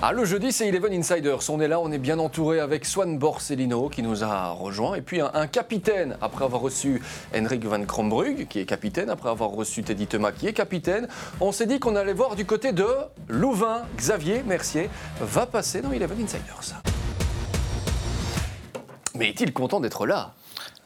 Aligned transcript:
Ah, 0.00 0.12
le 0.12 0.24
jeudi, 0.24 0.52
c'est 0.52 0.68
Eleven 0.68 0.92
Insiders. 0.92 1.40
On 1.50 1.60
est 1.60 1.66
là, 1.66 1.80
on 1.80 1.90
est 1.90 1.98
bien 1.98 2.20
entouré 2.20 2.60
avec 2.60 2.84
Swan 2.84 3.18
Borsellino 3.18 3.88
qui 3.88 4.02
nous 4.02 4.22
a 4.22 4.50
rejoint. 4.50 4.94
Et 4.94 5.02
puis 5.02 5.20
un, 5.20 5.30
un 5.34 5.48
capitaine, 5.48 6.16
après 6.20 6.44
avoir 6.44 6.60
reçu 6.60 7.02
Henrik 7.34 7.64
van 7.64 7.84
Krombrug, 7.84 8.46
qui 8.46 8.60
est 8.60 8.64
capitaine, 8.64 9.10
après 9.10 9.28
avoir 9.28 9.50
reçu 9.50 9.82
Teddy 9.82 10.06
Thomas, 10.06 10.30
qui 10.30 10.46
est 10.46 10.52
capitaine. 10.52 11.08
On 11.40 11.50
s'est 11.50 11.66
dit 11.66 11.80
qu'on 11.80 11.96
allait 11.96 12.12
voir 12.12 12.36
du 12.36 12.46
côté 12.46 12.70
de 12.70 12.86
Louvain. 13.26 13.82
Xavier 13.96 14.44
Mercier 14.44 14.88
va 15.20 15.46
passer 15.46 15.80
dans 15.82 15.90
Eleven 15.90 16.22
Insiders. 16.22 16.80
Mais 19.16 19.30
est-il 19.30 19.52
content 19.52 19.80
d'être 19.80 20.06
là? 20.06 20.34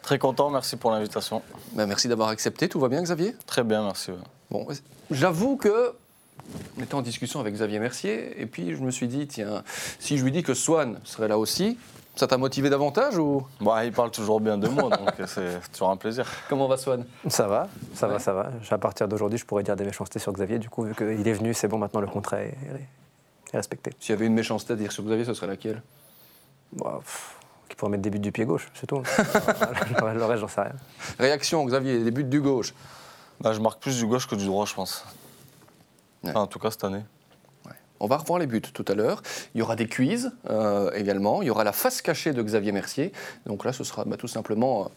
Très 0.00 0.18
content, 0.18 0.48
merci 0.48 0.76
pour 0.76 0.90
l'invitation. 0.90 1.42
Ben, 1.74 1.84
Merci 1.86 2.08
d'avoir 2.08 2.30
accepté. 2.30 2.66
Tout 2.66 2.80
va 2.80 2.88
bien, 2.88 3.02
Xavier? 3.02 3.36
Très 3.46 3.62
bien, 3.62 3.82
merci. 3.84 4.10
ouais. 4.10 4.16
Bon, 4.50 4.66
j'avoue 5.10 5.56
que 5.56 5.94
on 6.78 6.82
était 6.82 6.94
en 6.94 7.02
discussion 7.02 7.40
avec 7.40 7.54
Xavier 7.54 7.78
Mercier 7.78 8.40
et 8.40 8.46
puis 8.46 8.74
je 8.74 8.82
me 8.82 8.90
suis 8.90 9.08
dit 9.08 9.26
tiens, 9.26 9.62
si 9.98 10.18
je 10.18 10.24
lui 10.24 10.32
dis 10.32 10.42
que 10.42 10.54
Swan 10.54 10.98
serait 11.04 11.28
là 11.28 11.38
aussi, 11.38 11.78
ça 12.14 12.26
t'a 12.26 12.36
motivé 12.36 12.68
davantage 12.68 13.16
ou? 13.16 13.46
Bon, 13.60 13.78
il 13.80 13.90
parle 13.92 14.10
toujours 14.10 14.40
bien 14.40 14.58
de 14.58 14.68
moi, 14.68 14.90
donc 14.90 15.10
c'est 15.26 15.60
toujours 15.72 15.88
un 15.90 15.96
plaisir. 15.96 16.26
comment 16.48 16.68
va 16.68 16.76
Swan? 16.76 17.06
Ça 17.28 17.46
va, 17.46 17.68
ça 17.94 18.06
Ouais. 18.06 18.12
va, 18.14 18.18
ça 18.18 18.32
va. 18.34 18.50
À 18.70 18.78
partir 18.78 19.08
d'aujourd'hui, 19.08 19.38
je 19.38 19.46
pourrais 19.46 19.62
dire 19.62 19.76
des 19.76 19.84
méchancetés 19.84 20.18
sur 20.18 20.30
Xavier. 20.32 20.58
Du 20.58 20.68
coup, 20.68 20.82
vu 20.82 20.94
qu'il 20.94 21.26
est 21.26 21.32
venu, 21.32 21.54
c'est 21.54 21.68
bon, 21.68 21.78
maintenant 21.78 22.00
le 22.02 22.06
contrat 22.06 22.42
est, 22.42 22.54
est 23.52 23.56
respecté. 23.56 23.92
S'il 23.98 24.10
y 24.10 24.12
avait 24.12 24.26
une 24.26 24.34
méchanceté 24.34 24.74
à 24.74 24.76
dire 24.76 24.92
sur 24.92 25.04
Xavier, 25.04 25.24
ce 25.24 25.32
serait 25.32 25.46
laquelle? 25.46 25.80
Bon, 26.74 26.98
pff, 26.98 27.36
Qu'il 27.68 27.76
pourrait 27.76 27.92
mettre 27.92 28.02
des 28.02 28.10
buts 28.10 28.18
du 28.18 28.30
pied 28.32 28.44
gauche, 28.44 28.68
c'est 28.74 28.86
tout. 28.86 28.98
le 28.98 30.14
le 30.18 30.24
reste, 30.26 30.40
j'en 30.40 30.48
sais 30.48 30.60
rien. 30.60 30.72
Réaction 31.18 31.64
Xavier, 31.64 31.98
les 31.98 32.10
buts 32.10 32.24
du 32.24 32.42
gauche. 32.42 32.74
Bah, 33.40 33.54
je 33.54 33.60
marque 33.60 33.80
plus 33.80 33.96
du 33.98 34.06
gauche 34.06 34.26
que 34.28 34.34
du 34.34 34.44
droit, 34.44 34.66
je 34.66 34.74
pense. 34.74 35.02
Ouais. 36.24 36.30
Enfin, 36.30 36.40
en 36.40 36.46
tout 36.46 36.58
cas, 36.58 36.70
cette 36.70 36.84
année. 36.84 37.02
On 38.04 38.08
va 38.08 38.16
revoir 38.16 38.40
les 38.40 38.46
buts 38.48 38.60
tout 38.60 38.84
à 38.88 38.94
l'heure. 38.94 39.22
Il 39.54 39.58
y 39.60 39.62
aura 39.62 39.76
des 39.76 39.86
quiz 39.86 40.32
euh, 40.50 40.90
également. 40.92 41.40
Il 41.40 41.46
y 41.46 41.50
aura 41.50 41.62
la 41.62 41.70
face 41.72 42.02
cachée 42.02 42.32
de 42.32 42.42
Xavier 42.42 42.72
Mercier. 42.72 43.12
Donc 43.46 43.64
là, 43.64 43.72
ce 43.72 43.84
sera 43.84 44.04
bah, 44.04 44.16
tout 44.16 44.26
simplement 44.26 44.82
euh, 44.82 44.88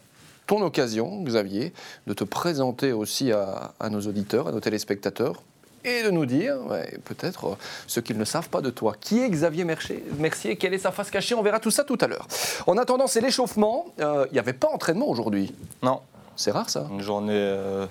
ton 0.48 0.60
occasion, 0.62 1.22
Xavier, 1.22 1.72
de 2.08 2.14
te 2.14 2.24
présenter 2.24 2.90
aussi 2.90 3.30
à, 3.30 3.72
à 3.78 3.90
nos 3.90 4.00
auditeurs, 4.00 4.48
à 4.48 4.50
nos 4.50 4.58
téléspectateurs, 4.58 5.40
et 5.84 6.02
de 6.02 6.10
nous 6.10 6.26
dire 6.26 6.56
ouais, 6.68 6.98
peut-être 7.04 7.46
euh, 7.50 7.54
ce 7.86 8.00
qu'ils 8.00 8.18
ne 8.18 8.24
savent 8.24 8.48
pas 8.48 8.60
de 8.60 8.70
toi. 8.70 8.94
Qui 9.00 9.20
est 9.22 9.30
Xavier 9.30 9.62
Mercier, 9.62 10.04
Mercier? 10.18 10.56
Quelle 10.56 10.74
est 10.74 10.78
sa 10.78 10.90
face 10.90 11.08
cachée? 11.12 11.36
On 11.36 11.42
verra 11.42 11.60
tout 11.60 11.70
ça 11.70 11.84
tout 11.84 11.98
à 12.00 12.08
l'heure. 12.08 12.26
En 12.66 12.76
attendant, 12.76 13.06
c'est 13.06 13.20
l'échauffement. 13.20 13.86
Euh, 14.00 14.26
Il 14.30 14.32
n'y 14.32 14.40
avait 14.40 14.52
pas 14.52 14.68
entraînement 14.68 15.08
aujourd'hui. 15.08 15.54
Non, 15.80 16.00
C'est 16.34 16.50
rare 16.50 16.68
ça. 16.70 16.88
une 16.90 17.02
journée, 17.02 17.34
euh, 17.36 17.86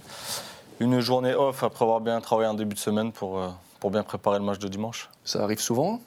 une 0.80 1.00
journée 1.00 1.34
off 1.34 1.64
après 1.64 1.84
avoir 1.86 2.02
bien 2.02 2.20
travaillé 2.22 2.50
en 2.50 2.54
début 2.54 2.76
de 2.76 2.80
semaine 2.80 3.12
pour, 3.12 3.40
euh, 3.40 3.50
pour 3.80 3.92
bien 3.92 4.04
préparer 4.04 4.40
le 4.40 4.46
match 4.46 4.60
de 4.60 4.68
dimanche. 4.68 5.10
Ça 5.24 5.44
arrive 5.44 5.60
souvent. 5.60 6.00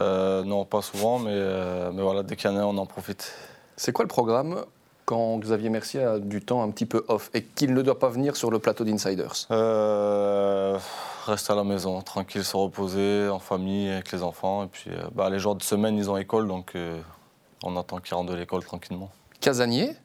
Euh, 0.00 0.44
non, 0.44 0.64
pas 0.64 0.82
souvent, 0.82 1.18
mais, 1.18 1.30
euh, 1.32 1.90
mais 1.92 2.02
voilà, 2.02 2.22
dès 2.22 2.36
qu'il 2.36 2.50
y 2.50 2.52
en 2.52 2.56
a, 2.58 2.62
on 2.64 2.76
en 2.76 2.86
profite. 2.86 3.32
C'est 3.76 3.92
quoi 3.92 4.04
le 4.04 4.08
programme 4.08 4.64
quand 5.06 5.38
Xavier 5.38 5.70
Mercier 5.70 6.02
a 6.02 6.18
du 6.18 6.42
temps 6.42 6.62
un 6.62 6.70
petit 6.70 6.84
peu 6.84 7.02
off 7.08 7.30
et 7.32 7.42
qu'il 7.42 7.72
ne 7.72 7.80
doit 7.80 7.98
pas 7.98 8.10
venir 8.10 8.36
sur 8.36 8.50
le 8.50 8.58
plateau 8.58 8.84
d'Insiders? 8.84 9.46
Euh, 9.50 10.78
reste 11.24 11.48
à 11.50 11.54
la 11.54 11.64
maison, 11.64 12.02
tranquille, 12.02 12.44
se 12.44 12.54
reposer, 12.54 13.26
en 13.30 13.38
famille, 13.38 13.88
avec 13.90 14.12
les 14.12 14.22
enfants. 14.22 14.64
Et 14.64 14.66
puis, 14.66 14.90
bah, 15.14 15.30
les 15.30 15.38
jours 15.38 15.54
de 15.54 15.62
semaine, 15.62 15.96
ils 15.96 16.10
ont 16.10 16.18
école, 16.18 16.46
donc 16.46 16.74
on 17.62 17.76
attend 17.78 18.00
qu'ils 18.00 18.14
rentrent 18.14 18.32
de 18.32 18.36
l'école 18.36 18.62
tranquillement. 18.62 19.10
Casanier? 19.40 19.96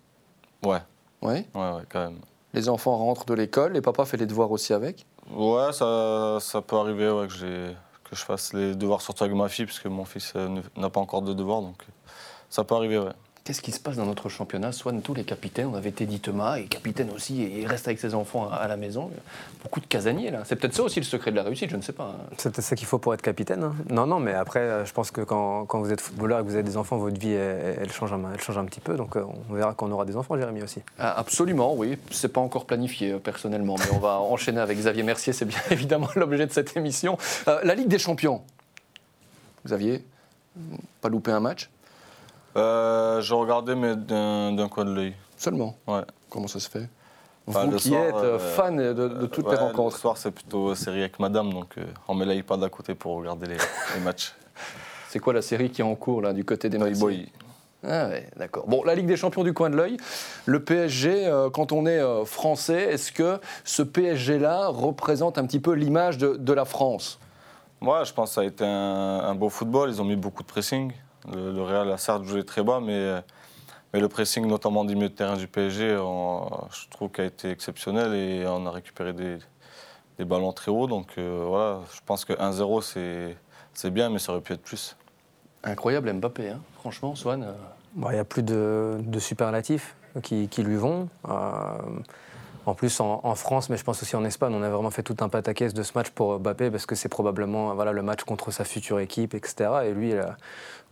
Ouais, 0.64 0.80
Oui. 1.22 1.46
ouais, 1.54 1.72
ouais, 1.72 1.82
quand 1.90 2.00
même. 2.00 2.20
Les 2.54 2.70
enfants 2.70 2.98
rentrent 2.98 3.26
de 3.26 3.34
l'école, 3.34 3.76
et 3.76 3.82
papa 3.82 4.06
fait 4.06 4.18
les 4.18 4.26
devoirs 4.26 4.52
aussi 4.52 4.74
avec. 4.74 5.06
Ouais, 5.32 5.74
ça, 5.74 6.38
ça 6.40 6.62
peut 6.62 6.76
arriver 6.76 7.10
ouais, 7.10 7.28
que, 7.28 7.72
que 8.04 8.16
je 8.16 8.24
fasse 8.24 8.54
les 8.54 8.76
devoirs 8.76 9.02
surtout 9.02 9.24
avec 9.24 9.36
ma 9.36 9.50
fille, 9.50 9.66
puisque 9.66 9.88
mon 9.88 10.06
fils 10.06 10.34
euh, 10.36 10.62
n'a 10.76 10.90
pas 10.90 11.00
encore 11.00 11.22
de 11.22 11.34
devoirs, 11.34 11.62
donc 11.62 11.82
euh, 11.82 11.92
ça 12.50 12.64
peut 12.64 12.76
arriver, 12.76 13.00
ouais. 13.00 13.14
Qu'est-ce 13.44 13.62
qui 13.62 13.74
se 13.74 13.80
passe 13.82 13.98
dans 13.98 14.06
notre 14.06 14.30
championnat 14.30 14.72
Swan, 14.72 15.02
tous 15.02 15.14
les 15.14 15.26
capitaines, 15.26 15.68
on 15.68 15.76
avait 15.76 15.92
Teddy 15.92 16.22
Thomas, 16.22 16.56
et 16.60 16.64
capitaine 16.64 17.10
aussi, 17.14 17.42
et 17.44 17.60
il 17.60 17.68
reste 17.68 17.86
avec 17.90 18.00
ses 18.00 18.14
enfants 18.14 18.50
à, 18.50 18.56
à 18.56 18.68
la 18.70 18.78
maison. 18.78 19.12
Beaucoup 19.64 19.82
de 19.82 19.86
casaniers 19.86 20.32
là. 20.32 20.44
C'est 20.46 20.56
peut-être 20.56 20.74
ça 20.74 20.84
aussi 20.84 21.02
le 21.02 21.06
secret 21.06 21.30
de 21.32 21.36
la 21.36 21.44
réussite, 21.44 21.70
je 21.70 21.76
ne 21.76 21.82
sais 21.82 21.92
pas. 21.92 22.16
hein. 22.18 22.24
C'est 22.38 22.54
peut-être 22.54 22.64
ça 22.66 22.78
qu'il 22.78 22.88
faut 22.88 23.00
pour 23.00 23.14
être 23.14 23.22
capitaine. 23.22 23.62
hein. 23.64 23.76
Non, 23.90 24.08
non, 24.08 24.22
mais 24.22 24.34
après, 24.34 24.62
euh, 24.62 24.86
je 24.86 24.94
pense 24.94 25.12
que 25.12 25.20
quand, 25.20 25.66
quand 25.66 25.82
vous 25.82 25.92
êtes 25.92 26.00
footballeur 26.00 26.40
et 26.40 26.44
que 26.44 26.48
vous 26.48 26.54
avez 26.54 26.64
des 26.64 26.78
enfants, 26.78 26.96
votre 26.96 27.20
vie, 27.20 27.34
elle, 27.34 27.80
elle 27.82 27.92
change, 27.92 28.14
un, 28.14 28.22
elle 28.34 28.40
change 28.40 28.58
un 28.58 28.64
petit 28.64 28.80
peu. 28.80 28.96
Donc, 28.96 29.18
euh, 29.18 29.26
on 29.50 29.54
verra 29.54 29.74
quand 29.74 29.88
on 29.88 29.92
aura 29.92 30.06
des 30.06 30.16
enfants, 30.16 30.38
Jérémy 30.38 30.64
aussi. 30.64 30.80
Ah, 30.98 31.20
absolument, 31.20 31.74
oui. 31.76 31.98
C'est 32.12 32.32
pas 32.32 32.40
encore 32.40 32.64
planifié 32.66 33.12
euh, 33.12 33.20
personnellement, 33.20 33.76
mais 33.78 33.92
on 33.94 34.00
va 34.00 34.20
enchaîner 34.20 34.62
avec 34.62 34.78
Xavier 34.78 35.04
Mercier, 35.04 35.34
c'est 35.34 35.44
bien 35.44 35.60
évidemment 35.70 36.08
l'objet 36.16 36.48
de 36.48 36.54
cette 36.54 36.78
émission. 36.78 37.18
Euh, 37.50 37.60
la 37.66 37.76
Ligue 37.76 37.90
des 37.90 38.00
Champions. 38.00 38.42
Xavier, 39.66 40.02
pas 41.02 41.10
louper 41.10 41.32
un 41.32 41.42
match? 41.42 41.70
Euh, 42.56 43.22
je 43.22 43.34
regardais, 43.34 43.76
mais 43.76 43.96
d'un 43.96 44.68
coin 44.70 44.86
de 44.86 44.94
l'œil. 44.94 45.14
Seulement. 45.38 45.76
Ouais. 45.88 46.02
Comment 46.30 46.48
ça 46.48 46.60
se 46.60 46.70
fait 46.70 46.90
Vous 47.48 47.72
qui 47.78 47.90
soir, 47.90 48.04
êtes 48.04 48.16
euh, 48.16 48.36
euh, 48.36 48.40
fan 48.40 48.78
de, 48.78 48.94
de 48.94 49.26
toutes 49.28 49.46
Ouais, 49.46 49.52
les 49.54 49.58
rencontres. 49.58 49.96
Le 49.98 50.02
soir, 50.02 50.18
c'est 50.18 50.32
plutôt 50.32 50.74
série 50.76 51.02
avec 51.02 51.20
madame, 51.20 51.52
donc 51.54 51.78
euh, 51.78 51.84
on 52.08 52.16
met 52.16 52.26
l'iPad 52.26 52.64
à 52.64 52.70
côté 52.70 52.96
pour 52.96 53.16
regarder 53.18 53.48
les, 53.48 53.58
les 53.58 54.02
matchs. 54.04 54.34
C'est 55.10 55.20
quoi 55.20 55.34
la 55.34 55.44
série 55.44 55.70
qui 55.70 55.82
est 55.82 55.84
en 55.84 55.94
cours 55.94 56.22
là 56.24 56.34
du 56.34 56.44
côté 56.44 56.70
des 56.70 56.80
Toy 56.80 56.94
Boy. 56.96 57.28
Ah 57.86 58.08
ouais, 58.08 58.30
d'accord. 58.38 58.66
Bon, 58.68 58.84
la 58.84 58.96
Ligue 58.96 59.06
des 59.06 59.18
Champions 59.18 59.44
du 59.44 59.54
coin 59.54 59.70
de 59.70 59.76
l'œil, 59.76 59.98
le 60.46 60.64
PSG, 60.64 61.28
euh, 61.28 61.50
quand 61.52 61.72
on 61.72 61.86
est 61.86 62.02
français, 62.26 62.94
est-ce 62.94 63.12
que 63.12 63.40
ce 63.64 63.84
PSG-là 63.84 64.70
représente 64.70 65.38
un 65.38 65.46
petit 65.46 65.60
peu 65.60 65.74
l'image 65.74 66.18
de, 66.18 66.36
de 66.38 66.54
la 66.54 66.66
France? 66.66 67.20
Ouais, 67.82 68.06
je 68.06 68.14
pense 68.14 68.30
que 68.30 68.36
ça 68.36 68.42
a 68.42 68.46
été 68.46 68.64
un, 68.66 68.70
un 69.20 69.36
beau 69.36 69.50
football. 69.50 69.90
Ils 69.90 70.02
ont 70.02 70.06
mis 70.06 70.16
beaucoup 70.16 70.42
de 70.42 70.48
pressing. 70.48 70.94
Le, 71.32 71.52
le 71.54 71.62
Real 71.62 71.92
a 71.92 71.98
certes 71.98 72.24
joué 72.26 72.44
très 72.44 72.64
bas, 72.64 72.80
mais, 72.82 73.22
mais 73.94 74.00
le 74.00 74.08
pressing, 74.10 74.46
notamment 74.46 74.84
du 74.86 74.96
milieu 74.96 75.10
de 75.10 75.14
terrain 75.14 75.38
du 75.38 75.48
PSG, 75.48 75.98
on- 75.98 76.50
je 76.72 76.90
trouve 76.90 77.10
qu'il 77.12 77.24
a 77.24 77.28
été 77.28 77.50
exceptionnel 77.50 78.14
et 78.14 78.46
on 78.48 78.66
a 78.66 78.72
récupéré 78.72 79.14
des, 79.14 79.38
des 80.18 80.26
ballons 80.26 80.54
très 80.54 80.72
hauts. 80.72 80.88
Donc 80.88 81.14
euh, 81.18 81.46
voilà, 81.48 81.80
je 81.94 82.00
pense 82.06 82.26
que 82.26 82.34
1-0, 82.34 82.82
c'est- 82.82 83.38
c'est 83.74 83.92
bien, 83.92 84.10
mais 84.10 84.20
ça 84.20 84.32
aurait 84.34 84.42
pu 84.42 84.54
être 84.54 84.62
plus. 84.64 84.96
Incroyable 85.64 86.12
Mbappé, 86.14 86.50
hein. 86.50 86.60
franchement, 86.80 87.16
Swan. 87.16 87.44
euh, 87.44 87.54
Bon, 87.96 88.10
Il 88.10 88.14
n'y 88.14 88.20
a 88.20 88.26
plus 88.26 88.44
de, 88.44 88.98
de 89.02 89.20
superlatifs 89.20 89.96
qui, 90.24 90.48
qui 90.50 90.64
lui 90.64 90.76
vont. 90.78 91.08
Euh, 91.30 91.32
en 92.66 92.74
plus, 92.76 93.00
en, 93.02 93.20
en 93.24 93.36
France, 93.36 93.70
mais 93.70 93.78
je 93.78 93.84
pense 93.84 94.02
aussi 94.02 94.16
en 94.16 94.24
Espagne, 94.26 94.54
on 94.56 94.64
a 94.64 94.70
vraiment 94.70 94.90
fait 94.90 95.04
tout 95.04 95.18
un 95.20 95.30
pataquès 95.30 95.74
de 95.74 95.84
ce 95.84 95.92
match 95.96 96.10
pour 96.10 96.40
Mbappé 96.40 96.72
parce 96.72 96.86
que 96.86 96.96
c'est 96.96 97.10
probablement 97.10 97.76
voilà, 97.76 97.92
le 97.92 98.02
match 98.02 98.24
contre 98.24 98.52
sa 98.52 98.64
future 98.64 99.00
équipe, 99.00 99.34
etc. 99.36 99.70
Et 99.86 99.94
lui, 99.94 100.12
il 100.12 100.18
a- 100.18 100.38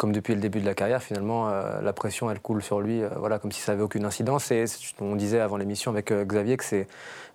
comme 0.02 0.14
depuis 0.14 0.34
le 0.34 0.42
début 0.42 0.60
de 0.60 0.66
la 0.66 0.74
carrière, 0.74 1.04
finalement, 1.04 1.50
euh, 1.50 1.80
la 1.80 1.94
pression, 1.94 2.32
elle 2.32 2.40
coule 2.40 2.64
sur 2.64 2.82
lui, 2.82 3.04
euh, 3.04 3.10
voilà, 3.18 3.38
comme 3.38 3.52
si 3.52 3.62
ça 3.62 3.72
n'avait 3.72 3.84
aucune 3.84 4.04
incidence. 4.04 4.50
Et 4.50 4.66
on 5.00 5.16
disait 5.16 5.40
avant 5.40 5.58
l'émission 5.58 5.92
avec 5.92 6.10
euh, 6.10 6.26
Xavier 6.26 6.58
que 6.58 6.64
c'est 6.64 6.88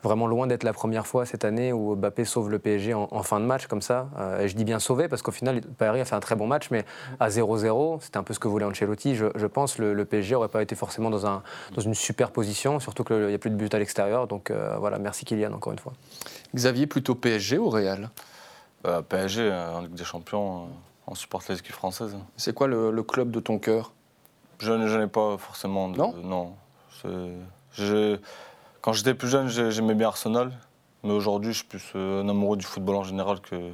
vraiment 0.03 0.27
loin 0.27 0.49
d'être 0.49 0.65
la 0.65 0.73
première 0.73 1.07
fois 1.07 1.27
cette 1.27 1.45
année 1.45 1.73
où 1.73 1.95
Mbappé 1.95 2.25
sauve 2.25 2.51
le 2.51 2.59
PSG 2.59 2.93
en, 2.93 3.07
en 3.09 3.23
fin 3.23 3.39
de 3.39 3.45
match 3.45 3.69
comme 3.69 3.83
ça. 3.83 4.09
Euh, 4.19 4.41
et 4.41 4.49
je 4.49 4.57
dis 4.57 4.65
bien 4.65 4.81
sauvé 4.81 5.07
parce 5.07 5.23
qu'au 5.23 5.31
final, 5.31 5.61
Paris 5.79 6.01
a 6.01 6.05
fait 6.05 6.17
un 6.17 6.21
très 6.21 6.35
bon 6.35 6.49
match, 6.49 6.73
mais 6.73 6.85
à 7.21 7.29
0-0, 7.29 8.01
c'était 8.01 8.17
un 8.17 8.25
peu 8.25 8.35
ce 8.35 8.41
que 8.41 8.49
voulait 8.49 8.65
Ancelotti. 8.65 9.15
Je, 9.15 9.27
je 9.37 9.47
pense 9.47 9.79
le, 9.79 9.95
le 9.95 10.05
PSG 10.05 10.35
n'aurait 10.35 10.49
pas 10.49 10.61
été 10.61 10.75
forcément 10.75 11.09
dans, 11.09 11.25
un, 11.25 11.45
dans 11.73 11.83
une 11.83 11.95
super 11.95 12.33
position, 12.33 12.81
surtout 12.81 13.05
qu'il 13.05 13.29
n'y 13.29 13.35
a 13.35 13.39
plus 13.39 13.51
de 13.51 13.55
but 13.55 13.73
à 13.77 13.79
l'extérieur. 13.79 14.27
Donc 14.27 14.51
euh, 14.51 14.75
voilà, 14.81 14.99
merci 14.99 15.25
Kylian 15.25 15.53
encore 15.53 15.73
une 15.73 15.79
fois. 15.79 15.93
Xavier, 16.53 16.89
plutôt 16.89 17.15
PSG 17.15 17.59
ou 17.59 17.69
Real? 17.69 18.11
Euh, 18.87 19.03
PSG, 19.03 19.53
en 19.53 19.83
Ligue 19.83 19.95
des 19.95 20.05
Champions, 20.05 20.63
euh, 20.63 20.67
on 21.07 21.15
supporte 21.15 21.49
les 21.49 21.59
équipes 21.59 21.73
françaises. 21.75 22.17
C'est 22.37 22.55
quoi 22.55 22.67
le, 22.67 22.91
le 22.91 23.03
club 23.03 23.31
de 23.31 23.41
ton 23.41 23.59
cœur? 23.59 23.93
Je, 24.59 24.73
n'ai- 24.73 24.89
je 24.89 24.97
n'ai 24.97 25.07
pas 25.07 25.37
forcément 25.39 25.89
de. 25.89 25.97
Non? 25.99 26.15
non. 26.23 26.53
Je- 27.75 28.19
quand 28.81 28.93
j'étais 28.93 29.15
plus 29.15 29.29
jeune, 29.29 29.49
j'ai- 29.49 29.71
j'aimais 29.71 29.95
bien 29.95 30.09
Arsenal. 30.09 30.53
Mais 31.05 31.13
aujourd'hui, 31.13 31.53
je 31.53 31.59
suis 31.59 31.67
plus 31.67 31.85
euh, 31.95 32.23
un 32.23 32.29
amoureux 32.29 32.57
du 32.57 32.65
football 32.65 32.97
en 32.97 33.05
général 33.05 33.41
que, 33.41 33.71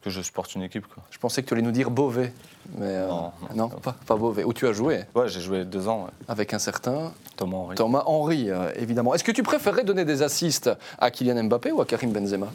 que 0.00 0.08
je 0.10 0.22
supporte 0.22 0.54
une 0.54 0.62
équipe. 0.62 0.86
Quoi. 0.86 1.02
Je 1.10 1.18
pensais 1.18 1.42
que 1.42 1.48
tu 1.48 1.52
allais 1.54 1.62
nous 1.62 1.70
dire 1.72 1.90
Beauvais. 1.90 2.32
Mais 2.78 2.86
euh, 2.86 3.08
Non, 3.08 3.32
non, 3.54 3.68
pas, 3.68 3.94
pas 4.06 4.16
Beauvais. 4.16 4.44
Où 4.44 4.52
tu 4.54 4.66
as 4.66 4.72
joué? 4.72 5.04
Ouais, 5.14 5.28
j'ai 5.28 5.40
joué 5.40 5.64
deux 5.64 5.88
ans, 5.88 6.04
ouais. 6.04 6.10
avec 6.28 6.54
un 6.54 6.58
certain 6.58 7.12
Thomas 7.36 7.56
Henry. 7.58 7.74
Thomas 7.76 8.04
Henry, 8.06 8.50
euh, 8.50 8.70
évidemment. 8.76 9.12
Est-ce 9.14 9.24
que 9.24 9.32
tu 9.32 9.42
préférerais 9.42 9.84
donner 9.84 10.04
des 10.06 10.22
assists 10.22 10.70
à 10.98 11.10
Kylian 11.10 11.44
Mbappé 11.44 11.72
ou 11.72 11.80
à 11.82 11.84
Karim 11.84 12.12
Benzema? 12.12 12.48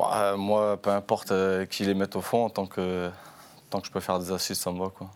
Bah, 0.00 0.10
euh, 0.14 0.36
moi, 0.36 0.76
peu 0.80 0.90
importe 0.90 1.32
euh, 1.32 1.66
qui 1.66 1.84
les 1.84 1.94
mette 1.94 2.16
au 2.16 2.20
fond, 2.20 2.48
tant 2.48 2.66
que, 2.66 3.10
tant 3.68 3.80
que 3.80 3.86
je 3.86 3.92
peux 3.92 4.00
faire 4.00 4.18
des 4.18 4.32
assists, 4.32 4.62
ça 4.62 4.72
me 4.72 4.78
va. 4.78 4.90
Quoi. 4.96 5.08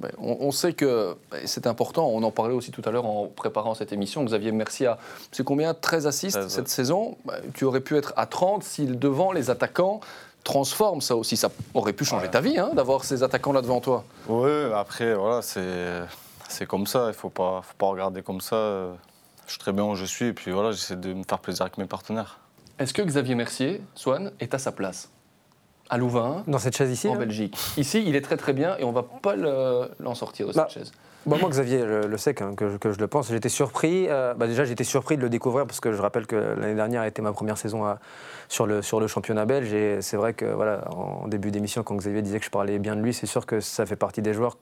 Ben, 0.00 0.10
on, 0.18 0.52
sait 0.52 0.74
que 0.74 1.16
et 1.42 1.48
c'est 1.48 1.66
important, 1.66 2.06
on 2.06 2.22
en 2.22 2.30
parlait 2.30 2.54
aussi 2.54 2.70
tout 2.70 2.82
à 2.84 2.92
l'heure 2.92 3.04
en 3.04 3.26
préparant 3.26 3.74
cette 3.74 3.92
émission, 3.92 4.22
Xavier 4.24 4.52
Mercier 4.52 4.86
a, 4.86 4.98
c'est 5.32 5.42
combien? 5.42 5.74
13 5.74 6.06
assists 6.06 6.38
13, 6.38 6.48
cette 6.52 6.64
ouais. 6.66 6.70
saison? 6.70 7.16
Ben, 7.24 7.40
Tu 7.52 7.64
aurais 7.64 7.80
pu 7.80 7.96
être 7.96 8.12
à 8.16 8.26
30 8.26 8.62
si 8.62 8.86
devant 8.86 9.32
les 9.32 9.50
attaquants 9.50 10.00
transforme 10.44 11.00
ça 11.00 11.16
aussi. 11.16 11.36
Ça 11.36 11.50
aurait 11.74 11.92
pu 11.92 12.04
changer 12.04 12.26
Ouais. 12.26 12.30
ta 12.30 12.40
vie 12.40 12.58
hein, 12.58 12.70
d'avoir 12.74 13.04
ces 13.04 13.22
attaquants-là 13.22 13.60
devant 13.60 13.80
toi. 13.80 14.04
Oui, 14.28 14.50
après, 14.74 15.14
voilà, 15.14 15.42
c'est, 15.42 16.02
c'est 16.48 16.66
comme 16.66 16.86
ça. 16.86 17.04
Il 17.04 17.08
ne 17.08 17.12
faut 17.12 17.28
pas, 17.28 17.60
faut 17.62 17.74
pas 17.76 17.86
regarder 17.86 18.22
comme 18.22 18.40
ça. 18.40 18.86
Je 19.46 19.52
suis 19.52 19.58
très 19.58 19.72
bien 19.72 19.84
où 19.84 19.94
je 19.94 20.04
suis 20.04 20.26
et 20.26 20.32
puis 20.32 20.52
voilà, 20.52 20.70
j'essaie 20.70 20.96
de 20.96 21.12
me 21.12 21.24
faire 21.24 21.38
plaisir 21.40 21.62
avec 21.62 21.76
mes 21.76 21.86
partenaires. 21.86 22.38
Est-ce 22.78 22.94
que 22.94 23.02
Xavier 23.02 23.34
Mercier, 23.34 23.82
Swan, 23.94 24.32
est 24.40 24.54
à 24.54 24.58
sa 24.58 24.72
place 24.72 25.10
À 25.90 25.98
Louvain, 25.98 26.44
Dans 26.46 26.58
cette 26.58 26.76
chaise 26.76 26.90
ici 26.90 27.08
en 27.08 27.14
là 27.14 27.18
Belgique. 27.20 27.56
Ici, 27.76 28.02
il 28.06 28.14
est 28.14 28.20
très 28.20 28.36
très 28.36 28.52
bien 28.52 28.76
et 28.78 28.84
on 28.84 28.92
va 28.92 29.02
pas 29.02 29.34
le- 29.36 29.90
l'en 29.98 30.14
sortir 30.14 30.46
de 30.46 30.52
cette 30.52 30.62
Bah, 30.62 30.68
chaise. 30.68 30.92
Bon, 31.26 31.36
moi, 31.38 31.50
Xavier 31.50 31.84
le, 31.84 32.06
le 32.06 32.16
sait 32.16 32.40
hein, 32.40 32.54
que, 32.56 32.70
je, 32.70 32.76
que 32.76 32.92
je 32.92 32.98
le 33.00 33.08
pense. 33.08 33.28
J'étais 33.28 33.48
surpris. 33.48 34.06
euh, 34.08 34.32
bah, 34.34 34.46
déjà, 34.46 34.64
j'étais 34.64 34.84
surpris 34.84 35.16
de 35.16 35.22
le 35.22 35.28
découvrir 35.28 35.66
parce 35.66 35.80
que 35.80 35.92
je 35.92 36.00
rappelle 36.00 36.26
que 36.26 36.36
l'année 36.36 36.76
dernière 36.76 37.02
a 37.02 37.08
été 37.08 37.20
ma 37.20 37.32
première 37.32 37.58
saison 37.58 37.84
à- 37.84 37.98
sur, 38.48 38.66
le, 38.66 38.80
sur 38.80 39.00
le 39.00 39.08
championnat 39.08 39.44
belge. 39.44 39.72
Et 39.72 40.00
c'est 40.00 40.16
vrai 40.16 40.32
que, 40.32 40.44
voilà, 40.46 40.84
en 40.92 41.26
début 41.26 41.50
d'émission, 41.50 41.82
quand 41.82 41.96
Xavier 41.96 42.22
disait 42.22 42.38
que 42.38 42.44
je 42.46 42.50
parlais 42.50 42.78
bien 42.78 42.94
de 42.96 43.02
lui, 43.02 43.12
c'est 43.12 43.26
sûr 43.26 43.44
que 43.44 43.60
ça 43.60 43.84
fait 43.84 43.96
partie 43.96 44.22
des 44.22 44.32
joueurs 44.32 44.56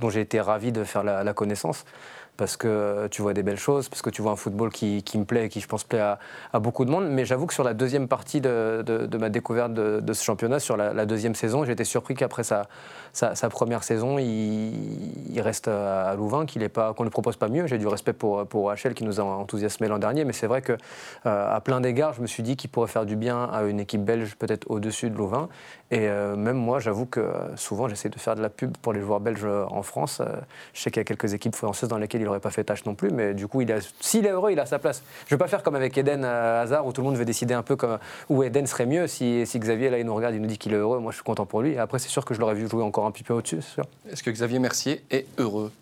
dont 0.00 0.10
j'ai 0.10 0.20
été 0.22 0.40
ravi 0.40 0.72
de 0.72 0.82
faire 0.82 1.04
la, 1.04 1.22
la 1.22 1.34
connaissance. 1.34 1.84
Parce 2.38 2.56
que 2.56 3.06
tu 3.10 3.20
vois 3.20 3.34
des 3.34 3.42
belles 3.42 3.58
choses, 3.58 3.90
parce 3.90 4.00
que 4.00 4.08
tu 4.08 4.22
vois 4.22 4.32
un 4.32 4.36
football 4.36 4.70
qui, 4.70 5.02
qui 5.02 5.18
me 5.18 5.24
plaît 5.26 5.46
et 5.46 5.48
qui, 5.50 5.60
je 5.60 5.68
pense, 5.68 5.84
plaît 5.84 6.00
à, 6.00 6.18
à 6.54 6.58
beaucoup 6.60 6.86
de 6.86 6.90
monde. 6.90 7.08
Mais 7.10 7.26
j'avoue 7.26 7.46
que 7.46 7.54
sur 7.54 7.64
la 7.64 7.74
deuxième 7.74 8.08
partie 8.08 8.40
de, 8.40 8.82
de- 8.86 9.18
ma 9.18 9.28
découverte 9.28 9.74
de, 9.74 10.12
ce 10.12 10.24
championnat, 10.24 10.60
sur 10.60 10.76
la, 10.76 11.04
deuxième 11.04 11.34
saison, 11.34 11.64
été 11.64 11.84
surpris 11.84 12.14
qu'après 12.14 12.44
sa, 12.44 12.68
sa, 13.12 13.48
première 13.48 13.82
saison, 13.82 14.18
il, 14.18 15.40
reste 15.40 15.68
à 15.68 16.14
Louvain, 16.16 16.46
est 16.46 16.68
pas, 16.68 16.94
qu'on 16.94 17.04
ne 17.04 17.08
propose 17.08 17.36
pas 17.36 17.48
mieux. 17.48 17.66
J'ai 17.66 17.78
du 17.78 17.86
respect 17.86 18.12
pour, 18.12 18.46
pour 18.46 18.64
OHL 18.64 18.94
qui 18.94 19.04
nous 19.04 19.20
a 19.20 19.24
enthousiasmé 19.24 19.88
l'an 19.88 19.98
dernier, 19.98 20.24
mais 20.24 20.32
c'est 20.32 20.46
vrai 20.46 20.62
que 20.62 20.72
euh, 21.26 21.56
à 21.56 21.60
plein 21.60 21.80
d'égards, 21.80 22.14
je 22.14 22.22
me 22.22 22.26
suis 22.26 22.42
dit 22.42 22.56
qu'il 22.56 22.70
pourrait 22.70 22.88
faire 22.88 23.06
du 23.06 23.16
bien 23.16 23.44
à 23.44 23.62
une 23.64 23.80
équipe 23.80 24.04
belge 24.04 24.36
peut-être 24.36 24.70
au-dessus 24.70 25.10
de 25.10 25.16
Louvain. 25.16 25.48
Et 25.90 26.08
euh, 26.08 26.36
même 26.36 26.56
moi, 26.56 26.80
j'avoue 26.80 27.06
que 27.06 27.32
souvent, 27.56 27.88
j'essaie 27.88 28.10
de 28.10 28.18
faire 28.18 28.34
de 28.34 28.42
la 28.42 28.50
pub 28.50 28.76
pour 28.76 28.92
les 28.92 29.00
joueurs 29.00 29.20
belges 29.20 29.46
en 29.46 29.82
France. 29.82 30.20
Euh, 30.20 30.26
je 30.74 30.82
sais 30.82 30.90
qu'il 30.90 31.00
y 31.00 31.02
a 31.02 31.04
quelques 31.04 31.32
équipes 31.34 31.56
françaises 31.56 31.88
dans 31.88 31.98
lesquelles 31.98 32.20
il 32.20 32.27
n'aurait 32.28 32.40
pas 32.40 32.50
fait 32.50 32.64
tâche 32.64 32.84
non 32.84 32.94
plus, 32.94 33.10
mais 33.10 33.34
du 33.34 33.46
coup, 33.48 33.60
il 33.60 33.72
a- 33.72 33.78
s'il 34.00 34.24
est 34.26 34.30
heureux, 34.30 34.52
il 34.52 34.60
a 34.60 34.66
sa 34.66 34.78
place. 34.78 35.02
Je 35.26 35.34
ne 35.34 35.38
vais 35.38 35.42
pas 35.44 35.48
faire 35.48 35.62
comme 35.62 35.74
avec 35.74 35.96
Eden 35.98 36.22
euh, 36.24 36.62
Hazard, 36.62 36.86
où 36.86 36.92
tout 36.92 37.00
le 37.00 37.06
monde 37.08 37.16
veut 37.16 37.24
décider 37.24 37.54
un 37.54 37.62
peu 37.62 37.76
comme, 37.76 37.98
où 38.28 38.42
Eden 38.42 38.66
serait 38.66 38.86
mieux. 38.86 39.06
Si, 39.06 39.46
si 39.46 39.58
Xavier, 39.58 39.90
là, 39.90 39.98
il 39.98 40.06
nous 40.06 40.14
regarde, 40.14 40.34
il 40.34 40.40
nous 40.40 40.46
dit 40.48 40.58
qu'il 40.58 40.72
est 40.72 40.76
heureux, 40.76 40.98
moi, 41.00 41.10
je 41.12 41.16
suis 41.16 41.24
content 41.24 41.46
pour 41.46 41.62
lui. 41.62 41.72
Et 41.72 41.78
après, 41.78 41.98
c'est 41.98 42.08
sûr 42.08 42.24
que 42.24 42.34
je 42.34 42.40
l'aurais 42.40 42.54
vu 42.54 42.68
jouer 42.68 42.82
encore 42.82 43.06
un 43.06 43.10
petit 43.10 43.24
peu 43.24 43.34
au-dessus, 43.34 43.58
c'est 43.62 43.74
sûr. 43.74 43.84
Est-ce 44.10 44.22
que 44.22 44.30
Xavier 44.30 44.58
Mercier 44.58 45.04
est 45.10 45.26
heureux? 45.38 45.72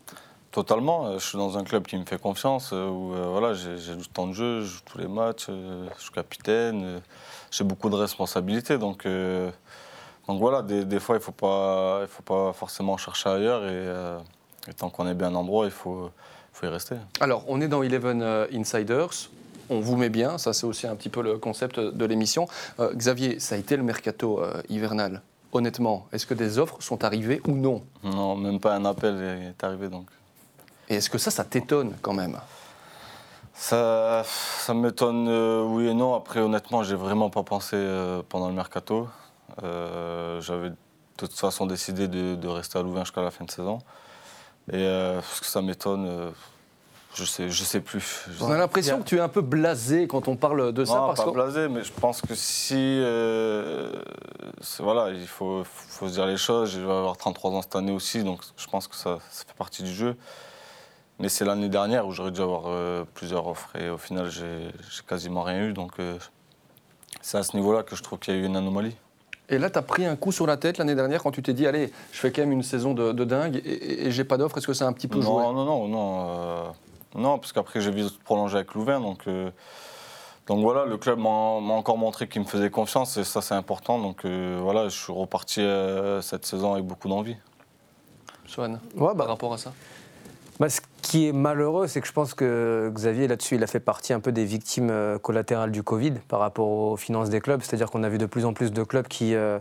Totalement. 0.52 1.06
euh, 1.06 1.18
Je 1.18 1.24
suis 1.26 1.38
dans 1.38 1.58
un 1.58 1.64
club 1.64 1.86
qui 1.86 1.96
me 1.98 2.04
fait 2.04 2.20
confiance, 2.20 2.70
euh, 2.72 2.88
où 2.88 3.12
euh, 3.14 3.26
voilà, 3.30 3.52
j'ai 3.54 3.94
du 3.96 4.08
temps 4.08 4.26
de 4.26 4.32
jeu, 4.32 4.60
je 4.62 4.66
joue 4.66 4.80
tous 4.86 4.98
les 4.98 5.08
matchs, 5.08 5.46
euh, 5.50 5.86
je 5.98 6.02
suis 6.04 6.12
capitaine, 6.12 6.82
euh, 6.84 6.98
j'ai 7.50 7.64
beaucoup 7.64 7.90
de 7.90 7.96
responsabilités. 7.96 8.78
Donc, 8.78 9.04
euh, 9.04 9.50
donc 10.28 10.40
voilà, 10.40 10.62
des, 10.62 10.84
des 10.84 10.98
fois, 10.98 11.16
il 11.16 11.18
ne 11.18 11.24
faut, 11.24 11.32
pas- 11.32 11.98
il 12.02 12.08
faut 12.08 12.22
pas 12.22 12.52
forcément 12.54 12.96
chercher 12.96 13.28
ailleurs. 13.28 13.62
Et, 13.64 13.68
euh, 13.70 14.18
et 14.68 14.72
tant 14.72 14.88
qu'on 14.88 15.06
est 15.06 15.14
bien 15.14 15.28
un 15.28 15.34
endroit, 15.34 15.66
il 15.66 15.70
faut, 15.70 16.10
faut 16.56 16.66
y 16.66 16.70
rester. 16.70 16.96
Alors, 17.20 17.44
on 17.48 17.60
est 17.60 17.68
dans 17.68 17.82
Eleven 17.82 18.22
euh, 18.22 18.46
Insiders. 18.52 19.28
On 19.68 19.80
vous 19.80 19.96
met 19.96 20.08
bien, 20.08 20.38
ça 20.38 20.52
c'est 20.52 20.64
aussi 20.64 20.86
un 20.86 20.96
petit 20.96 21.10
peu 21.10 21.20
le 21.20 21.38
concept 21.38 21.78
de 21.78 22.04
l'émission. 22.06 22.48
Euh, 22.80 22.94
Xavier, 22.94 23.40
ça 23.40 23.56
a 23.56 23.58
été 23.58 23.76
le 23.76 23.82
mercato 23.82 24.40
euh, 24.40 24.62
hivernal. 24.70 25.20
Honnêtement, 25.52 26.06
est-ce 26.12 26.24
que 26.24 26.34
des 26.34 26.58
offres 26.58 26.80
sont 26.80 27.04
arrivées 27.04 27.42
ou 27.46 27.52
non? 27.52 27.82
Non, 28.02 28.36
même 28.36 28.58
pas 28.58 28.74
un 28.74 28.84
appel 28.86 29.20
est 29.20 29.64
arrivé. 29.64 29.88
Donc. 29.88 30.06
Et 30.88 30.94
est-ce 30.96 31.10
que 31.10 31.18
ça, 31.18 31.30
ça 31.30 31.44
t'étonne 31.44 31.94
quand 32.00 32.14
même? 32.14 32.38
Ça, 33.54 34.22
ça 34.24 34.72
m'étonne, 34.72 35.28
euh, 35.28 35.62
oui 35.62 35.88
et 35.88 35.94
non. 35.94 36.14
Après, 36.14 36.40
honnêtement, 36.40 36.82
j'ai 36.82 36.96
vraiment 36.96 37.28
pas 37.28 37.42
pensé 37.42 37.76
pendant 38.28 38.48
le 38.48 38.54
mercato. 38.54 39.08
J'avais 39.60 40.70
de 40.70 40.76
toute 41.16 41.32
façon 41.32 41.66
décidé 41.66 42.08
de, 42.08 42.34
de 42.34 42.48
rester 42.48 42.78
à 42.78 42.82
Louvain 42.82 43.04
jusqu'à 43.04 43.22
la 43.22 43.30
fin 43.30 43.44
de 43.44 43.50
saison. 43.50 43.78
Et 44.72 44.76
euh, 44.76 45.22
ce 45.22 45.40
que 45.40 45.46
ça 45.46 45.62
m'étonne, 45.62 46.06
euh, 46.06 46.30
je 47.14 47.24
sais, 47.24 47.48
je 47.48 47.64
sais 47.64 47.80
plus. 47.80 48.26
On 48.40 48.50
a 48.50 48.58
l'impression 48.58 48.98
que 48.98 49.04
tu 49.04 49.16
es 49.16 49.20
un 49.20 49.28
peu 49.28 49.40
blasé 49.40 50.06
quand 50.06 50.28
on 50.28 50.36
parle 50.36 50.72
de 50.72 50.84
ça. 50.84 50.94
non, 50.94 51.06
parce 51.06 51.20
pas 51.20 51.26
que... 51.26 51.30
blasé, 51.30 51.68
mais 51.68 51.82
je 51.82 51.92
pense 51.92 52.20
que 52.20 52.34
si. 52.34 52.74
euh, 52.76 53.92
voilà, 54.80 55.10
il 55.10 55.26
faut, 55.26 55.62
faut 55.64 56.08
se 56.08 56.12
dire 56.14 56.26
les 56.26 56.36
choses. 56.36 56.72
Je 56.72 56.80
vais 56.80 56.92
avoir 56.92 57.16
33 57.16 57.50
ans 57.52 57.62
cette 57.62 57.76
année 57.76 57.92
aussi, 57.92 58.22
donc 58.22 58.40
je 58.56 58.66
pense 58.66 58.86
que 58.88 58.96
ça, 58.96 59.18
ça 59.30 59.44
fait 59.46 59.56
partie 59.56 59.82
du 59.82 59.92
jeu. 59.94 60.16
Mais 61.18 61.30
c'est 61.30 61.46
l'année 61.46 61.70
dernière 61.70 62.06
où 62.06 62.12
j'aurais 62.12 62.30
dû 62.30 62.42
avoir 62.42 62.64
euh, 62.66 63.04
plusieurs 63.14 63.46
offres 63.46 63.74
et 63.76 63.88
au 63.88 63.96
final, 63.96 64.28
j'ai 64.28 64.68
j'ai 64.90 65.02
quasiment 65.08 65.42
rien 65.42 65.68
eu. 65.68 65.72
Donc 65.72 65.92
euh, 65.98 66.18
c'est 67.22 67.38
à 67.38 67.42
ce 67.42 67.56
niveau-là 67.56 67.82
que 67.82 67.96
je 67.96 68.02
trouve 68.02 68.18
qu'il 68.18 68.34
y 68.34 68.36
a 68.36 68.40
eu 68.40 68.44
une 68.44 68.56
anomalie. 68.56 68.96
Et 69.48 69.58
là, 69.58 69.70
tu 69.70 69.78
as 69.78 69.82
pris 69.82 70.04
un 70.04 70.16
coup 70.16 70.32
sur 70.32 70.46
la 70.46 70.56
tête 70.56 70.78
l'année 70.78 70.94
dernière 70.94 71.22
quand 71.22 71.30
tu 71.30 71.42
t'es 71.42 71.52
dit, 71.52 71.66
allez, 71.66 71.92
je 72.12 72.18
fais 72.18 72.32
quand 72.32 72.42
même 72.42 72.52
une 72.52 72.62
saison 72.64 72.94
de, 72.94 73.12
de 73.12 73.24
dingue 73.24 73.56
et, 73.64 73.68
et- 73.68 74.06
et 74.06 74.10
j'ai 74.10 74.24
pas 74.24 74.36
d'offre. 74.38 74.58
Est-ce 74.58 74.66
que 74.66 74.72
c'est 74.72 74.84
un 74.84 74.92
petit 74.92 75.06
peu 75.08 75.20
joué? 75.20 75.30
Non, 75.42 75.52
non, 75.52 75.64
non, 75.64 75.88
non. 75.88 76.26
euh, 76.28 76.64
non, 77.14 77.38
parce 77.38 77.52
qu'après, 77.52 77.80
j'ai 77.80 77.90
vite 77.92 78.18
prolongé 78.24 78.56
avec 78.56 78.74
Louvain. 78.74 79.00
Donc, 79.00 79.20
euh, 79.28 79.50
donc 80.48 80.60
voilà, 80.62 80.84
le 80.84 80.96
club 80.96 81.18
m'a 81.20 81.28
encore 81.28 81.96
montré 81.98 82.28
qu'il 82.28 82.40
me 82.42 82.46
faisait 82.46 82.70
confiance 82.70 83.16
et 83.16 83.24
ça, 83.24 83.40
c'est 83.40 83.54
important. 83.54 83.98
Donc 84.00 84.24
euh, 84.24 84.58
voilà, 84.62 84.88
je 84.88 84.96
suis 85.00 85.12
reparti 85.12 85.60
euh, 85.60 86.20
cette 86.22 86.44
saison 86.44 86.72
avec 86.74 86.84
beaucoup 86.84 87.08
d'envie. 87.08 87.36
Swan, 88.46 88.78
Ouais, 88.94 89.08
bah, 89.08 89.14
par 89.18 89.28
rapport 89.28 89.52
à 89.54 89.58
ça? 89.58 89.72
Bah, 90.60 90.68
qui 91.06 91.28
est 91.28 91.32
malheureux, 91.32 91.86
c'est 91.86 92.00
que 92.00 92.06
je 92.08 92.12
pense 92.12 92.34
que 92.34 92.90
Xavier, 92.92 93.28
là-dessus, 93.28 93.54
il 93.54 93.62
a 93.62 93.68
fait 93.68 93.78
partie 93.78 94.12
un 94.12 94.18
peu 94.18 94.32
des 94.32 94.44
victimes 94.44 94.90
euh, 94.90 95.18
collatérales 95.18 95.70
du 95.70 95.84
Covid 95.84 96.14
par 96.26 96.40
rapport 96.40 96.66
aux 96.66 96.96
finances 96.96 97.30
des 97.30 97.40
clubs. 97.40 97.62
C'est-à-dire 97.62 97.92
qu'on 97.92 98.02
a 98.02 98.08
vu 98.08 98.18
de 98.18 98.26
plus 98.26 98.44
en 98.44 98.52
plus 98.52 98.72
de 98.72 98.82
clubs 98.82 99.06
qui 99.06 99.36
euh, 99.36 99.60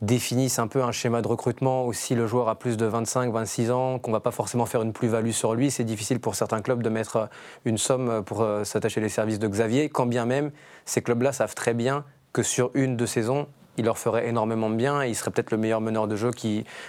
définissent 0.00 0.58
un 0.58 0.66
peu 0.66 0.82
un 0.82 0.90
schéma 0.90 1.20
de 1.20 1.28
recrutement 1.28 1.84
où 1.84 1.92
si 1.92 2.14
le 2.14 2.26
joueur 2.26 2.48
a 2.48 2.58
plus 2.58 2.78
de 2.78 2.86
25, 2.86 3.30
26 3.30 3.70
ans, 3.70 3.98
qu'on 3.98 4.12
ne 4.12 4.16
va 4.16 4.20
pas 4.20 4.30
forcément 4.30 4.64
faire 4.64 4.80
une 4.80 4.94
plus-value 4.94 5.32
sur 5.32 5.54
lui, 5.54 5.70
c'est 5.70 5.84
difficile 5.84 6.20
pour 6.20 6.34
certains 6.34 6.62
clubs 6.62 6.82
de 6.82 6.88
mettre 6.88 7.16
euh, 7.16 7.26
une 7.66 7.76
somme 7.76 8.24
pour 8.24 8.46
s'attacher 8.64 9.02
les 9.02 9.10
services 9.10 9.38
de 9.38 9.46
Xavier, 9.46 9.90
quand 9.90 10.06
bien 10.06 10.24
même 10.24 10.52
ces 10.86 11.02
clubs-là 11.02 11.34
savent 11.34 11.54
très 11.54 11.74
bien 11.74 12.06
que 12.32 12.42
sur 12.42 12.70
une, 12.72 12.96
deux 12.96 13.06
saisons, 13.06 13.46
il 13.78 13.84
leur 13.84 13.98
ferait 13.98 14.28
énormément 14.28 14.70
de 14.70 14.74
bien 14.74 15.02
et 15.02 15.08
il 15.08 15.14
serait 15.14 15.30
peut-être 15.30 15.50
le 15.50 15.56
meilleur 15.56 15.80
meneur 15.80 16.06
de 16.06 16.16
jeu 16.16 16.30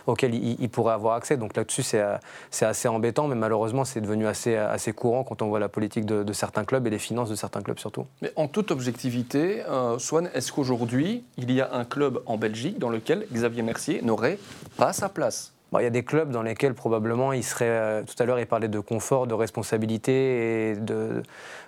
auquel 0.08 0.34
il, 0.34 0.70
pourrait 0.70 0.94
avoir 0.94 1.16
accès. 1.16 1.38
Donc 1.38 1.56
là-dessus, 1.56 1.84
c'est 1.84 2.66
assez 2.66 2.88
embêtant, 2.88 3.28
mais 3.28 3.36
malheureusement, 3.36 3.86
c'est 3.86 4.02
devenu 4.02 4.28
assez, 4.28 4.94
courant 4.96 5.24
quand 5.24 5.42
on 5.42 5.48
voit 5.48 5.60
la 5.60 5.70
politique 5.70 6.06
de, 6.06 6.24
de 6.24 6.34
certains 6.34 6.66
clubs 6.66 6.86
et 6.88 6.90
les 6.90 7.00
finances 7.00 7.30
de 7.30 7.36
certains 7.36 7.62
clubs 7.62 7.80
surtout. 7.80 8.06
Mais 8.22 8.32
en 8.36 8.48
toute 8.48 8.72
objectivité, 8.72 9.64
euh, 9.68 10.00
Swan, 10.00 10.30
est-ce 10.34 10.52
qu'aujourd'hui, 10.52 11.24
il 11.38 11.52
y 11.52 11.62
a 11.62 11.74
un 11.74 11.86
club 11.86 12.22
en 12.26 12.38
Belgique 12.38 12.80
dans 12.80 12.90
lequel 12.90 13.26
Xavier 13.32 13.62
Mercier 13.62 14.02
n'aurait 14.02 14.40
pas 14.78 14.94
sa 14.94 15.10
place? 15.10 15.54
Bon, 15.72 15.78
il 15.78 15.84
y 15.84 15.88
a 15.88 15.92
des 15.92 16.04
clubs 16.04 16.32
dans 16.32 16.42
lesquels 16.42 16.74
probablement 16.74 17.32
il 17.32 17.44
serait. 17.44 17.66
euh, 17.70 18.04
tout 18.04 18.16
à 18.22 18.26
l'heure, 18.26 18.40
il 18.40 18.48
parlait 18.48 18.68
de 18.68 18.80
confort, 18.80 19.28
de 19.28 19.36
responsabilité 19.36 20.72
et 20.72 20.76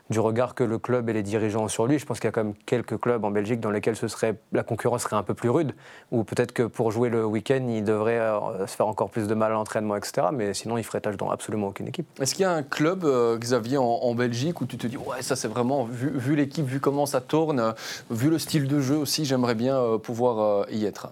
du 0.09 0.19
regard 0.19 0.55
que 0.55 0.63
le 0.63 0.79
club 0.79 1.07
et 1.09 1.13
les 1.13 1.21
dirigeants 1.21 1.65
ont 1.65 1.67
sur 1.67 1.85
lui. 1.85 1.99
Je 1.99 2.05
pense 2.05 2.19
qu'il 2.19 2.27
y 2.27 2.29
a 2.29 2.31
quand 2.31 2.43
même 2.43 2.55
quelques 2.65 2.99
clubs 2.99 3.23
en 3.23 3.29
Belgique 3.29 3.59
dans 3.59 3.69
lesquels 3.69 3.95
ce 3.95 4.07
serait, 4.07 4.35
la 4.53 4.63
concurrence 4.63 5.03
serait 5.03 5.15
un 5.15 5.23
peu 5.23 5.35
plus 5.35 5.49
rude, 5.49 5.73
ou 6.11 6.23
peut-être 6.23 6.51
que 6.51 6.63
pour 6.63 6.91
jouer 6.91 7.09
le 7.09 7.23
week-end, 7.25 7.63
il 7.69 7.83
devrait 7.83 8.19
euh, 8.19 8.65
se 8.65 8.75
faire 8.75 8.87
encore 8.87 9.11
plus 9.11 9.27
de 9.27 9.35
mal 9.35 9.51
à 9.51 9.53
l'entraînement, 9.53 9.95
etc. 9.95 10.27
Mais 10.33 10.55
sinon, 10.55 10.79
il 10.79 10.83
ferait 10.83 10.99
tâche 10.99 11.17
dans 11.17 11.29
absolument 11.29 11.67
aucune 11.67 11.87
équipe. 11.87 12.07
Est-ce 12.19 12.33
qu'il 12.33 12.41
y 12.41 12.45
a 12.45 12.51
un 12.51 12.63
club, 12.63 13.05
euh, 13.05 13.37
Xavier, 13.37 13.77
en, 13.77 14.15
Belgique 14.15 14.61
où 14.61 14.65
tu 14.65 14.77
te 14.77 14.87
dis, 14.87 14.97
ouais, 14.97 15.21
ça 15.21 15.35
c'est 15.35 15.47
vraiment, 15.47 15.85
vu, 15.85 16.35
l'équipe, 16.35 16.65
vu 16.65 16.79
comment 16.79 17.05
ça 17.05 17.21
tourne, 17.21 17.73
vu 18.09 18.29
le 18.29 18.39
style 18.39 18.67
de 18.67 18.81
jeu 18.81 18.97
aussi, 18.97 19.25
j'aimerais 19.25 19.55
bien 19.55 19.99
pouvoir 19.99 20.65
y 20.71 20.85
être? 20.85 21.09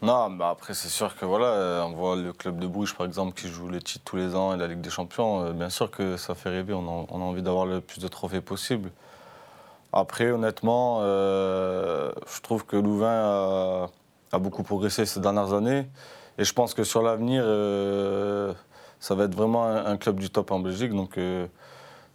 Non, 0.00 0.30
bah 0.30 0.50
après, 0.50 0.74
c'est 0.74 0.88
sûr 0.88 1.16
que 1.16 1.24
voilà, 1.24 1.46
euh, 1.46 1.82
on 1.82 1.90
voit 1.90 2.14
le 2.14 2.32
club 2.32 2.60
de 2.60 2.68
Bruges, 2.68 2.94
par 2.94 3.04
exemple, 3.04 3.34
qui 3.34 3.48
joue 3.48 3.66
le 3.68 3.82
titre 3.82 4.04
tous 4.04 4.16
les 4.16 4.36
ans 4.36 4.54
et 4.54 4.56
la 4.56 4.68
Ligue 4.68 4.80
des 4.80 4.90
Champions. 4.90 5.46
euh, 5.46 5.52
Bien 5.52 5.70
sûr 5.70 5.90
que 5.90 6.16
ça 6.16 6.36
fait 6.36 6.50
rêver, 6.50 6.72
on 6.72 7.08
a, 7.08 7.12
envie 7.12 7.42
d'avoir 7.42 7.66
le 7.66 7.80
plus 7.80 8.00
de 8.00 8.06
trophées 8.06 8.40
possible. 8.40 8.90
Après, 9.92 10.30
honnêtement, 10.30 10.98
euh, 11.02 12.12
je 12.32 12.40
trouve 12.42 12.64
que 12.64 12.76
Louvain 12.76 13.88
a, 14.32 14.38
beaucoup 14.38 14.62
progressé 14.62 15.04
ces 15.04 15.18
dernières 15.20 15.52
années. 15.52 15.88
Et 16.38 16.44
je 16.44 16.52
pense 16.52 16.74
que 16.74 16.84
sur 16.84 17.02
l'avenir, 17.02 17.42
ça 19.00 19.14
va 19.16 19.24
être 19.24 19.34
vraiment 19.34 19.66
un, 19.66 19.96
club 19.96 20.20
du 20.20 20.30
top 20.30 20.52
en 20.52 20.60
Belgique. 20.60 20.92
Donc, 20.92 21.18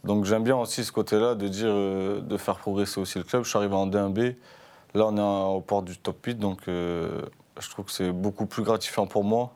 donc 0.06 0.26
j'aime 0.26 0.44
bien 0.44 0.56
aussi 0.56 0.86
ce 0.86 0.92
côté-là 0.94 1.36
de 1.36 1.48
dire, 1.50 1.74
de 1.74 2.38
faire 2.38 2.58
progresser 2.58 3.02
aussi 3.02 3.18
le 3.18 3.26
club. 3.26 3.44
Je 3.44 3.50
suis 3.50 3.58
arrivé 3.58 3.76
en 3.76 3.88
D1B. 3.88 4.36
Là, 4.94 5.08
on 5.08 5.18
est 5.18 5.56
au 5.56 5.62
port 5.62 5.84
du 5.84 5.98
top 5.98 6.26
8. 6.26 6.36
Donc, 6.40 6.62
je 7.60 7.70
trouve 7.70 7.86
que 7.86 7.92
c'est 7.92 8.12
beaucoup 8.12 8.46
plus 8.46 8.64
gratifiant 8.64 9.06
pour 9.08 9.24
moi 9.24 9.54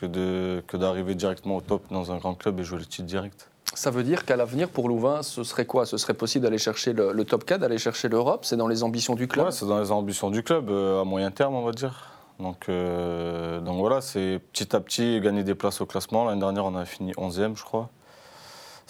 que 0.00 0.06
de- 0.06 0.62
que 0.66 0.76
d'arriver 0.76 1.14
directement 1.14 1.56
au 1.56 1.60
top 1.60 1.82
dans 1.90 2.10
un 2.12 2.18
grand 2.18 2.34
club 2.34 2.58
et 2.60 2.64
jouer 2.64 2.78
le 2.78 2.86
titre 2.86 3.06
direct. 3.06 3.48
Ça 3.74 3.90
veut 3.90 4.02
dire 4.02 4.26
qu'à 4.26 4.36
l'avenir, 4.36 4.68
pour 4.68 4.88
Louvain, 4.88 5.22
ce 5.22 5.44
serait 5.44 5.64
quoi? 5.64 5.86
Ce 5.86 5.96
serait 5.96 6.12
possible 6.14 6.42
d'aller 6.44 6.58
chercher 6.58 6.92
le, 6.92 7.12
le 7.12 7.24
top 7.24 7.44
4, 7.44 7.60
d'aller 7.60 7.78
chercher 7.78 8.08
l'Europe? 8.10 8.44
C'est 8.44 8.56
dans 8.56 8.68
les 8.68 8.82
ambitions 8.82 9.14
du 9.14 9.28
club? 9.28 9.46
Ouais, 9.46 9.52
c'est 9.52 9.64
dans 9.66 9.80
les 9.80 9.90
ambitions 9.92 10.30
du 10.30 10.42
club, 10.42 10.68
euh, 10.68 11.00
à 11.00 11.04
moyen 11.04 11.30
terme, 11.30 11.54
on 11.54 11.62
va 11.64 11.72
dire. 11.72 12.08
Donc, 12.38 12.68
euh, 12.68 13.60
donc 13.60 13.78
voilà, 13.78 14.00
c'est 14.02 14.40
petit 14.52 14.74
à 14.76 14.80
petit 14.80 15.20
gagner 15.20 15.42
des 15.44 15.54
places 15.54 15.80
au 15.80 15.86
classement. 15.86 16.24
L'année 16.26 16.40
dernière, 16.40 16.66
on 16.66 16.74
a 16.74 16.84
fini 16.84 17.12
11e, 17.16 17.56
je 17.56 17.62
crois. 17.64 17.88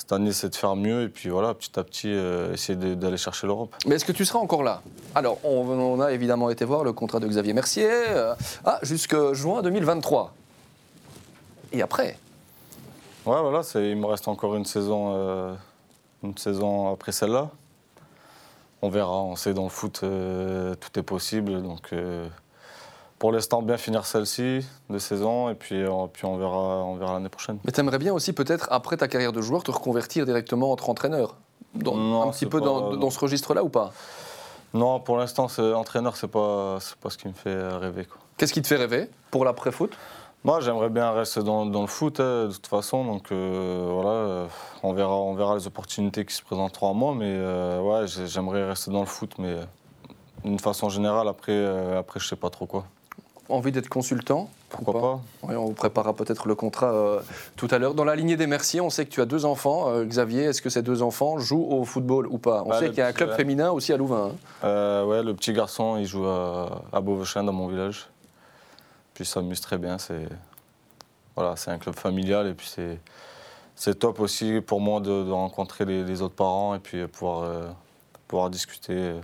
Cette 0.02 0.10
année, 0.10 0.32
c'est 0.32 0.48
de 0.48 0.56
faire 0.56 0.74
mieux 0.74 1.04
et 1.04 1.08
puis 1.08 1.28
voilà, 1.28 1.54
petit 1.54 1.78
à 1.78 1.84
petit, 1.84 2.12
euh, 2.12 2.54
essayer 2.54 2.76
d'aller 2.96 3.16
chercher 3.16 3.46
l'Europe. 3.46 3.72
Mais 3.86 3.94
est-ce 3.94 4.04
que 4.04 4.10
tu 4.10 4.24
seras 4.24 4.40
encore 4.40 4.64
là? 4.64 4.82
Alors, 5.14 5.38
on, 5.44 5.60
on 5.70 6.00
a 6.00 6.10
évidemment 6.10 6.50
été 6.50 6.64
voir 6.64 6.82
le 6.82 6.92
contrat 6.92 7.20
de 7.20 7.28
Xavier 7.28 7.52
Mercier. 7.52 7.88
euh, 7.88 8.34
ah, 8.64 8.80
jusque 8.82 9.14
juin 9.32 9.62
2023. 9.62 10.34
Et 11.70 11.82
après? 11.82 12.18
Ouais, 13.26 13.40
voilà, 13.40 13.60
il 13.76 13.96
me 13.96 14.06
reste 14.06 14.26
encore 14.26 14.56
une 14.56 14.64
saison, 14.64 15.12
euh, 15.14 15.54
une 16.24 16.36
saison 16.36 16.92
après 16.92 17.12
celle-là. 17.12 17.50
On 18.82 18.88
verra, 18.88 19.22
on 19.22 19.36
sait 19.36 19.54
dans 19.54 19.62
le 19.62 19.68
foot, 19.68 20.00
euh, 20.02 20.74
tout 20.74 20.98
est 20.98 21.04
possible. 21.04 21.62
Donc, 21.62 21.90
pour 23.22 23.30
l'instant, 23.30 23.62
bien 23.62 23.76
finir 23.76 24.04
celle-ci 24.04 24.66
de 24.90 24.98
saison 24.98 25.48
et 25.48 25.54
puis, 25.54 25.80
euh, 25.80 26.06
puis 26.12 26.24
on 26.24 26.36
verra, 26.38 26.82
on 26.82 26.96
verra 26.96 27.12
l'année 27.12 27.28
prochaine. 27.28 27.56
Mais 27.64 27.70
tu 27.70 27.78
aimerais 27.78 28.00
bien 28.00 28.12
aussi, 28.12 28.32
peut-être, 28.32 28.66
après 28.72 28.96
ta 28.96 29.06
carrière 29.06 29.30
de 29.30 29.40
joueur, 29.40 29.62
te 29.62 29.70
reconvertir 29.70 30.26
directement 30.26 30.72
entre 30.72 30.90
entraîneur 30.90 31.36
dans, 31.72 32.22
Un 32.22 32.32
petit 32.32 32.46
peu 32.46 32.60
dans, 32.60 32.96
dans, 32.96 33.10
ce 33.10 33.20
registre-là 33.20 33.62
ou 33.62 33.68
pas? 33.68 33.92
Non, 34.74 34.98
pour 34.98 35.18
l'instant, 35.18 35.46
entraîneur, 35.76 36.16
c'est 36.16 36.26
pas, 36.26 36.78
pas 37.00 37.10
ce 37.10 37.16
qui 37.16 37.28
me 37.28 37.32
fait 37.32 37.68
rêver. 37.76 38.08
Qu'est-ce 38.38 38.52
qui 38.52 38.60
te 38.60 38.66
fait 38.66 38.74
rêver 38.74 39.08
pour 39.30 39.44
l'après-foot? 39.44 39.92
Moi, 40.42 40.58
j'aimerais 40.58 40.90
bien 40.90 41.12
rester 41.12 41.44
dans, 41.44 41.64
dans 41.64 41.82
le 41.82 41.86
foot, 41.86 42.18
hein, 42.18 42.46
de 42.46 42.52
toute 42.52 42.66
façon. 42.66 43.04
Donc, 43.04 43.30
euh, 43.30 43.88
voilà, 43.88 44.48
on 44.82 44.94
verra, 44.94 45.14
on 45.14 45.34
verra 45.34 45.54
les 45.54 45.68
opportunités 45.68 46.24
qui 46.24 46.34
se 46.34 46.42
présenteront 46.42 46.90
à 46.90 46.92
moi. 46.92 47.14
Mais 47.16 47.38
ouais, 47.78 48.08
j'aimerais 48.26 48.66
rester 48.66 48.90
dans 48.90 48.98
le 48.98 49.06
foot. 49.06 49.34
Mais 49.38 49.58
d'une 50.44 50.58
façon 50.58 50.88
générale, 50.88 51.28
après, 51.28 51.64
après 51.96 52.18
je 52.18 52.26
sais 52.26 52.34
pas 52.34 52.50
trop 52.50 52.66
quoi 52.66 52.84
envie 53.52 53.72
d'être 53.72 53.88
consultant 53.88 54.50
Pourquoi 54.68 55.00
pas, 55.00 55.20
On 55.42 55.66
vous 55.66 55.72
préparera 55.72 56.14
peut-être 56.14 56.48
le 56.48 56.54
contrat 56.54 56.92
euh, 56.92 57.20
tout 57.56 57.68
à 57.70 57.78
l'heure. 57.78 57.94
Dans 57.94 58.04
la 58.04 58.16
lignée 58.16 58.36
des 58.36 58.46
Merciers, 58.46 58.80
on 58.80 58.90
sait 58.90 59.04
que 59.04 59.10
tu 59.10 59.20
as 59.20 59.26
deux 59.26 59.44
enfants. 59.44 59.88
Euh, 59.88 60.04
Xavier, 60.04 60.44
est-ce 60.44 60.62
que 60.62 60.70
ces 60.70 60.82
deux 60.82 61.02
enfants 61.02 61.38
jouent 61.38 61.66
au 61.70 61.84
football 61.84 62.26
ou 62.26 62.38
pas? 62.38 62.62
On 62.64 62.70
bah, 62.70 62.78
sait 62.78 62.88
qu'il 62.88 62.98
y 62.98 63.02
a 63.02 63.06
un 63.06 63.12
club 63.12 63.32
féminin 63.34 63.70
aussi 63.70 63.92
à 63.92 63.96
Louvain. 63.96 64.32
Hein. 64.32 64.64
Euh, 64.64 65.04
ouais, 65.04 65.22
le 65.22 65.34
petit 65.34 65.52
garçon, 65.52 65.96
il 65.98 66.06
joue 66.06 66.26
à, 66.26 66.82
à 66.92 67.00
dans 67.00 67.52
mon 67.52 67.68
village. 67.68 68.08
Puis 69.14 69.24
il 69.24 69.26
s'amuse 69.26 69.60
très 69.60 69.78
bien. 69.78 69.98
C'est 69.98 70.26
voilà, 71.36 71.54
un 71.66 71.78
club 71.78 71.94
familial 71.94 72.46
et 72.46 72.54
puis 72.54 72.68
c'est 72.68 72.98
c'est 73.74 73.98
top 73.98 74.20
aussi 74.20 74.60
pour 74.60 74.80
moi 74.80 75.00
de, 75.00 75.30
rencontrer 75.30 75.84
les, 75.86 76.04
les, 76.04 76.20
autres 76.20 76.34
parents 76.34 76.74
et 76.74 76.78
puis 76.78 77.06
pouvoir, 77.08 77.74
pouvoir 78.28 78.50
discuter 78.50 79.14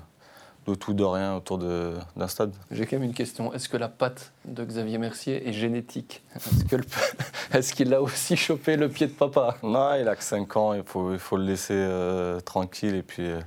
de 0.68 0.74
tout, 0.74 0.92
de 0.92 1.04
rien 1.04 1.36
autour 1.36 1.58
d'un 1.58 2.28
stade. 2.28 2.52
J'ai 2.70 2.86
quand 2.86 2.96
même 2.96 3.04
une 3.04 3.14
question. 3.14 3.52
Est-ce 3.52 3.68
que 3.68 3.76
la 3.76 3.88
patte 3.88 4.32
de 4.44 4.64
Xavier 4.64 4.98
Mercier 4.98 5.48
est 5.48 5.52
génétique? 5.52 6.22
Est-ce 7.52 7.72
qu'il 7.74 7.92
a 7.94 8.02
aussi 8.02 8.36
chopé 8.36 8.76
le 8.76 8.88
pied 8.88 9.06
de 9.06 9.12
papa? 9.12 9.56
Non, 9.62 9.94
il 9.94 10.06
a 10.08 10.16
que 10.16 10.24
5 10.24 10.56
ans, 10.56 10.74
il 10.74 10.82
faut, 10.82 11.12
il 11.12 11.18
faut 11.18 11.36
le 11.36 11.44
laisser 11.44 11.74
euh, 11.74 12.40
tranquille. 12.40 12.94
Et 12.94 13.02
puis, 13.02 13.26
euh, 13.26 13.40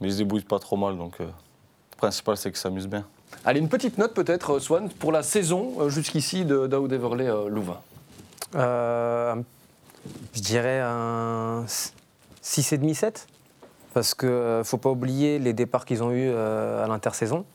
mais 0.00 0.08
il 0.08 0.12
se 0.12 0.18
débrouille 0.18 0.42
pas 0.42 0.58
trop 0.58 0.76
mal, 0.76 0.96
donc 0.96 1.20
euh, 1.20 1.24
le 1.24 1.96
principal 1.96 2.36
c'est 2.36 2.50
qu'il 2.50 2.58
s'amuse 2.58 2.86
bien. 2.86 3.04
Allez, 3.44 3.58
une 3.60 3.68
petite 3.68 3.98
note 3.98 4.14
peut-être, 4.14 4.60
Swan, 4.60 4.88
pour 4.88 5.10
la 5.10 5.22
saison 5.22 5.88
jusqu'ici 5.88 6.44
de 6.44 6.68
Daoud 6.68 6.92
Everley 6.92 7.28
Louvain. 7.48 7.80
je 8.54 10.40
dirais 10.40 10.80
un 10.80 11.64
6,5-7 12.42 13.26
parce 13.94 14.14
qu'il 14.14 14.28
ne 14.28 14.34
euh, 14.34 14.64
faut 14.64 14.76
pas 14.76 14.90
oublier 14.90 15.38
les 15.38 15.52
départs 15.52 15.86
qu'ils 15.86 16.02
ont 16.02 16.10
eus 16.10 16.28
euh, 16.28 16.84
à 16.84 16.88
l'intersaison. 16.88 17.46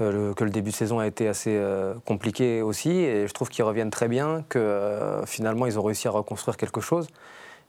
Euh, 0.00 0.34
que 0.34 0.44
le 0.44 0.50
début 0.50 0.70
de 0.70 0.76
saison 0.76 0.98
a 0.98 1.06
été 1.06 1.26
assez 1.28 1.60
compliqué 2.04 2.62
aussi, 2.62 2.90
et 2.90 3.26
je 3.26 3.32
trouve 3.32 3.48
qu'ils 3.48 3.64
reviennent 3.64 3.90
très 3.90 4.08
bien, 4.08 4.44
que 4.48 5.22
finalement 5.24 5.66
ils 5.66 5.78
ont 5.78 5.82
réussi 5.82 6.08
à 6.08 6.10
reconstruire 6.10 6.56
quelque 6.56 6.80
chose, 6.80 7.06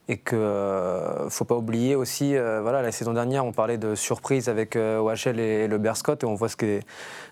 et 0.07 0.17
qu'il 0.17 0.37
ne 0.39 1.27
faut 1.29 1.45
pas 1.45 1.55
oublier 1.55 1.95
aussi, 1.95 2.35
voilà, 2.35 2.81
la 2.81 2.91
saison 2.91 3.13
dernière 3.13 3.45
on 3.45 3.51
parlait 3.51 3.77
de 3.77 3.93
surprise 3.93 4.49
avec 4.49 4.75
OHL 4.75 5.39
et, 5.39 5.67
le 5.67 5.77
Berscott, 5.77 6.23
et 6.23 6.25
on 6.25 6.33
voit 6.33 6.49
ce 6.49 6.55
que 6.55 6.79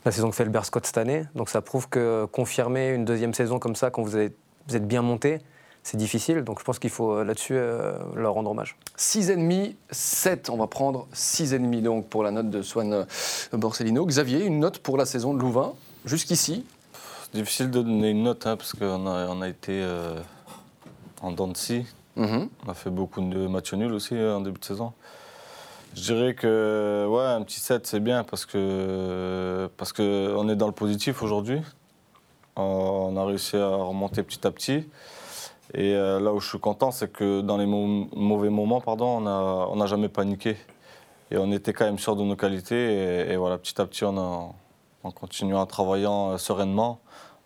la 0.05 0.11
saison 0.11 0.29
que 0.29 0.35
fait 0.35 0.45
le 0.45 0.51
Berscott 0.51 0.85
cette 0.85 0.99
année, 0.99 1.23
donc 1.33 1.49
ça 1.49 1.63
prouve 1.63 1.89
que 1.89 2.25
confirmer 2.25 2.89
une 2.89 3.03
deuxième 3.03 3.33
saison 3.33 3.57
comme 3.57 3.75
ça, 3.75 3.89
quand 3.89 4.03
vous, 4.03 4.15
êtes 4.15 4.87
bien 4.87 5.01
monté, 5.01 5.39
c'est 5.83 5.97
difficile. 5.97 6.41
Donc 6.43 6.59
je 6.59 6.63
pense 6.63 6.79
qu'il 6.79 6.89
faut 6.89 7.11
euh, 7.11 7.23
là-dessus 7.23 7.55
euh, 7.55 7.93
leur 8.15 8.33
rendre 8.33 8.49
hommage. 8.49 8.77
6,5, 8.97 9.75
7. 9.91 10.49
On 10.49 10.57
va 10.57 10.67
prendre 10.67 11.07
6,5 11.13 11.81
donc 11.81 12.07
pour 12.07 12.23
la 12.23 12.31
note 12.31 12.49
de 12.49 12.61
Swan 12.61 12.93
euh, 12.93 13.05
Borsellino. 13.51 14.05
Xavier, 14.05 14.45
une 14.45 14.59
note 14.59 14.79
pour 14.79 14.97
la 14.97 15.05
saison 15.05 15.33
de 15.33 15.39
Louvain 15.39 15.73
jusqu'ici 16.05 16.65
Difficile 17.33 17.71
de 17.71 17.81
donner 17.81 18.11
une 18.11 18.23
note 18.23 18.45
hein, 18.45 18.55
parce 18.55 18.73
qu'on 18.73 19.07
a, 19.07 19.27
on 19.27 19.41
a 19.41 19.49
été 19.49 19.83
en 21.21 21.31
dents 21.31 21.47
de 21.47 21.57
scie. 21.57 21.85
Mhm. 22.15 22.47
On 22.65 22.69
a 22.69 22.75
fait 22.75 22.91
beaucoup 22.91 23.21
de 23.21 23.47
matchs 23.47 23.73
nuls 23.73 23.91
aussi 23.91 24.15
en 24.15 24.41
début 24.41 24.59
de 24.59 24.65
saison. 24.65 24.93
Je 25.95 26.01
dirais 26.01 26.35
que 26.35 27.07
ouais, 27.09 27.23
un 27.23 27.41
petit 27.41 27.59
7 27.59 27.87
c'est 27.87 27.99
bien 27.99 28.23
parce 28.23 28.45
que 28.45 29.67
parce 29.77 29.93
que 29.93 30.35
on 30.37 30.47
est 30.47 30.55
dans 30.55 30.67
le 30.67 30.73
positif 30.73 31.23
aujourd'hui. 31.23 31.59
On 32.55 33.17
a 33.17 33.25
réussi 33.25 33.57
à 33.57 33.67
remonter 33.67 34.21
petit 34.21 34.45
à 34.45 34.51
petit. 34.51 34.85
Et 35.73 35.95
euh, 35.95 36.19
là 36.19 36.33
où 36.33 36.39
je 36.39 36.47
suis 36.47 36.59
content, 36.59 36.91
c'est 36.91 37.11
que 37.11 37.41
dans 37.41 37.57
les 37.57 37.65
mauvais 37.65 38.49
moments, 38.49 38.79
pardon, 38.81 39.25
on 39.25 39.75
n'a 39.75 39.85
jamais 39.87 40.09
paniqué. 40.09 40.57
Et 41.31 41.37
on 41.37 41.51
était 41.51 41.73
quand 41.73 41.85
même 41.85 41.97
sûr 41.97 42.15
de 42.15 42.23
nos 42.23 42.35
qualités. 42.35 43.31
Et, 43.31 43.37
voilà, 43.37 43.57
petit 43.57 43.79
à 43.81 43.85
petit, 43.85 44.03
on 44.05 44.17
a, 44.17 44.53
en 45.03 45.11
continuant 45.11 45.61
en 45.61 45.65
travaillant 45.65 46.31
euh, 46.31 46.37
sereinement, 46.37 46.99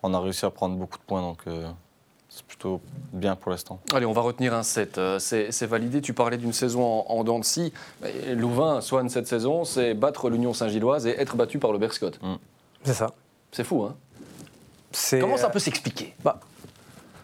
on 0.04 0.14
a 0.14 0.20
réussi 0.20 0.46
à 0.46 0.50
prendre 0.50 0.76
beaucoup 0.76 0.98
de 0.98 1.04
points. 1.04 1.22
Donc 1.22 1.40
euh, 1.48 1.70
c'est 2.28 2.44
plutôt 2.46 2.82
bien 3.14 3.38
pour 3.38 3.52
l'instant. 3.52 3.80
Allez, 3.94 4.06
on 4.06 4.12
va 4.12 4.22
retenir 4.22 4.54
un 4.54 4.64
7. 4.64 5.00
C'est 5.20 5.66
validé. 5.66 6.02
Tu 6.02 6.14
parlais 6.14 6.38
d'une 6.38 6.54
saison 6.54 6.84
en, 6.84 7.06
en 7.08 7.24
dents 7.24 7.40
de 7.40 7.46
scie. 7.46 7.72
Louvain, 8.34 8.82
Swan, 8.82 9.08
cette 9.10 9.28
saison, 9.28 9.64
c'est 9.64 9.94
battre 9.94 10.30
l'Union 10.30 10.54
Saint-Gilloise 10.54 11.08
et 11.08 11.20
être 11.20 11.38
battu 11.38 11.60
par 11.60 11.72
le 11.72 11.78
Berscott. 11.78 12.22
Mm. 12.22 12.36
C'est 12.84 12.94
ça. 12.94 13.14
C'est 13.52 13.64
fou, 13.64 13.84
hein 13.84 13.96
Comment 15.20 15.38
ça 15.38 15.50
peut 15.50 15.60
s'expliquer? 15.60 16.14
bah, 16.24 16.40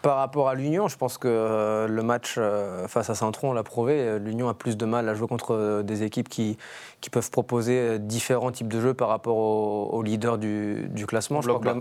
par 0.04 0.18
rapport 0.18 0.50
à 0.50 0.54
l'Union, 0.54 0.90
je 0.90 0.98
pense 0.98 1.18
que 1.18 1.30
euh, 1.30 1.88
le 1.88 2.04
match 2.04 2.36
euh, 2.38 2.90
face 2.90 3.10
à 3.10 3.16
Saint-Tron 3.16 3.54
l'a 3.54 3.64
prouvé. 3.64 3.94
Euh, 3.96 4.20
L'Union 4.20 4.50
a 4.50 4.54
plus 4.54 4.76
de 4.76 4.86
mal 4.86 5.08
à 5.08 5.14
jouer 5.14 5.30
contre 5.30 5.82
des 5.82 6.04
équipes 6.04 6.28
qui, 6.28 6.58
qui 7.00 7.10
peuvent 7.10 7.32
proposer 7.32 8.00
différents 8.00 8.52
types 8.52 8.68
de 8.68 8.82
jeux 8.82 8.94
par 8.94 9.08
rapport 9.08 9.38
au, 9.38 10.04
leader 10.04 10.38
du, 10.38 11.06
classement. 11.08 11.42
Je 11.42 11.50
crois 11.50 11.78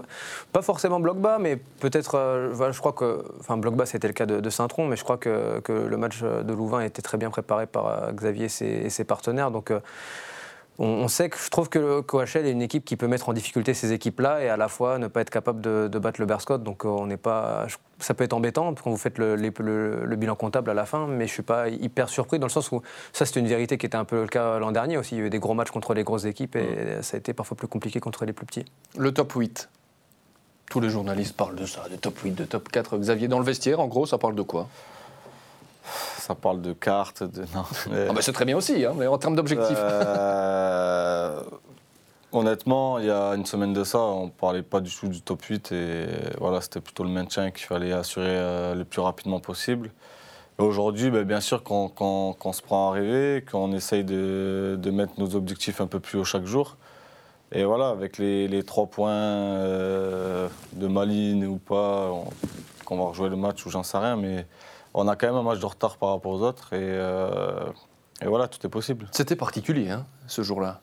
pas 0.53 0.63
forcément 0.63 1.01
bloc 1.01 1.19
bas, 1.19 1.39
mais 1.41 1.57
peut-être. 1.57 2.53
je 2.53 2.79
crois 2.79 2.93
que. 2.93 3.25
Enfin, 3.41 3.57
bloc 3.57 3.75
bas, 3.75 3.87
c'était 3.87 4.07
le 4.07 4.15
cas 4.15 4.27
de, 4.27 4.51
Saint-Tron, 4.51 4.87
mais 4.87 4.97
je 4.97 5.03
crois 5.03 5.19
que, 5.19 5.59
que, 5.59 5.73
le 5.73 5.97
match 5.97 6.23
de 6.23 6.53
Louvain 6.53 6.81
était 6.83 7.03
très 7.03 7.19
bien 7.19 7.31
préparé 7.31 7.67
par 7.67 8.13
Xavier 8.13 8.45
et 8.45 8.49
ses, 8.49 8.67
et 8.67 8.91
ses 8.91 9.03
partenaires. 9.03 9.51
Donc 9.51 9.73
on, 10.79 11.09
sait 11.09 11.29
que 11.29 11.39
je 11.39 11.51
trouve 11.51 11.69
que 11.69 11.79
le 11.79 12.03
KHL 12.03 12.47
est 12.47 12.51
une 12.51 12.63
équipe 12.63 12.85
qui 12.85 12.97
peut 12.97 13.07
mettre 13.07 13.29
en 13.29 13.33
difficulté 13.33 13.75
ces 13.75 13.93
équipes-là 13.93 14.43
et 14.43 14.49
à 14.49 14.57
la 14.57 14.69
fois 14.69 14.99
ne 14.99 15.07
pas 15.07 15.21
être 15.21 15.31
capable 15.31 15.61
de, 15.61 15.99
battre 15.99 16.21
le 16.21 16.27
Berscott. 16.27 16.63
Donc 16.63 16.85
on 16.85 17.07
n'est 17.07 17.19
pas, 17.19 17.67
ça 18.03 18.15
peut 18.15 18.25
être 18.25 18.33
embêtant 18.33 18.75
quand 18.75 18.91
vous 18.91 18.97
faites 18.97 19.19
le, 19.19 20.17
bilan 20.17 20.35
comptable 20.35 20.71
à 20.71 20.75
la 20.75 20.87
fin, 20.87 21.07
mais 21.07 21.27
je 21.27 21.33
suis 21.33 21.43
pas 21.43 21.69
hyper 21.69 22.09
surpris 22.09 22.39
dans 22.39 22.47
le 22.47 22.53
sens 22.53 22.71
où 22.73 22.83
ça 23.13 23.25
c'est 23.27 23.39
une 23.39 23.47
vérité 23.47 23.79
qui 23.79 23.87
était 23.87 23.97
un 23.97 24.05
peu 24.05 24.23
le 24.23 24.29
cas 24.29 24.59
l'an 24.59 24.73
dernier 24.73 24.99
aussi. 24.99 25.15
Il 25.17 25.19
y 25.19 25.23
a 25.23 25.27
eu 25.27 25.31
des 25.31 25.39
gros 25.39 25.55
matchs 25.55 25.71
contre 25.71 25.95
les 25.95 26.05
grosses 26.05 26.25
équipes 26.25 26.57
et 26.57 26.99
ça 27.03 27.17
a 27.17 27.19
été 27.19 27.33
parfois 27.33 27.57
plus 27.57 27.69
compliqué 27.69 28.01
contre 28.01 28.25
les 28.25 28.33
plus 28.33 28.47
petits. 28.47 28.65
Le 28.97 29.13
top 29.13 29.33
8. 29.33 29.69
Tous 30.71 30.81
les 30.81 30.89
journalistes 30.89 31.37
parlent 31.37 31.57
de 31.57 31.67
ça, 31.67 31.87
de 31.91 31.97
top 31.97 32.19
8, 32.19 32.31
de 32.31 32.45
top 32.45 32.71
4. 32.71 32.97
Xavier, 32.99 33.29
dans 33.29 33.39
le 33.39 33.45
vestiaire, 33.45 33.81
en 33.81 33.89
gros, 33.89 34.07
ça 34.07 34.17
parle 34.17 34.35
de 34.35 34.43
quoi? 34.43 34.69
Ça 36.19 36.35
parle 36.35 36.63
de 36.63 36.73
cartes. 36.73 37.23
De... 37.23 37.43
Non, 37.55 37.65
ah 38.09 38.13
bah, 38.15 38.21
c'est 38.23 38.33
très 38.33 38.45
bien 38.45 38.57
aussi, 38.57 38.85
hein, 38.85 38.95
mais 38.97 39.07
en 39.07 39.19
termes 39.19 39.37
d'objectifs. 39.37 39.77
Euh, 39.77 41.43
honnêtement, 42.33 42.99
il 42.99 43.07
y 43.07 43.11
a 43.11 43.31
une 43.35 43.47
semaine 43.47 43.73
de 43.73 43.85
ça, 43.85 43.99
on 44.01 44.27
ne 44.27 44.31
parlait 44.31 44.63
pas 44.63 44.81
du 44.81 44.95
tout 44.95 45.09
du 45.09 45.21
top 45.21 45.43
8 45.43 45.73
et 45.73 46.07
voilà, 46.39 46.61
c'était 46.61 46.81
plutôt 46.81 47.05
le 47.05 47.11
maintien 47.11 47.51
qu'il 47.51 47.67
fallait 47.67 47.93
assurer 47.93 48.27
euh, 48.29 48.75
le 48.75 48.85
plus 48.85 49.01
rapidement 49.01 49.41
possible. 49.41 49.91
Aujourd'hui, 50.59 51.11
ben, 51.11 51.25
bien 51.25 51.41
sûr, 51.41 51.63
qu'on 51.63 52.35
se 52.53 52.63
prend 52.63 52.91
à 52.91 52.93
rêver, 52.93 53.45
qu'on 53.51 53.73
essaye 53.73 54.05
de, 54.05 54.79
mettre 54.93 55.15
nos 55.19 55.35
objectifs 55.35 55.81
un 55.81 55.87
peu 55.87 56.01
plus 56.01 56.19
haut 56.19 56.25
chaque 56.25 56.45
jour. 56.45 56.77
Et 57.53 57.65
voilà, 57.65 57.89
avec 57.89 58.19
les, 58.19 58.63
trois 58.63 58.87
points 58.87 59.11
euh, 59.11 60.49
de 60.75 60.87
Malines 60.87 61.45
ou 61.47 61.57
pas, 61.57 62.11
qu'on 62.85 62.97
va 62.97 63.05
rejouer 63.05 63.29
le 63.29 63.37
match 63.37 63.65
ou 63.67 63.71
j'en 63.71 63.83
sais 63.83 63.99
rien, 63.99 64.17
mais 64.17 64.47
on 64.95 65.09
a 65.09 65.17
quand 65.17 65.27
même 65.27 65.37
un 65.37 65.43
match 65.43 65.59
de 65.59 65.67
retard 65.67 65.97
par 65.97 66.11
rapport 66.11 66.33
aux 66.33 66.43
autres 66.43 66.73
et, 66.73 66.81
euh, 66.81 67.67
voilà, 68.25 68.47
tout 68.49 68.65
est 68.65 68.71
possible. 68.71 69.09
C'était 69.11 69.37
particulier, 69.37 69.91
hein, 69.91 70.07
ce 70.27 70.43
jour-là. 70.43 70.81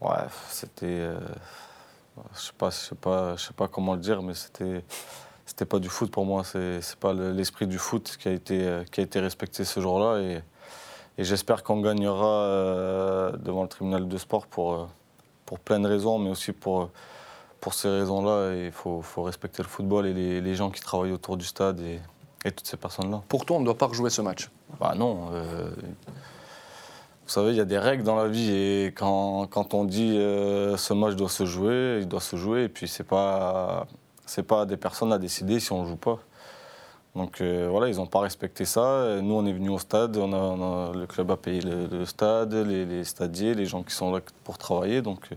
Ouais, 0.00 0.26
c'était. 0.48 0.86
Euh, 0.86 1.18
je 2.34 2.40
sais 2.40 2.52
pas, 2.56 2.70
je 2.70 2.76
sais 2.76 2.94
pas, 2.94 3.36
je 3.36 3.46
sais 3.46 3.52
pas 3.52 3.68
comment 3.68 3.94
le 3.94 4.00
dire, 4.00 4.22
mais 4.22 4.34
c'était. 4.34 4.84
C'était 5.46 5.64
pas 5.64 5.80
du 5.80 5.88
foot 5.88 6.12
pour 6.12 6.24
moi, 6.24 6.44
c'est 6.44 6.80
pas 7.00 7.12
l'esprit 7.12 7.66
du 7.66 7.78
foot 7.78 8.16
qui 8.20 8.28
a 8.28 8.30
été, 8.30 8.68
euh, 8.68 8.84
qui 8.84 9.00
a 9.00 9.02
été 9.02 9.18
respecté 9.18 9.64
ce 9.64 9.80
jour-là. 9.80 10.20
Et, 10.20 10.42
j'espère 11.18 11.64
qu'on 11.64 11.80
gagnera 11.80 13.32
devant 13.36 13.62
le 13.62 13.68
tribunal 13.68 14.06
de 14.06 14.16
sport 14.16 14.46
pour, 14.46 14.88
pour 15.44 15.58
plein 15.58 15.80
de 15.80 15.88
raisons, 15.88 16.20
mais 16.20 16.30
aussi 16.30 16.52
pour, 16.52 16.90
pour 17.60 17.74
ces 17.74 17.88
raisons-là. 17.88 18.54
Il 18.54 18.70
faut, 18.70 19.02
faut, 19.02 19.24
respecter 19.24 19.62
le 19.64 19.68
football 19.68 20.06
et 20.06 20.14
les, 20.14 20.40
les, 20.40 20.54
gens 20.54 20.70
qui 20.70 20.80
travaillent 20.80 21.12
autour 21.12 21.36
du 21.36 21.44
stade. 21.44 21.80
Et, 21.80 21.98
et 22.44 22.52
toutes 22.52 22.66
ces 22.66 22.76
personnes-là. 22.76 23.22
Pour 23.28 23.44
toi, 23.44 23.56
on 23.56 23.60
ne 23.60 23.64
doit 23.64 23.76
pas 23.76 23.86
rejouer 23.86 24.10
ce 24.10 24.22
match? 24.22 24.50
Bah 24.78 24.94
non. 24.96 25.28
Euh, 25.32 25.70
vous 27.30 27.34
savez, 27.34 27.52
il 27.52 27.58
y 27.58 27.60
a 27.60 27.64
des 27.64 27.78
règles 27.78 28.02
dans 28.02 28.16
la 28.16 28.26
vie 28.26 28.50
et 28.50 28.86
quand, 28.86 29.46
quand 29.46 29.72
on 29.72 29.84
dit 29.84 30.18
euh, 30.18 30.76
ce 30.76 30.92
match 30.92 31.14
doit 31.14 31.28
se 31.28 31.44
jouer, 31.44 31.98
il 32.00 32.08
doit 32.08 32.20
se 32.20 32.34
jouer 32.34 32.64
et 32.64 32.68
puis 32.68 32.88
c'est 32.88 33.04
pas 33.04 33.86
pas 34.48 34.66
des 34.66 34.76
personnes 34.76 35.12
à 35.12 35.18
décider 35.18 35.60
si 35.60 35.70
on 35.70 35.86
joue 35.86 35.94
pas. 35.94 36.18
Donc 37.14 37.40
euh, 37.40 37.68
voilà, 37.70 37.86
ils 37.86 37.98
n'ont 37.98 38.08
pas 38.08 38.18
respecté 38.18 38.64
ça. 38.64 39.20
Nous, 39.22 39.32
on 39.32 39.46
est 39.46 39.52
venus 39.52 39.70
au 39.70 39.78
stade, 39.78 40.16
on 40.16 40.32
a, 40.32 40.92
le 40.92 41.06
club 41.06 41.30
a 41.30 41.36
payé 41.36 41.60
le, 41.60 42.04
stade, 42.04 42.52
les, 42.52 43.04
stadiers, 43.04 43.54
les 43.54 43.66
gens 43.66 43.84
qui 43.84 43.94
sont 43.94 44.10
là 44.10 44.18
pour 44.42 44.58
travailler. 44.58 45.00
Donc 45.00 45.28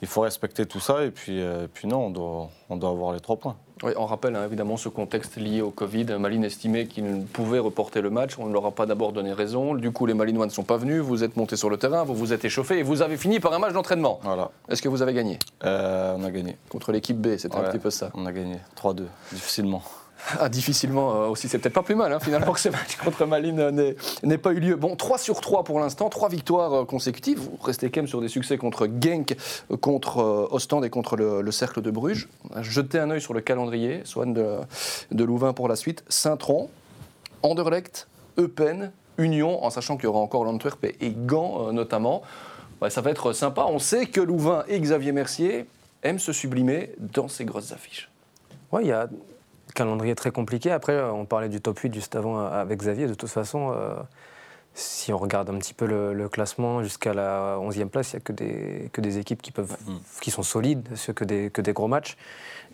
il 0.00 0.06
faut 0.06 0.20
respecter 0.20 0.66
tout 0.66 0.78
ça 0.78 1.04
et 1.04 1.10
puis, 1.10 1.42
euh, 1.42 1.66
puis 1.72 1.88
non, 1.88 2.06
on 2.06 2.10
doit, 2.10 2.48
on 2.68 2.76
doit 2.76 2.90
avoir 2.90 3.12
les 3.12 3.20
trois 3.20 3.36
points. 3.36 3.56
Oui, 3.82 3.92
on 3.96 4.06
rappelle 4.06 4.34
hein, 4.36 4.44
évidemment 4.44 4.76
ce 4.76 4.88
contexte 4.88 5.36
lié 5.36 5.60
au 5.60 5.70
Covid. 5.70 6.04
Malines 6.18 6.44
estimait 6.44 6.86
qu'il 6.86 7.24
pouvait 7.32 7.58
reporter 7.58 8.00
le 8.00 8.10
match. 8.10 8.38
On 8.38 8.46
ne 8.46 8.52
leur 8.52 8.66
a 8.66 8.72
pas 8.72 8.86
d'abord 8.86 9.12
donné 9.12 9.32
raison. 9.32 9.74
Du 9.74 9.90
coup, 9.92 10.06
les 10.06 10.14
Malinois 10.14 10.46
ne 10.46 10.50
sont 10.50 10.64
pas 10.64 10.76
venus. 10.76 11.00
Vous 11.00 11.24
êtes 11.24 11.36
montés 11.36 11.56
sur 11.56 11.70
le 11.70 11.76
terrain, 11.76 12.04
vous 12.04 12.14
vous 12.14 12.32
êtes 12.32 12.44
échauffé 12.44 12.78
et 12.78 12.82
vous 12.82 13.02
avez 13.02 13.16
fini 13.16 13.40
par 13.40 13.52
un 13.52 13.58
match 13.58 13.72
d'entraînement. 13.72 14.20
Voilà. 14.22 14.50
Est-ce 14.68 14.82
que 14.82 14.88
vous 14.88 15.02
avez 15.02 15.14
gagné? 15.14 15.38
Euh, 15.64 16.16
on 16.18 16.24
a 16.24 16.30
gagné. 16.30 16.56
Contre 16.68 16.92
l'équipe 16.92 17.18
B, 17.18 17.36
c'était 17.36 17.56
un 17.56 17.62
petit 17.62 17.78
peu 17.78 17.90
ça. 17.90 18.10
On 18.14 18.26
a 18.26 18.32
gagné 18.32 18.56
3-2, 18.76 19.04
difficilement. 19.32 19.82
Ah, 20.40 20.48
difficilement 20.48 21.14
euh, 21.14 21.28
aussi, 21.28 21.48
c'est 21.48 21.58
peut-être 21.58 21.74
pas 21.74 21.82
plus 21.82 21.94
mal 21.94 22.12
hein, 22.12 22.20
finalement 22.20 22.52
que 22.52 22.60
ce 22.60 22.68
match 22.68 22.96
contre 22.96 23.24
Malines 23.24 23.70
n'ait- 24.22 24.38
pas 24.38 24.52
eu 24.52 24.60
lieu. 24.60 24.76
Bon, 24.76 24.96
3 24.96 25.16
sur 25.18 25.40
3 25.40 25.64
pour 25.64 25.80
l'instant, 25.80 26.08
3 26.08 26.28
victoires 26.28 26.72
euh, 26.74 26.84
consécutives. 26.84 27.38
Vous 27.38 27.58
restez 27.62 27.90
quand 27.90 28.00
même 28.00 28.08
sur 28.08 28.20
des 28.20 28.28
succès 28.28 28.58
contre 28.58 28.88
Genk, 29.00 29.36
euh, 29.70 29.76
contre 29.76 30.18
euh, 30.18 30.48
Ostende 30.50 30.84
et 30.84 30.90
contre 30.90 31.16
le, 31.16 31.40
le 31.40 31.50
Cercle 31.52 31.82
de 31.82 31.90
Bruges. 31.90 32.28
Jetez 32.62 32.98
un 32.98 33.10
œil 33.10 33.20
sur 33.20 33.32
le 33.32 33.40
calendrier, 33.40 34.00
Swan 34.04 34.34
de, 34.34 35.24
Louvain 35.24 35.52
pour 35.52 35.68
la 35.68 35.76
suite. 35.76 36.04
Saint-Tron, 36.08 36.68
Anderlecht, 37.42 38.08
Eupen, 38.38 38.90
Union, 39.18 39.64
en 39.64 39.70
sachant 39.70 39.96
qu'il 39.96 40.04
y 40.04 40.08
aura 40.08 40.20
encore 40.20 40.44
l'Antwerp 40.44 40.84
et, 40.84 41.10
Gand 41.10 41.72
notamment. 41.72 42.22
Ça 42.88 43.00
va 43.00 43.10
être 43.10 43.32
sympa. 43.32 43.66
On 43.68 43.78
sait 43.78 44.06
que 44.06 44.20
Louvain 44.20 44.64
et 44.68 44.78
Xavier 44.78 45.12
Mercier 45.12 45.66
aiment 46.02 46.20
se 46.20 46.32
sublimer 46.32 46.92
dans 46.98 47.28
ces 47.28 47.44
grosses 47.44 47.72
affiches. 47.72 48.08
Oui, 48.70 48.82
il 48.84 48.88
y 48.88 48.92
a 48.92 49.08
calendrier 49.78 50.14
très 50.14 50.30
compliqué. 50.32 50.70
Après, 50.72 50.92
euh, 50.92 51.12
on 51.12 51.24
parlait 51.24 51.48
du 51.48 51.60
top 51.60 51.78
8 51.78 51.94
juste 51.94 52.16
avant 52.16 52.40
euh, 52.40 52.48
avec 52.50 52.78
Xavier. 52.78 53.06
De 53.06 53.14
toute 53.14 53.30
façon, 53.30 53.72
euh, 53.72 53.94
si 54.74 55.12
on 55.12 55.18
regarde 55.18 55.48
un 55.50 55.58
petit 55.58 55.74
peu 55.74 55.86
le, 55.86 56.12
le 56.14 56.28
classement 56.28 56.82
jusqu'à 56.82 57.14
la 57.14 57.56
11e 57.58 57.88
place, 57.88 58.12
il 58.12 58.16
n'y 58.16 58.22
a 58.22 58.24
que 58.24 58.32
des, 58.32 58.90
que 58.92 59.00
des 59.00 59.18
équipes 59.18 59.40
qui, 59.40 59.52
peuvent, 59.52 59.76
qui 60.20 60.30
sont 60.30 60.42
solides, 60.42 60.88
que 61.14 61.24
des, 61.24 61.50
que 61.50 61.60
des 61.60 61.72
gros 61.72 61.88
matchs. 61.88 62.16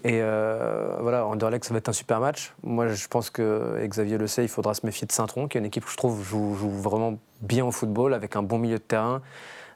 Et 0.05 0.21
euh, 0.21 0.97
voilà, 1.01 1.27
Anderlecht, 1.27 1.65
ça 1.65 1.73
va 1.73 1.79
être 1.79 1.89
un 1.89 1.95
super 1.95 2.21
match. 2.21 2.53
Moi, 2.63 2.89
je 2.89 3.09
pense 3.09 3.31
que 3.31 3.79
et 3.83 3.89
Xavier 3.89 4.19
le 4.19 4.27
sait, 4.27 4.45
il 4.45 4.49
faudra 4.49 4.75
se 4.75 4.85
méfier 4.85 5.07
de 5.07 5.13
Saint-Tron, 5.13 5.49
qui 5.49 5.57
est 5.57 5.61
une 5.61 5.67
équipe 5.67 5.85
que 5.85 5.91
je 5.91 5.97
trouve 5.97 6.23
joue, 6.23 6.55
joue 6.55 6.71
vraiment 6.71 7.19
bien 7.41 7.65
au 7.65 7.71
football, 7.71 8.13
avec 8.13 8.37
un 8.37 8.43
bon 8.43 8.59
milieu 8.59 8.77
de 8.77 8.83
terrain, 8.83 9.23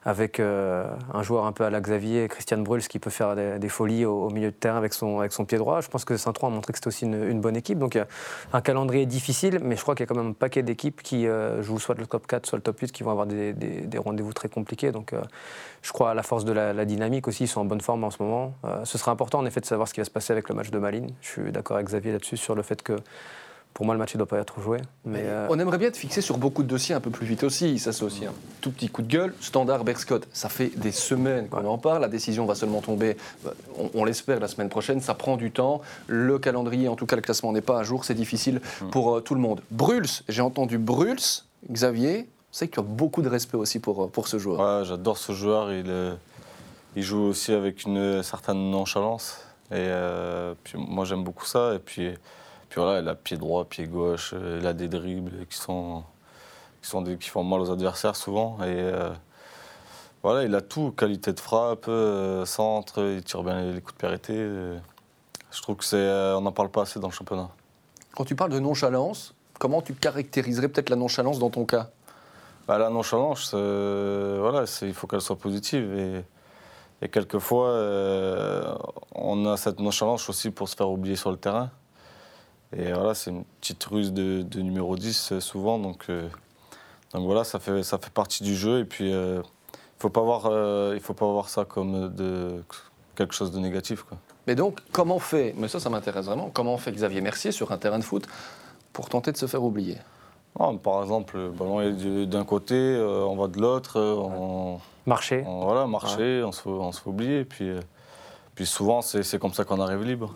avec 0.04 0.40
euh, 0.40 0.88
un 1.12 1.22
joueur 1.22 1.44
un 1.46 1.52
peu 1.52 1.64
à 1.64 1.70
la 1.70 1.80
Xavier, 1.80 2.28
Christian 2.28 2.58
Bruls, 2.58 2.82
qui 2.82 2.98
peut 2.98 3.10
faire 3.10 3.34
des, 3.34 3.68
folies 3.68 4.04
au, 4.04 4.30
milieu 4.30 4.50
de 4.50 4.56
terrain 4.56 4.78
avec 4.78 4.94
son, 4.94 5.18
avec 5.18 5.32
son 5.32 5.44
pied 5.44 5.58
droit. 5.58 5.80
Je 5.80 5.88
pense 5.88 6.04
que 6.04 6.16
Saint-Tron 6.16 6.48
a 6.48 6.50
montré 6.50 6.72
que 6.72 6.78
c'était 6.78 6.88
aussi 6.88 7.04
une, 7.04 7.40
bonne 7.40 7.56
équipe. 7.56 7.78
Donc, 7.78 7.94
il 7.94 7.98
y 7.98 8.00
a 8.00 8.06
un 8.52 8.60
calendrier 8.60 9.06
difficile, 9.06 9.60
mais 9.62 9.76
je 9.76 9.82
crois 9.82 9.94
qu'il 9.94 10.04
y 10.04 10.06
a 10.06 10.06
quand 10.06 10.20
même 10.20 10.30
un 10.30 10.32
paquet 10.32 10.62
d'équipes 10.62 11.02
qui 11.02 11.26
euh, 11.26 11.62
jouent 11.62 11.78
soit 11.78 11.96
le 11.96 12.06
top 12.06 12.26
4, 12.26 12.46
soit 12.46 12.58
le 12.58 12.62
top 12.62 12.78
8, 12.78 12.92
qui 12.92 13.02
vont 13.02 13.10
avoir 13.10 13.26
des, 13.26 13.52
des- 13.52 13.98
rendez-vous 13.98 14.32
très 14.32 14.48
compliqués. 14.48 14.92
Donc, 14.92 15.12
euh, 15.12 15.20
je 15.82 15.92
crois 15.92 16.10
à 16.10 16.14
la 16.14 16.22
force 16.22 16.44
de 16.44 16.52
la, 16.52 16.72
la 16.72 16.84
dynamique 16.84 17.28
aussi. 17.28 17.44
Ils 17.44 17.48
sont 17.48 17.60
en 17.60 17.64
bonne 17.64 17.80
forme 17.80 18.04
en 18.04 18.10
ce 18.10 18.22
moment. 18.22 18.54
Ce 18.84 18.98
sera 18.98 19.12
important, 19.12 19.38
en 19.38 19.46
effet, 19.46 19.60
de 19.60 19.66
savoir 19.66 19.88
ce 19.88 19.94
qui 19.94 20.00
va 20.00 20.04
se 20.04 20.10
passer 20.10 20.32
avec 20.32 20.48
le 20.48 20.54
match 20.54 20.70
de 20.70 20.78
Malines. 20.78 21.10
Je 21.20 21.28
suis 21.28 21.52
d'accord 21.52 21.76
avec 21.76 21.88
Xavier 21.88 22.12
là-dessus, 22.12 22.36
sur 22.36 22.54
le 22.54 22.62
fait 22.62 22.82
que 22.82 22.96
pour 23.74 23.86
moi, 23.86 23.94
le 23.94 23.98
match 23.98 24.14
ne 24.14 24.18
doit 24.18 24.26
pas 24.26 24.38
être 24.38 24.60
joué. 24.60 24.78
Mais, 25.04 25.22
euh, 25.22 25.46
On 25.50 25.58
aimerait 25.58 25.78
bien 25.78 25.88
être 25.88 25.96
fixé 25.96 26.20
sur 26.20 26.36
beaucoup 26.36 26.62
de 26.64 26.68
dossiers 26.68 26.94
un 26.94 27.00
peu 27.00 27.10
plus 27.10 27.26
vite 27.26 27.44
aussi. 27.44 27.78
Ça, 27.78 27.92
c'est 27.92 28.02
aussi 28.02 28.26
un 28.26 28.32
tout 28.60 28.72
petit 28.72 28.88
coup 28.88 29.02
de 29.02 29.06
gueule. 29.06 29.32
Standard 29.40 29.84
Berscott, 29.84 30.26
ça 30.32 30.48
fait 30.48 30.72
des 30.76 30.90
semaines 30.90 31.48
qu'on 31.48 31.64
en 31.64 31.78
parle. 31.78 32.02
La 32.02 32.08
décision 32.08 32.44
va 32.44 32.56
seulement 32.56 32.80
tomber, 32.80 33.16
euh, 33.46 33.50
on, 33.78 33.90
on 33.94 34.04
l'espère, 34.04 34.40
la 34.40 34.48
semaine 34.48 34.68
prochaine. 34.68 35.00
Ça 35.00 35.14
prend 35.14 35.36
du 35.36 35.52
temps. 35.52 35.80
Le 36.08 36.38
calendrier, 36.38 36.88
en 36.88 36.96
tout 36.96 37.06
cas, 37.06 37.16
le 37.16 37.22
classement 37.22 37.52
n'est 37.52 37.60
pas 37.60 37.78
à 37.78 37.84
jour. 37.84 38.04
C'est 38.04 38.14
difficile 38.14 38.60
pour 38.90 39.14
euh, 39.16 39.20
tout 39.20 39.34
le 39.34 39.40
monde. 39.40 39.60
Bruls, 39.70 40.08
j'ai 40.28 40.42
entendu 40.42 40.78
Bruls, 40.78 41.44
Xavier. 41.70 42.28
C'est 42.50 42.66
que 42.66 42.74
tu 42.74 42.80
as 42.80 42.82
beaucoup 42.82 43.22
de 43.22 43.28
respect 43.28 43.58
aussi 43.58 43.78
pour, 43.78 44.10
pour 44.10 44.26
ce 44.26 44.38
joueur. 44.38 44.80
Ouais, 44.80 44.84
j'adore 44.86 45.18
ce 45.18 45.32
joueur. 45.32 45.72
Il, 45.72 45.84
euh, 45.88 46.14
il 46.96 47.02
joue 47.02 47.20
aussi 47.20 47.52
avec 47.52 47.84
une 47.84 48.22
certaine 48.22 48.70
nonchalance. 48.70 49.38
Et 49.70 49.74
euh, 49.76 50.54
puis 50.64 50.78
moi, 50.78 51.04
j'aime 51.04 51.22
beaucoup 51.22 51.44
ça. 51.44 51.74
Et 51.74 51.78
puis, 51.78 52.10
puis 52.68 52.80
voilà, 52.80 53.00
il 53.00 53.08
a 53.08 53.14
pied 53.14 53.36
droit, 53.36 53.64
pied 53.64 53.86
gauche. 53.86 54.32
euh, 54.34 54.58
Il 54.60 54.66
a 54.66 54.72
des 54.72 54.88
dribbles 54.88 55.46
qui, 55.46 55.56
sont, 55.56 56.02
qui, 56.82 56.88
sont 56.88 57.02
des- 57.02 57.16
qui 57.16 57.28
font 57.28 57.44
mal 57.44 57.60
aux 57.60 57.70
adversaires 57.70 58.16
souvent. 58.16 58.58
Et 58.62 58.66
euh, 58.68 59.10
voilà, 60.22 60.44
il 60.44 60.54
a 60.54 60.60
tout 60.60 60.90
qualité 60.92 61.32
de 61.32 61.40
frappe, 61.40 61.86
euh, 61.88 62.44
centre, 62.44 63.00
il 63.02 63.22
tire 63.22 63.42
bien 63.42 63.60
les, 63.72 63.80
coups 63.80 63.94
de 63.94 63.98
euh. 64.40 64.78
Je 65.50 65.62
trouve 65.62 65.76
que 65.76 65.84
c'est, 65.84 65.96
euh, 65.96 66.36
on 66.36 66.42
n'en 66.42 66.52
parle 66.52 66.68
pas 66.68 66.82
assez 66.82 67.00
dans 67.00 67.08
le 67.08 67.12
championnat. 67.12 67.48
Quand 68.14 68.24
tu 68.24 68.34
parles 68.36 68.52
de 68.52 68.58
nonchalance, 68.58 69.34
comment 69.58 69.80
tu 69.80 69.94
caractériserais 69.94 70.68
peut-être 70.68 70.90
la 70.90 70.96
nonchalance 70.96 71.38
dans 71.38 71.50
ton 71.50 71.64
cas? 71.64 71.88
Bah, 72.66 72.76
la 72.76 72.90
nonchalance, 72.90 73.52
euh, 73.54 74.38
voilà, 74.40 74.64
il 74.82 74.92
faut 74.92 75.06
qu'elle 75.06 75.22
soit 75.22 75.38
positive. 75.38 75.96
Et, 75.96 76.24
et 77.00 77.08
quelquefois, 77.08 77.68
euh, 77.68 78.74
on 79.14 79.46
a 79.46 79.56
cette 79.56 79.80
nonchalance 79.80 80.28
aussi 80.28 80.50
pour 80.50 80.68
se 80.68 80.76
faire 80.76 80.90
oublier 80.90 81.16
sur 81.16 81.30
le 81.30 81.38
terrain. 81.38 81.70
Et 82.76 82.92
voilà, 82.92 83.14
c'est 83.14 83.30
une 83.30 83.44
petite 83.60 83.82
ruse 83.84 84.12
de, 84.12 84.42
de 84.42 84.60
numéro 84.60 84.96
10 84.96 85.32
euh, 85.32 85.40
souvent. 85.40 85.78
Donc, 85.78 86.04
euh, 86.10 86.28
donc 87.14 87.24
voilà, 87.24 87.44
ça 87.44 87.58
fait, 87.58 87.82
ça 87.82 87.98
fait 87.98 88.12
partie 88.12 88.42
du 88.42 88.54
jeu. 88.54 88.80
Et 88.80 88.84
puis, 88.84 89.12
euh, 89.12 89.40
il 89.74 90.00
faut 90.00 90.10
pas 90.10 90.20
voir, 90.20 90.46
euh, 90.46 90.92
il 90.94 91.00
faut 91.00 91.14
pas 91.14 91.26
voir 91.26 91.48
ça 91.48 91.64
comme 91.64 92.14
de, 92.14 92.62
quelque 93.16 93.34
chose 93.34 93.50
de 93.52 93.58
négatif. 93.58 94.02
Quoi. 94.02 94.18
Mais 94.46 94.54
donc, 94.54 94.80
comment 94.92 95.18
fait, 95.18 95.54
mais 95.56 95.68
ça, 95.68 95.80
ça 95.80 95.88
m'intéresse 95.90 96.26
vraiment, 96.26 96.50
comment 96.52 96.76
fait 96.76 96.92
Xavier 96.92 97.20
Mercier 97.20 97.52
sur 97.52 97.72
un 97.72 97.78
terrain 97.78 97.98
de 97.98 98.04
foot 98.04 98.26
pour 98.92 99.08
tenter 99.08 99.32
de 99.32 99.36
se 99.38 99.46
faire 99.46 99.62
oublier? 99.64 99.96
Non, 100.58 100.76
par 100.76 101.02
exemple, 101.02 101.36
le 101.38 101.50
ballon 101.50 101.80
est 101.80 101.92
du- 101.92 102.26
d'un 102.26 102.44
côté, 102.44 102.74
euh, 102.74 103.24
on 103.24 103.36
va 103.36 103.46
de 103.48 103.60
l'autre, 103.60 104.00
on, 104.00 104.78
marcher. 105.06 105.44
On- 105.46 105.60
voilà, 105.64 105.86
marcher, 105.86 106.42
on, 106.44 106.52
se 106.52 106.62
fait, 106.62 106.68
on 106.68 106.92
se 106.92 107.00
fait 107.00 107.08
oublier. 107.08 107.44
Puis, 107.44 107.68
euh, 107.68 107.80
puis 108.54 108.66
souvent, 108.66 109.00
c'est 109.02 109.22
c'est 109.22 109.38
comme 109.38 109.52
ça 109.54 109.64
qu'on 109.64 109.80
arrive 109.80 110.02
libre. 110.04 110.32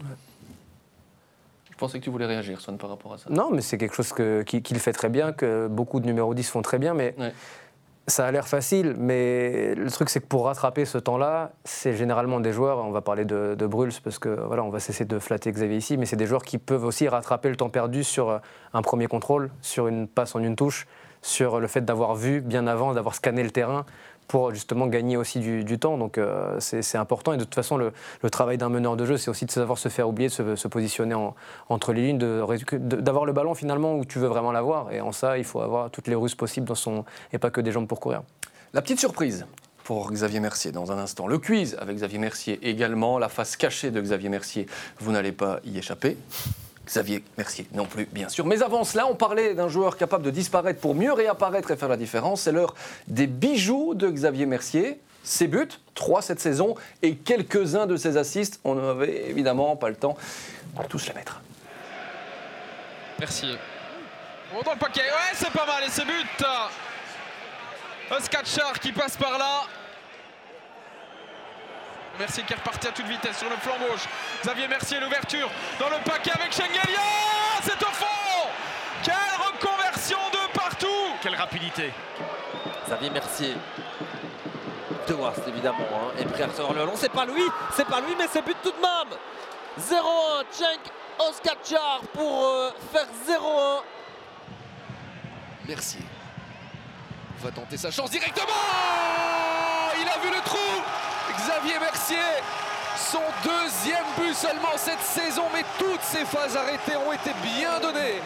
Pensais 1.82 1.98
que 1.98 2.04
tu 2.04 2.10
voulais 2.10 2.26
réagir, 2.26 2.60
Swan, 2.60 2.78
par 2.78 2.90
rapport 2.90 3.12
à 3.12 3.18
ça. 3.18 3.28
Non, 3.30 3.50
mais 3.52 3.60
c'est 3.60 3.76
quelque 3.78 3.94
chose 3.94 4.12
que- 4.12 4.42
qui- 4.42 4.62
qu'il 4.62 4.78
fait 4.78 4.92
très 4.92 5.08
bien, 5.08 5.32
que 5.32 5.66
beaucoup 5.68 6.00
de 6.00 6.06
numéro 6.06 6.32
10 6.34 6.48
font 6.50 6.62
très 6.62 6.78
bien, 6.78 6.94
mais 6.94 7.14
Ouais. 7.18 7.32
ça 8.06 8.26
a 8.26 8.30
l'air 8.32 8.46
facile. 8.48 8.94
Mais 8.98 9.74
le 9.74 9.90
truc, 9.90 10.08
c'est 10.08 10.20
que 10.20 10.26
pour 10.26 10.46
rattraper 10.46 10.84
ce 10.84 10.98
temps-là, 10.98 11.52
c'est 11.64 11.94
généralement 11.94 12.40
des 12.40 12.52
joueurs, 12.52 12.78
on 12.84 12.90
va 12.90 13.00
parler 13.00 13.24
de, 13.24 13.54
de 13.58 13.66
Bruls, 13.66 13.92
parce 14.04 14.18
que 14.18 14.28
voilà, 14.28 14.62
on 14.64 14.70
va 14.70 14.80
cesser 14.80 15.04
de 15.04 15.18
flatter 15.18 15.50
Xavier 15.52 15.76
ici, 15.76 15.96
mais 15.96 16.06
c'est 16.06 16.16
des 16.16 16.26
joueurs 16.26 16.42
qui 16.44 16.58
peuvent 16.58 16.84
aussi 16.84 17.08
rattraper 17.08 17.48
le 17.48 17.56
temps 17.56 17.68
perdu 17.70 18.04
sur 18.04 18.30
euh, 18.30 18.38
un 18.74 18.82
premier 18.82 19.06
contrôle, 19.06 19.50
sur 19.60 19.86
une 19.88 20.06
passe 20.08 20.34
en 20.34 20.40
une 20.42 20.56
touche, 20.56 20.86
sur 21.24 21.60
le 21.60 21.68
fait 21.68 21.82
d'avoir 21.84 22.14
vu 22.16 22.40
bien 22.40 22.66
avant, 22.66 22.94
d'avoir 22.94 23.14
scanné 23.14 23.44
le 23.44 23.50
terrain 23.52 23.84
pour 24.32 24.54
justement 24.54 24.86
gagner 24.86 25.18
aussi 25.18 25.40
du, 25.40 25.78
temps. 25.78 25.98
Donc 25.98 26.16
euh, 26.16 26.56
c'est 26.58 26.96
important. 26.96 27.34
Et 27.34 27.36
de 27.36 27.44
toute 27.44 27.54
façon, 27.54 27.76
le, 27.76 27.92
travail 28.30 28.56
d'un 28.56 28.70
meneur 28.70 28.96
de 28.96 29.04
jeu, 29.04 29.18
c'est 29.18 29.28
aussi 29.28 29.44
de 29.44 29.50
savoir 29.50 29.76
se 29.76 29.90
faire 29.90 30.08
oublier, 30.08 30.30
de 30.30 30.56
se, 30.56 30.68
positionner 30.68 31.12
en- 31.12 31.34
entre 31.68 31.92
les 31.92 32.00
lignes, 32.00 32.16
d'avoir 32.16 33.26
le 33.26 33.34
ballon 33.34 33.54
finalement 33.54 33.94
où 33.94 34.06
tu 34.06 34.18
veux 34.18 34.28
vraiment 34.28 34.50
l'avoir. 34.50 34.90
Et 34.90 35.02
en 35.02 35.12
ça, 35.12 35.36
il 35.36 35.44
faut 35.44 35.60
avoir 35.60 35.90
toutes 35.90 36.08
les 36.08 36.14
ruses 36.14 36.34
possibles 36.34 36.66
dans 36.66 36.74
son, 36.74 37.04
et 37.34 37.36
pas 37.36 37.50
que 37.50 37.60
des 37.60 37.72
jambes 37.72 37.86
pour 37.86 38.00
courir. 38.00 38.22
La 38.72 38.80
petite 38.80 39.00
surprise 39.00 39.44
pour 39.84 40.10
Xavier 40.10 40.40
Mercier 40.40 40.72
dans 40.72 40.92
un 40.92 40.96
instant. 40.98 41.26
Le 41.26 41.36
quiz 41.36 41.76
avec 41.78 41.96
Xavier 41.96 42.18
Mercier 42.18 42.58
également. 42.66 43.18
La 43.18 43.28
face 43.28 43.58
cachée 43.58 43.90
de 43.90 44.00
Xavier 44.00 44.30
Mercier, 44.30 44.66
vous 44.98 45.12
n'allez 45.12 45.32
pas 45.32 45.60
y 45.66 45.76
échapper. 45.76 46.16
Xavier 46.92 47.24
Mercier 47.38 47.66
non 47.72 47.86
plus, 47.86 48.04
bien 48.04 48.28
sûr. 48.28 48.44
Mais 48.44 48.62
avant 48.62 48.84
cela, 48.84 49.06
on 49.06 49.14
parlait 49.14 49.54
d'un 49.54 49.68
joueur 49.68 49.96
capable 49.96 50.24
de 50.24 50.30
disparaître 50.30 50.78
pour 50.78 50.94
mieux 50.94 51.12
réapparaître 51.12 51.70
et 51.70 51.76
faire 51.76 51.88
la 51.88 51.96
différence. 51.96 52.42
C'est 52.42 52.52
l'heure 52.52 52.74
des 53.08 53.26
bijoux 53.26 53.94
de 53.94 54.10
Xavier 54.10 54.44
Mercier. 54.44 55.00
Ses 55.24 55.46
buts, 55.46 55.68
trois 55.94 56.20
cette 56.20 56.40
saison, 56.40 56.74
et 57.00 57.14
quelques-uns 57.14 57.86
de 57.86 57.96
ses 57.96 58.16
assists. 58.18 58.60
On 58.64 58.74
n'avait 58.74 59.30
évidemment 59.30 59.74
pas 59.76 59.88
le 59.88 59.94
temps 59.94 60.16
de 60.78 60.86
tous 60.86 61.06
les 61.06 61.14
mettre. 61.14 61.40
Merci. 63.20 63.56
Oh, 64.54 64.60
dans 64.62 64.72
le 64.72 64.78
paquet, 64.78 65.00
ouais, 65.00 65.34
c'est 65.34 65.50
pas 65.50 65.64
mal, 65.64 65.84
et 65.86 65.90
c'est 65.90 66.04
but 66.04 66.44
Oscar 68.10 68.42
qui 68.80 68.92
passe 68.92 69.16
par 69.16 69.38
là. 69.38 69.62
Mercier 72.18 72.42
qui 72.44 72.52
est 72.52 72.56
reparti 72.56 72.88
à 72.88 72.92
toute 72.92 73.06
vitesse 73.06 73.38
sur 73.38 73.48
le 73.48 73.56
flanc 73.56 73.76
gauche. 73.78 74.04
Xavier 74.42 74.68
Mercier, 74.68 75.00
l'ouverture 75.00 75.50
dans 75.78 75.88
le 75.88 75.96
paquet 76.04 76.32
avec 76.32 76.52
Schengelia 76.52 77.00
C'est 77.62 77.82
au 77.82 77.90
fond 77.90 78.48
Quelle 79.02 79.14
reconversion 79.38 80.18
de 80.32 80.58
partout 80.58 81.16
Quelle 81.22 81.34
rapidité 81.34 81.92
Xavier 82.86 83.10
Mercier. 83.10 83.56
De 85.08 85.14
Wast 85.14 85.40
évidemment, 85.48 85.78
hein, 85.94 86.12
est 86.18 86.24
prêt 86.26 86.44
à 86.44 86.46
recevoir 86.46 86.72
le 86.74 86.80
ballon. 86.80 86.92
C'est 86.94 87.10
pas 87.10 87.24
lui, 87.24 87.42
c'est 87.74 87.86
pas 87.86 88.00
lui, 88.00 88.14
mais 88.16 88.26
c'est 88.30 88.42
but 88.44 88.56
tout 88.62 88.70
de 88.70 88.76
même. 88.76 89.18
0-1, 89.80 90.44
Cenk 90.50 90.80
Oskachar 91.18 92.02
pour 92.12 92.44
euh, 92.44 92.70
faire 92.92 93.06
0-1. 93.26 93.82
Mercier 95.66 96.02
va 97.40 97.50
tenter 97.50 97.76
sa 97.76 97.90
chance 97.90 98.10
directement 98.10 98.52
Mercier 102.12 102.42
son 102.96 103.20
deuxième 103.42 104.04
but 104.18 104.34
seulement 104.34 104.76
cette 104.76 105.00
saison, 105.00 105.42
mais 105.52 105.64
toutes 105.78 106.02
ses 106.02 106.24
phases 106.24 106.56
arrêtées 106.56 106.96
ont 106.96 107.12
été 107.12 107.30
bien 107.42 107.80
données. 107.80 108.20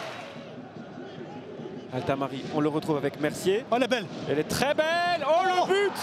Altamari, 1.93 2.43
on 2.53 2.59
le 2.59 2.67
retrouve 2.67 2.97
avec 2.97 3.19
Mercier. 3.19 3.65
Oh, 3.71 3.75
elle 3.77 3.83
est 3.83 3.87
belle 3.87 4.05
Elle 4.29 4.39
est 4.39 4.47
très 4.47 4.73
belle. 4.73 5.25
Oh 5.25 5.43
le 5.45 5.65
but 5.65 5.91
but 5.91 5.93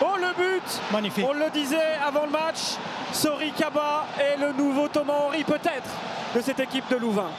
Oh 0.00 0.16
le 0.16 0.34
but 0.34 0.62
Magnifique. 0.90 1.26
On 1.28 1.34
le 1.34 1.50
disait 1.50 1.94
avant 2.04 2.24
le 2.24 2.30
match, 2.32 2.76
Sori 3.12 3.52
Kaba 3.52 4.06
est 4.18 4.38
le 4.38 4.52
nouveau 4.52 4.88
Thomas 4.88 5.12
Henry 5.12 5.44
peut-être 5.44 5.88
de 6.34 6.40
cette 6.40 6.60
équipe 6.60 6.88
de 6.90 6.96
Louvain. 6.96 7.30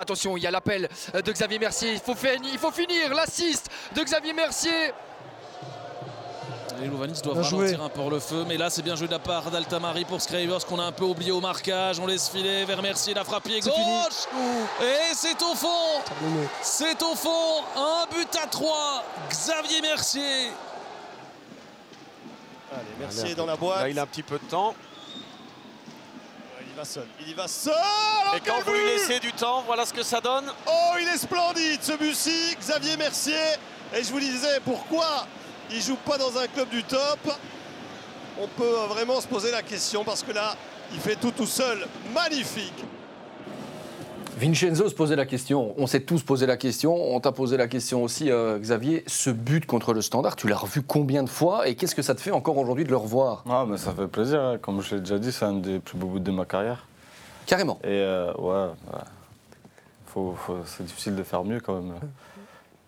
Attention, 0.00 0.36
il 0.36 0.42
y 0.42 0.46
a 0.46 0.50
l'appel 0.50 0.88
de 1.14 1.32
Xavier 1.32 1.58
Mercier. 1.58 1.92
Il 1.92 2.00
faut, 2.00 2.14
finir, 2.14 2.50
il 2.52 2.58
faut 2.58 2.72
finir 2.72 3.14
l'assist 3.14 3.70
de 3.94 4.02
Xavier 4.02 4.32
Mercier. 4.32 4.92
Les 6.80 6.88
Louvanistes 6.88 7.24
doivent 7.24 7.42
ralentir 7.42 7.82
un 7.82 7.88
peu 7.88 8.08
le 8.10 8.20
feu, 8.20 8.44
mais 8.46 8.56
là 8.56 8.70
c'est 8.70 8.82
bien 8.82 8.96
joué 8.96 9.06
de 9.06 9.12
la 9.12 9.18
part 9.18 9.50
d'Altamari 9.50 10.04
pour 10.04 10.20
Scravers 10.20 10.64
qu'on 10.66 10.78
a 10.78 10.84
un 10.84 10.92
peu 10.92 11.04
oublié 11.04 11.30
au 11.32 11.40
marquage. 11.40 11.98
On 11.98 12.06
laisse 12.06 12.28
filer 12.28 12.64
vers 12.64 12.82
Mercier, 12.82 13.14
la 13.14 13.24
frappe 13.24 13.44
pied 13.44 13.60
gauche. 13.60 14.26
Et 14.82 15.14
c'est 15.14 15.40
au 15.42 15.54
fond. 15.54 16.00
C'est 16.62 17.02
au 17.02 17.14
fond. 17.14 17.62
Un 17.76 18.06
but 18.14 18.28
à 18.42 18.46
trois. 18.46 19.02
Xavier 19.30 19.80
Mercier. 19.80 20.50
Allez, 22.72 22.84
Mercier 22.98 23.34
dans 23.34 23.46
la 23.46 23.56
boîte. 23.56 23.82
Là, 23.82 23.88
il 23.88 23.98
a 23.98 24.02
un 24.02 24.06
petit 24.06 24.22
peu 24.22 24.38
de 24.38 24.44
temps. 24.44 24.74
Il 26.60 26.72
y 26.72 26.74
va 26.76 26.84
seul. 26.84 27.06
Il 27.20 27.28
y 27.28 27.34
va 27.34 27.48
seul. 27.48 27.72
Et 28.36 28.40
quand 28.40 28.60
vous 28.64 28.72
lui 28.72 28.84
laissez 28.84 29.18
du 29.18 29.32
temps, 29.32 29.62
voilà 29.66 29.86
ce 29.86 29.94
que 29.94 30.02
ça 30.02 30.20
donne. 30.20 30.52
Oh, 30.66 30.92
il 31.00 31.08
est 31.08 31.18
splendide 31.18 31.82
ce 31.82 31.92
but-ci, 31.92 32.54
Xavier 32.60 32.96
Mercier. 32.96 33.34
Et 33.94 34.02
je 34.02 34.10
vous 34.10 34.20
disais 34.20 34.60
pourquoi 34.64 35.26
il 35.70 35.80
joue 35.80 35.96
pas 35.96 36.18
dans 36.18 36.36
un 36.38 36.46
club 36.46 36.68
du 36.68 36.82
top. 36.84 37.18
On 38.40 38.46
peut 38.48 38.74
vraiment 38.88 39.20
se 39.20 39.26
poser 39.26 39.50
la 39.50 39.62
question 39.62 40.04
parce 40.04 40.22
que 40.22 40.32
là, 40.32 40.54
il 40.92 41.00
fait 41.00 41.16
tout 41.16 41.30
tout 41.30 41.46
seul. 41.46 41.86
Magnifique. 42.14 42.84
Vincenzo 44.38 44.86
se 44.90 44.94
posait 44.94 45.16
la 45.16 45.24
question, 45.24 45.72
on 45.78 45.86
s'est 45.86 46.00
tous 46.02 46.22
posé 46.22 46.44
la 46.44 46.58
question, 46.58 46.94
on 46.94 47.18
t'a 47.20 47.32
posé 47.32 47.56
la 47.56 47.68
question 47.68 48.02
aussi, 48.02 48.30
euh, 48.30 48.58
Xavier, 48.58 49.02
ce 49.06 49.30
but 49.30 49.64
contre 49.64 49.94
le 49.94 50.02
standard, 50.02 50.36
tu 50.36 50.46
l'as 50.46 50.58
revu 50.58 50.82
combien 50.82 51.22
de 51.22 51.30
fois 51.30 51.66
et 51.66 51.74
qu'est-ce 51.74 51.94
que 51.94 52.02
ça 52.02 52.14
te 52.14 52.20
fait 52.20 52.32
encore 52.32 52.58
aujourd'hui 52.58 52.84
de 52.84 52.90
le 52.90 52.98
revoir? 52.98 53.44
Ah, 53.48 53.64
mais 53.66 53.78
ça 53.78 53.94
fait 53.94 54.06
plaisir, 54.06 54.42
hein. 54.42 54.58
comme 54.60 54.82
je 54.82 54.96
l'ai 54.96 55.00
déjà 55.00 55.18
dit, 55.18 55.32
c'est 55.32 55.46
un 55.46 55.54
des 55.54 55.78
plus 55.78 55.96
beaux 55.96 56.08
buts 56.08 56.20
de 56.20 56.30
ma 56.30 56.44
carrière. 56.44 56.86
Carrément. 57.46 57.78
Et 57.82 57.86
euh, 57.88 58.30
ouais, 58.34 58.68
ouais. 58.92 59.00
Faut, 60.08 60.34
faut- 60.36 60.58
c'est 60.66 60.84
difficile 60.84 61.16
de 61.16 61.22
faire 61.22 61.42
mieux 61.42 61.60
quand 61.60 61.80
même. 61.80 61.94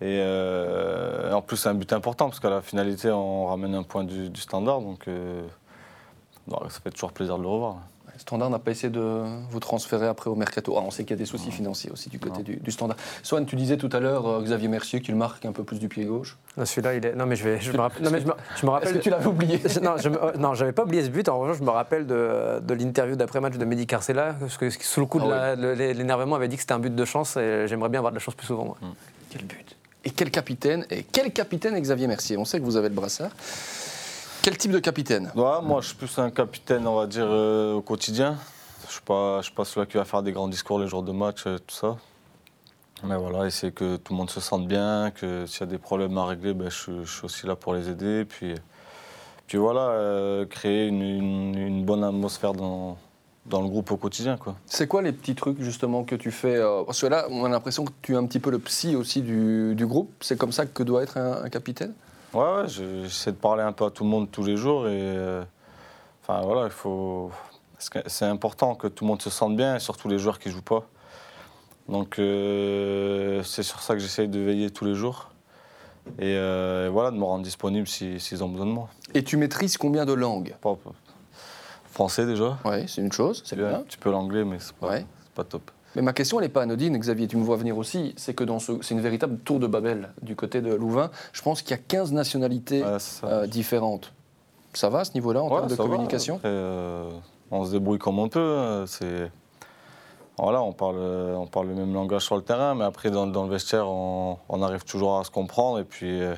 Et 0.01 0.21
euh, 0.23 1.33
en 1.33 1.43
plus, 1.43 1.57
c'est 1.57 1.69
un 1.69 1.75
but 1.75 1.93
important 1.93 2.29
parce 2.29 2.39
qu'à 2.41 2.51
la 2.51 2.63
finalité, 2.63 3.11
on 3.11 3.47
ramène 3.47 3.75
un 3.75 3.83
point 3.83 4.05
du, 4.05 4.29
du 4.31 4.41
standard, 4.41 4.81
donc 4.81 5.09
euh, 5.09 5.43
ça 6.51 6.81
fait 6.83 6.91
toujours 6.91 7.13
plaisir 7.13 7.37
de 7.39 7.43
le 7.43 7.49
revoir. 7.49 7.77
Standard 8.17 8.51
n'a 8.51 8.59
pas 8.59 8.73
essayé 8.73 8.91
de 8.91 9.23
vous 9.49 9.61
transférer 9.61 10.09
après 10.09 10.29
au 10.29 10.35
mercato. 10.35 10.75
Ah, 10.77 10.83
on 10.85 10.91
sait 10.91 11.05
qu'il 11.05 11.13
y 11.13 11.15
a 11.15 11.17
des 11.19 11.25
soucis 11.25 11.53
financiers 11.53 11.89
aussi 11.93 12.09
du 12.09 12.19
côté 12.19 12.43
du, 12.43 12.57
du 12.57 12.71
standard. 12.73 12.97
Swan, 13.23 13.47
tu 13.47 13.55
disais 13.55 13.77
tout 13.77 13.89
à 13.93 14.01
l'heure 14.01 14.27
euh, 14.27 14.43
Xavier 14.43 14.67
Mercier 14.67 15.01
qui 15.01 15.13
le 15.13 15.17
marque 15.17 15.45
un 15.45 15.53
peu 15.53 15.63
plus 15.63 15.79
du 15.79 15.89
pied 15.89 16.05
gauche. 16.05 16.37
Celui-là, 16.65 16.95
il 16.97 17.07
est. 17.07 17.15
Non, 17.15 17.27
mais 17.27 17.37
je 17.37 17.45
vais. 17.45 17.61
Je 17.61 17.71
me 17.71 17.79
rappelle. 17.79 18.03
Non, 18.03 18.11
mais 18.11 18.21
je 18.21 18.27
me, 18.27 18.33
je 18.61 18.67
me 18.67 18.71
rappelle. 18.73 18.89
Est-ce 18.89 18.99
que 18.99 19.03
tu 19.05 19.11
l'avais 19.11 19.27
oublié? 19.27 19.61
Non, 19.83 19.97
je 19.99 20.09
me- 20.09 20.21
euh, 20.25 20.33
non, 20.37 20.55
j'avais 20.55 20.73
pas 20.73 20.83
oublié 20.83 21.05
ce 21.05 21.11
but. 21.11 21.29
En 21.29 21.39
revanche, 21.39 21.59
je 21.59 21.63
me 21.63 21.71
rappelle 21.71 22.09
de, 22.09 22.59
de 22.61 22.75
l'interview 22.75 23.15
d'après-match 23.15 23.57
de 23.57 23.65
Mehdi 23.65 23.87
Carcella, 23.87 24.35
parce 24.41 24.57
que 24.57 24.69
sous 24.71 24.99
le 24.99 25.07
coup 25.07 25.21
de 25.21 25.31
Ah 25.31 25.55
de 25.55 25.69
l'énervement, 25.71 26.35
avait 26.35 26.49
dit 26.49 26.57
que 26.57 26.63
c'était 26.63 26.75
un 26.75 26.81
but 26.81 26.95
de 26.97 27.05
chance. 27.05 27.37
Et 27.37 27.67
j'aimerais 27.69 27.89
bien 27.89 28.01
avoir 28.01 28.11
de 28.11 28.17
la 28.17 28.21
chance 28.21 28.35
plus 28.35 28.49
souvent. 28.49 28.65
moi. 28.65 28.77
Quel 29.31 29.45
but? 29.45 29.77
Et 30.09 30.11
quel 30.11 30.31
capitaine 30.31 30.87
Et 30.88 31.03
quel 31.03 31.31
capitaine 31.35 31.79
Xavier 31.79 32.07
Mercier? 32.07 32.38
On 32.38 32.47
sait 32.47 32.59
que 32.59 32.64
vous 32.64 32.77
avez 32.77 32.88
le 32.88 32.94
brassard. 32.94 33.31
Quel 34.40 34.57
type 34.57 34.71
de 34.71 34.79
capitaine? 34.79 35.31
Ouais, 35.37 35.61
moi, 35.62 35.83
je 35.83 35.88
suis 35.88 35.97
plus 35.97 36.18
un 36.18 36.31
capitaine, 36.31 36.87
on 36.87 36.94
va 36.97 37.07
dire, 37.07 37.27
euh, 37.29 37.75
au 37.75 37.83
quotidien. 37.83 38.38
Je 38.85 38.87
ne 38.87 38.92
suis 38.92 39.03
pas, 39.03 39.64
celui 39.66 39.87
qui 39.87 39.99
va 39.99 40.07
faire 40.07 40.23
des 40.23 40.33
grands 40.33 40.49
discours 40.49 40.79
les 40.79 40.87
jours 40.88 41.03
de 41.03 41.12
match, 41.12 41.42
euh, 41.47 41.59
tout 41.59 41.75
ça. 41.75 41.99
Mais 43.05 43.16
voilà, 43.16 43.47
essayer 43.47 43.71
que 43.71 43.97
tout 43.97 44.14
le 44.14 44.16
monde 44.16 44.31
se 44.31 44.40
sente 44.40 44.66
bien, 44.66 45.11
que 45.11 45.44
s'il 45.44 45.61
y 45.61 45.64
a 45.64 45.66
des 45.66 45.77
problèmes 45.77 46.16
à 46.16 46.25
régler, 46.25 46.55
ben, 46.55 46.71
je, 46.71 47.05
suis- 47.05 47.25
aussi 47.27 47.47
là 47.47 47.55
pour 47.55 47.75
les 47.75 47.90
aider. 47.90 48.25
Puis, 48.25 48.55
puis 49.47 49.59
voilà, 49.59 49.90
euh, 49.90 50.47
créer 50.47 50.87
une- 50.87 51.03
une 51.55 51.85
bonne 51.85 52.03
atmosphère 52.03 52.55
dans, 52.55 52.97
dans 53.46 53.62
le 53.62 53.68
groupe 53.68 53.90
au 53.92 53.96
quotidien. 53.96 54.37
Quoi. 54.37 54.55
C'est 54.66 54.87
quoi 54.87 55.01
les 55.03 55.12
petits 55.12 55.35
trucs 55.35 55.61
justement 55.62 56.05
que 56.05 56.14
tu 56.14 56.31
fais 56.31 56.57
euh, 56.57 56.83
Parce 56.85 57.01
que 57.01 57.07
là, 57.07 57.27
on 57.31 57.44
a 57.44 57.48
l'impression 57.48 57.85
que 57.85 57.92
tu 58.03 58.12
es 58.12 58.16
un 58.16 58.27
petit 58.27 58.40
peu 58.40 58.51
le 58.51 58.59
psy 58.59 58.94
aussi 58.96 59.22
du, 59.22 59.74
du 59.74 59.87
groupe. 59.87 60.11
C'est 60.20 60.37
comme 60.38 60.53
ça 60.53 60.66
que 60.66 60.83
doit 60.83 61.03
être 61.03 61.16
un, 61.16 61.44
un 61.44 61.48
capitaine? 61.48 61.94
Ouais, 62.35 62.40
ouais, 62.42 62.68
je- 62.68 63.05
j'essaie 63.05 63.33
de 63.33 63.37
parler 63.37 63.62
un 63.62 63.72
peu 63.72 63.87
à 63.87 63.90
tout 63.90 64.05
le 64.05 64.11
monde 64.11 64.31
tous 64.31 64.42
les 64.44 64.57
jours. 64.57 64.87
Et 64.87 64.90
euh, 65.01 65.42
enfin 66.22 66.42
voilà, 66.42 66.64
il 66.66 66.70
faut. 66.72 67.31
C'est 68.07 68.24
important 68.27 68.74
que 68.74 68.87
tout 68.88 69.05
le 69.05 69.09
monde 69.09 69.22
se 69.22 69.31
sente 69.31 69.57
bien, 69.57 69.77
et 69.77 69.81
surtout 69.81 70.09
les 70.09 70.18
joueurs 70.18 70.38
qui 70.38 70.51
jouent 70.51 70.61
pas. 70.62 70.85
Donc 71.88 72.18
euh, 72.18 73.42
c'est 73.44 73.62
sur 73.62 73.81
ça 73.81 73.94
que 73.94 74.01
j'essaye 74.01 74.29
de 74.29 74.38
veiller 74.40 74.70
tous 74.70 74.85
les 74.85 74.94
jours. 74.94 75.31
Et 76.18 76.35
euh, 76.37 76.88
voilà, 76.92 77.11
de 77.11 77.16
me 77.16 77.24
rendre 77.24 77.44
disponible 77.44 77.87
si- 77.87 78.18
s'ils 78.20 78.42
ont 78.42 78.48
besoin 78.48 78.66
de 78.66 78.72
moi. 78.72 78.88
Et 79.14 79.22
tu 79.22 79.37
maîtrises 79.37 79.77
combien 79.79 80.05
de 80.05 80.12
langues? 80.12 80.55
Pas- 80.61 80.74
pas- 80.74 80.92
Français 81.99 82.27
déjà. 82.27 82.59
Oui, 82.65 82.85
c'est 82.87 83.01
une 83.01 83.11
chose, 83.11 83.43
c'est 83.45 83.57
Un 83.61 83.71
bien. 83.71 83.81
petit 83.81 83.99
peu 83.99 84.13
l'anglais, 84.13 84.45
mais 84.45 84.59
c'est 84.61 84.73
pas, 84.77 84.87
Ouais. 84.91 85.05
c'est 85.25 85.33
pas 85.33 85.43
top. 85.43 85.73
Mais 85.97 86.03
ma 86.03 86.13
question, 86.13 86.39
elle 86.39 86.47
n'est 86.47 86.53
pas 86.53 86.63
anodine, 86.63 86.97
Xavier, 86.97 87.27
tu 87.27 87.37
me 87.37 87.43
vois 87.43 87.57
venir 87.57 87.77
aussi. 87.77 88.15
C'est 88.17 88.35
que 88.35 88.45
dans 88.45 88.61
ce, 88.61 88.81
c'est 88.83 88.95
une 88.95 89.01
véritable 89.01 89.39
tour 89.41 89.59
de 89.59 89.67
Babel 89.67 90.11
du 90.23 90.37
côté 90.37 90.61
de 90.61 90.73
Louvain. 90.73 91.11
Je 91.33 91.43
pense 91.43 91.61
qu'il 91.61 91.73
y 91.73 91.75
a 91.75 91.83
15 91.83 92.13
nationalités 92.13 92.85
ça. 93.01 93.27
euh, 93.27 93.47
différentes. 93.49 94.13
Ça 94.75 94.91
va 94.91 95.01
à 95.01 95.05
ce 95.07 95.13
niveau-là 95.15 95.43
en 95.43 95.49
Ouais, 95.49 95.57
termes 95.57 95.71
de 95.71 95.75
communication? 95.75 96.37
Après, 96.37 96.49
euh, 96.51 97.11
on 97.51 97.65
se 97.65 97.73
débrouille 97.73 97.99
comme 97.99 98.21
on 98.21 98.29
peut. 98.29 98.59
hein. 98.59 98.85
C'est 98.87 99.33
voilà, 100.39 100.63
on 100.63 100.73
parle, 100.73 100.99
on 100.99 101.49
parle 101.49 101.67
le 101.67 101.75
même 101.75 101.93
langage 101.93 102.23
sur 102.23 102.37
le 102.37 102.43
terrain, 102.43 102.77
mais 102.77 102.85
après 102.85 103.11
dans, 103.11 103.27
dans 103.27 103.43
le 103.43 103.51
vestiaire, 103.51 103.89
on, 103.89 104.39
on 104.49 104.63
arrive 104.63 104.85
toujours 104.85 105.19
à 105.19 105.25
se 105.25 105.33
comprendre. 105.33 105.81
Et 105.81 105.85
puis, 105.85 106.23
euh, 106.23 106.37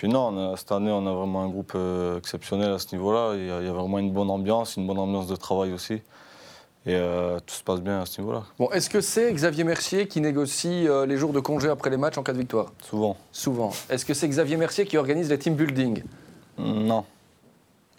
puis 0.00 0.08
non, 0.08 0.52
a- 0.52 0.56
cette 0.56 0.72
année, 0.72 0.90
on 0.90 1.06
a 1.06 1.12
vraiment 1.12 1.42
un 1.42 1.48
groupe 1.50 1.72
euh, 1.74 2.16
exceptionnel 2.16 2.72
à 2.72 2.78
ce 2.78 2.86
niveau-là. 2.96 3.34
Il 3.36 3.46
y, 3.46 3.50
a, 3.50 3.60
il 3.60 3.66
y 3.66 3.68
a 3.68 3.72
vraiment 3.74 3.98
une 3.98 4.10
bonne 4.10 4.30
ambiance, 4.30 4.76
une 4.76 4.86
bonne 4.86 4.96
ambiance 4.96 5.26
de 5.26 5.36
travail 5.36 5.74
aussi. 5.74 5.92
Et 6.86 6.94
euh, 6.94 7.38
tout 7.44 7.54
se 7.54 7.62
passe 7.62 7.82
bien 7.82 8.00
à 8.00 8.06
ce 8.06 8.18
niveau-là. 8.18 8.44
Bon, 8.58 8.70
est-ce 8.70 8.88
que 8.88 9.02
c'est 9.02 9.30
Xavier 9.30 9.62
Mercier 9.64 10.08
qui 10.08 10.22
négocie 10.22 10.88
euh, 10.88 11.04
les 11.04 11.18
jours 11.18 11.34
de 11.34 11.40
congé 11.40 11.68
après 11.68 11.90
les 11.90 11.98
matchs 11.98 12.16
en 12.16 12.22
cas 12.22 12.32
de 12.32 12.38
victoire? 12.38 12.72
Souvent. 12.82 13.18
Souvent. 13.30 13.72
Est-ce 13.90 14.06
que 14.06 14.14
c'est 14.14 14.26
Xavier 14.26 14.56
Mercier 14.56 14.86
qui 14.86 14.96
organise 14.96 15.28
les 15.28 15.38
team 15.38 15.54
building? 15.54 16.02
Non. 16.56 17.04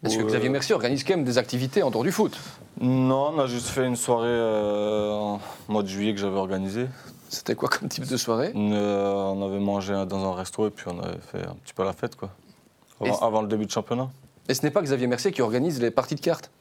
Est-ce 0.04 0.18
que 0.18 0.24
Xavier 0.24 0.50
Mercier 0.50 0.74
organise 0.74 1.04
quand 1.04 1.16
même 1.16 1.24
des 1.24 1.38
activités 1.38 1.84
en 1.84 1.92
dehors 1.92 2.02
du 2.02 2.12
foot? 2.12 2.36
Non, 2.80 3.34
on 3.36 3.40
a 3.40 3.46
juste 3.46 3.68
fait 3.68 3.86
une 3.86 3.96
soirée 3.96 4.42
en 5.14 5.40
mois 5.70 5.84
de 5.84 5.88
juillet 5.88 6.16
que 6.16 6.20
j'avais 6.20 6.40
organisée. 6.40 6.88
C'était 7.34 7.56
quoi 7.56 7.70
comme 7.70 7.88
type 7.88 8.06
de 8.06 8.18
soirée? 8.18 8.52
Euh, 8.54 9.14
on 9.14 9.42
avait 9.48 9.60
mangé 9.60 9.94
dans 10.06 10.32
un 10.32 10.36
resto 10.36 10.68
et 10.68 10.70
puis 10.70 10.86
on 10.90 11.00
avait 11.00 11.18
fait 11.32 11.48
un 11.48 11.56
petit 11.64 11.74
peu 11.74 11.86
la 11.86 11.94
fête, 11.94 12.18
quoi. 12.18 12.30
Avant, 13.22 13.42
le 13.42 13.48
début 13.48 13.66
de 13.66 13.72
championnat. 13.72 14.10
Et 14.50 14.54
ce 14.54 14.64
n'est 14.64 14.70
pas 14.70 14.82
Xavier 14.82 15.08
Mercier 15.08 15.32
qui 15.32 15.42
organise 15.42 15.80
les 15.80 15.92
parties 15.92 16.16
de 16.16 16.20
cartes? 16.20 16.52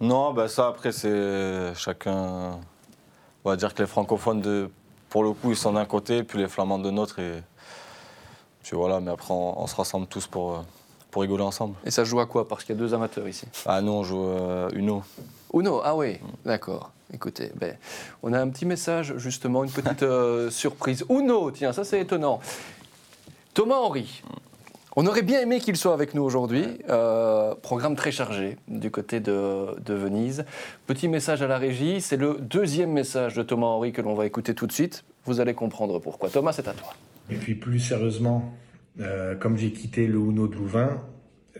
Non, 0.00 0.32
ben 0.32 0.46
ça 0.46 0.68
après 0.68 0.92
c'est 0.92 1.74
chacun. 1.74 2.58
On 3.44 3.50
va 3.50 3.56
dire 3.56 3.74
que 3.74 3.82
les 3.82 3.88
francophones 3.88 4.40
de, 4.40 4.70
pour 5.08 5.24
le 5.24 5.32
coup 5.32 5.50
ils 5.50 5.56
sont 5.56 5.72
d'un 5.72 5.84
côté, 5.86 6.22
puis 6.22 6.38
les 6.38 6.48
flamands 6.48 6.78
de 6.78 6.88
l'autre 6.88 7.18
et 7.18 7.42
puis 8.62 8.76
voilà. 8.76 9.00
Mais 9.00 9.10
après 9.10 9.34
on, 9.34 9.60
on 9.60 9.66
se 9.66 9.74
rassemble 9.74 10.06
tous 10.06 10.26
pour 10.26 10.52
euh, 10.52 10.58
pour 11.10 11.22
rigoler 11.22 11.42
ensemble. 11.42 11.74
Et 11.84 11.90
ça 11.90 12.04
joue 12.04 12.20
à 12.20 12.26
quoi? 12.26 12.46
Parce 12.46 12.64
qu'il 12.64 12.76
y 12.76 12.78
a 12.78 12.80
deux 12.80 12.94
amateurs 12.94 13.26
ici. 13.28 13.46
Ah 13.66 13.82
nous 13.82 13.92
on 13.92 14.04
joue 14.04 14.24
euh, 14.24 14.70
Uno. 14.72 15.02
Uno, 15.52 15.80
ah 15.84 15.96
oui, 15.96 16.18
d'accord. 16.46 16.92
Écoutez, 17.12 17.50
ben, 17.56 17.76
on 18.22 18.32
a 18.32 18.40
un 18.40 18.48
petit 18.48 18.66
message, 18.66 19.14
justement, 19.16 19.64
une 19.64 19.70
petite 19.70 20.02
euh, 20.02 20.50
surprise. 20.50 21.04
Uno, 21.08 21.50
tiens, 21.50 21.72
ça 21.72 21.84
c'est 21.84 22.00
étonnant. 22.00 22.40
Thomas 23.54 23.76
Henry. 23.76 24.22
On 24.96 25.06
aurait 25.06 25.22
bien 25.22 25.40
aimé 25.40 25.60
qu'il 25.60 25.76
soit 25.76 25.94
avec 25.94 26.14
nous 26.14 26.22
aujourd'hui. 26.22 26.66
Euh, 26.88 27.54
programme 27.54 27.94
très 27.94 28.10
chargé 28.10 28.56
du 28.66 28.90
côté 28.90 29.20
de, 29.20 29.78
de 29.80 29.94
Venise. 29.94 30.44
Petit 30.86 31.06
message 31.06 31.42
à 31.42 31.46
la 31.46 31.58
régie. 31.58 32.00
C'est 32.00 32.16
le 32.16 32.38
deuxième 32.40 32.90
message 32.90 33.34
de 33.34 33.42
Thomas 33.42 33.68
Henry 33.68 33.92
que 33.92 34.02
l'on 34.02 34.14
va 34.14 34.26
écouter 34.26 34.54
tout 34.54 34.66
de 34.66 34.72
suite. 34.72 35.04
Vous 35.26 35.40
allez 35.40 35.54
comprendre 35.54 36.00
pourquoi. 36.00 36.28
Thomas, 36.28 36.52
c'est 36.52 36.66
à 36.66 36.72
toi. 36.72 36.94
Et 37.30 37.36
puis 37.36 37.54
plus 37.54 37.78
sérieusement, 37.78 38.52
euh, 39.00 39.36
comme 39.36 39.56
j'ai 39.56 39.70
quitté 39.70 40.08
le 40.08 40.18
Uno 40.18 40.48
de 40.48 40.56
Louvain, 40.56 41.00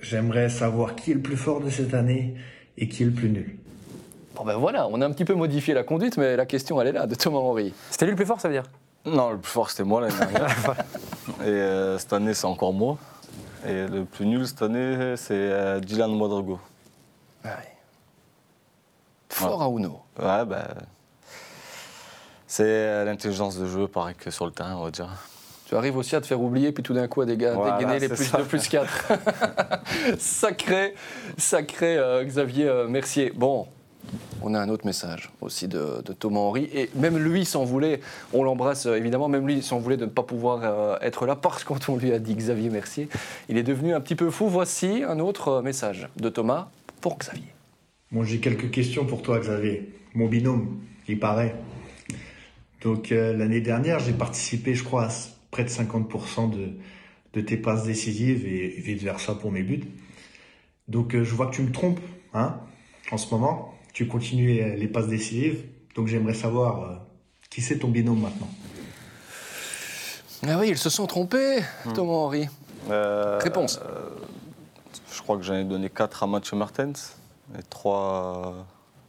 j'aimerais 0.02 0.48
savoir 0.48 0.96
qui 0.96 1.12
est 1.12 1.14
le 1.14 1.22
plus 1.22 1.36
fort 1.36 1.60
de 1.60 1.70
cette 1.70 1.94
année 1.94 2.34
et 2.78 2.88
qui 2.88 3.04
est 3.04 3.06
le 3.06 3.12
plus 3.12 3.30
nul. 3.30 3.56
Bon 4.40 4.46
ben 4.46 4.57
voilà, 4.57 4.88
on 4.88 5.03
a 5.03 5.07
un 5.07 5.11
petit 5.11 5.26
peu 5.26 5.35
modifié 5.35 5.74
la 5.74 5.83
conduite, 5.83 6.16
mais 6.16 6.35
la 6.35 6.46
question, 6.46 6.81
elle 6.81 6.88
est 6.88 6.92
là, 6.92 7.07
de 7.07 7.14
Thomas 7.14 7.40
Henry. 7.40 7.74
C'était 7.90 8.07
lui 8.07 8.12
le 8.12 8.16
plus 8.16 8.24
fort, 8.24 8.40
ça 8.40 8.48
veut 8.48 8.55
dire 8.55 8.64
Non, 9.05 9.33
le 9.33 9.37
plus 9.37 9.50
fort 9.50 9.68
c'était 9.68 9.85
moi 9.85 10.00
l'année 10.00 10.14
dernière. 10.16 10.48
et 11.42 11.46
euh, 11.46 11.98
cette 11.98 12.14
année 12.14 12.33
c'est 12.33 12.46
encore 12.46 12.72
moi. 12.72 12.96
Et 13.66 13.87
le 13.87 14.07
plus 14.07 14.24
nul 14.24 14.48
cette 14.48 14.62
année 14.62 15.12
c'est 15.18 15.35
euh, 15.35 15.79
Dylan 15.81 16.16
Modrago. 16.16 16.59
Ouais. 17.44 17.50
Fort 19.29 19.62
à 19.62 19.66
Uno. 19.68 20.00
Ouais, 20.18 20.46
ben. 20.46 20.64
C'est 22.46 22.64
euh, 22.64 23.05
l'intelligence 23.05 23.59
de 23.59 23.66
jeu, 23.66 23.88
pareil 23.88 24.14
que 24.14 24.31
sur 24.31 24.46
le 24.46 24.53
terrain, 24.53 24.74
on 24.76 24.85
va 24.85 24.90
dire. 24.90 25.11
Tu 25.66 25.76
arrives 25.76 25.98
aussi 25.98 26.16
à 26.16 26.20
te 26.22 26.26
faire 26.26 26.40
oublier, 26.40 26.72
puis 26.72 26.83
tout 26.83 26.94
d'un 26.94 27.09
coup 27.09 27.20
à 27.20 27.26
Voilà, 27.26 27.76
dégainer 27.76 27.98
les 27.98 28.09
plus 28.09 28.24
ça. 28.24 28.38
2, 28.38 28.44
plus 28.44 28.66
4. 28.66 29.12
sacré, 30.18 30.94
sacré 31.37 31.98
euh, 31.98 32.24
Xavier 32.24 32.68
euh, 32.68 32.88
Mercier. 32.88 33.33
Bon, 33.37 33.68
On 34.42 34.54
a 34.54 34.60
un 34.60 34.68
autre 34.68 34.86
message 34.86 35.30
aussi 35.40 35.68
de, 35.68 36.00
Thomas 36.18 36.40
Henry. 36.40 36.68
Et 36.74 36.90
même 36.94 37.18
lui 37.18 37.44
s'en 37.44 37.64
voulait, 37.64 38.00
on 38.32 38.42
l'embrasse 38.42 38.86
euh, 38.86 38.96
évidemment, 38.96 39.28
même 39.28 39.46
lui 39.46 39.62
s'en 39.62 39.78
voulait 39.78 39.96
de 39.96 40.04
ne 40.04 40.10
pas 40.10 40.22
pouvoir 40.22 40.60
euh, 40.62 40.96
être 41.00 41.26
là 41.26 41.36
parce 41.42 41.64
que 41.64 41.68
quand 41.68 41.88
on 41.88 41.96
lui 41.96 42.12
a 42.12 42.18
dit 42.18 42.34
Xavier 42.34 42.70
Mercier, 42.70 43.08
il 43.48 43.58
est 43.58 43.62
devenu 43.62 43.94
un 43.94 44.00
petit 44.00 44.14
peu 44.14 44.30
fou. 44.30 44.48
Voici 44.48 45.02
un 45.06 45.18
autre 45.18 45.48
euh, 45.48 45.62
message 45.62 46.08
de 46.16 46.28
Thomas 46.28 46.70
pour 47.00 47.18
Xavier. 47.18 47.44
Bon, 48.12 48.24
j'ai 48.24 48.38
quelques 48.38 48.70
questions 48.70 49.04
pour 49.04 49.22
toi, 49.22 49.38
Xavier. 49.38 49.92
Mon 50.14 50.26
binôme, 50.26 50.80
il 51.06 51.18
paraît. 51.18 51.54
Donc, 52.82 53.10
l'année 53.10 53.60
dernière, 53.60 53.98
j'ai 54.00 54.14
participé, 54.14 54.74
je 54.74 54.82
crois, 54.82 55.04
à 55.04 55.10
près 55.50 55.64
de 55.64 55.68
50% 55.68 56.50
de, 56.50 56.70
de 57.34 57.40
tes 57.40 57.56
passes 57.58 57.84
décisives 57.84 58.46
et 58.46 58.80
vice-versa 58.80 59.34
pour 59.34 59.52
mes 59.52 59.62
buts. 59.62 59.84
Donc, 60.88 61.12
je 61.12 61.34
vois 61.34 61.46
que 61.48 61.54
tu 61.54 61.62
me 61.62 61.70
trompes 61.70 62.00
hein, 62.32 62.58
en 63.12 63.18
ce 63.18 63.32
moment 63.32 63.69
tu 63.92 64.07
continues 64.07 64.76
les 64.76 64.88
passes 64.88 65.09
décisives. 65.09 65.64
Donc 65.94 66.07
j'aimerais 66.07 66.35
savoir 66.35 66.83
euh, 66.83 66.96
qui 67.50 67.61
c'est 67.61 67.79
ton 67.79 67.88
binôme 67.88 68.20
maintenant? 68.20 68.48
Ah 70.46 70.59
oui, 70.59 70.68
ils 70.70 70.79
se 70.79 70.88
sont 70.88 71.07
trompés, 71.07 71.61
hmm. 71.85 71.92
Thomas 71.92 72.12
Henry. 72.12 72.48
Euh, 72.88 73.38
Réponse. 73.42 73.81
Euh, 73.85 74.09
je 75.12 75.20
crois 75.20 75.37
que 75.37 75.42
j'en 75.42 75.55
ai 75.55 75.64
donné 75.64 75.90
4 75.90 76.22
à 76.22 76.26
Mathieu 76.26 76.57
Martens 76.57 77.16
et 77.59 77.62
3, 77.68 78.66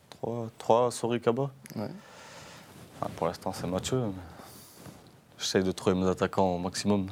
3, 0.10 0.50
3 0.58 0.88
à 0.88 0.92
Sori 0.92 1.22
Kaba. 1.22 1.52
pour 3.16 3.28
l'instant, 3.28 3.54
c'est 3.54 3.68
Mathieu. 3.68 4.02
J'essaie 5.38 5.64
de 5.64 5.72
trouver 5.72 5.96
mes 5.96 6.08
attaquants 6.08 6.56
au 6.56 6.60
maximum. 6.60 7.08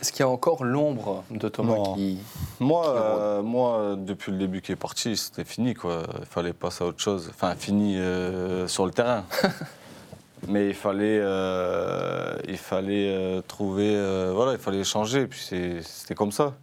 Est-ce 0.00 0.12
qu'il 0.12 0.20
y 0.20 0.22
a 0.22 0.28
encore 0.28 0.64
l'ombre 0.64 1.24
de 1.30 1.48
Thomas 1.48 1.94
qui. 1.94 2.18
Moi, 2.58 2.88
euh, 2.88 3.42
moi, 3.42 3.96
depuis 3.98 4.32
le 4.32 4.38
début 4.38 4.62
qui 4.62 4.72
est 4.72 4.76
parti, 4.76 5.14
c'était 5.16 5.44
fini. 5.44 5.74
Quoi. 5.74 6.04
Il 6.20 6.24
fallait 6.24 6.54
passer 6.54 6.84
à 6.84 6.86
autre 6.86 7.00
chose. 7.00 7.28
Enfin, 7.28 7.54
fini 7.54 7.98
euh, 7.98 8.66
sur 8.66 8.86
le 8.86 8.92
terrain. 8.92 9.24
Mais 10.48 10.68
il 10.68 10.74
fallait, 10.74 11.20
euh, 11.20 12.34
il 12.48 12.56
fallait 12.56 13.42
trouver. 13.46 13.94
voilà, 14.32 14.52
il 14.52 14.58
fallait 14.58 14.84
changer. 14.84 15.26
Puis 15.26 15.50
c'était 15.82 16.14
comme 16.14 16.32
ça. 16.32 16.54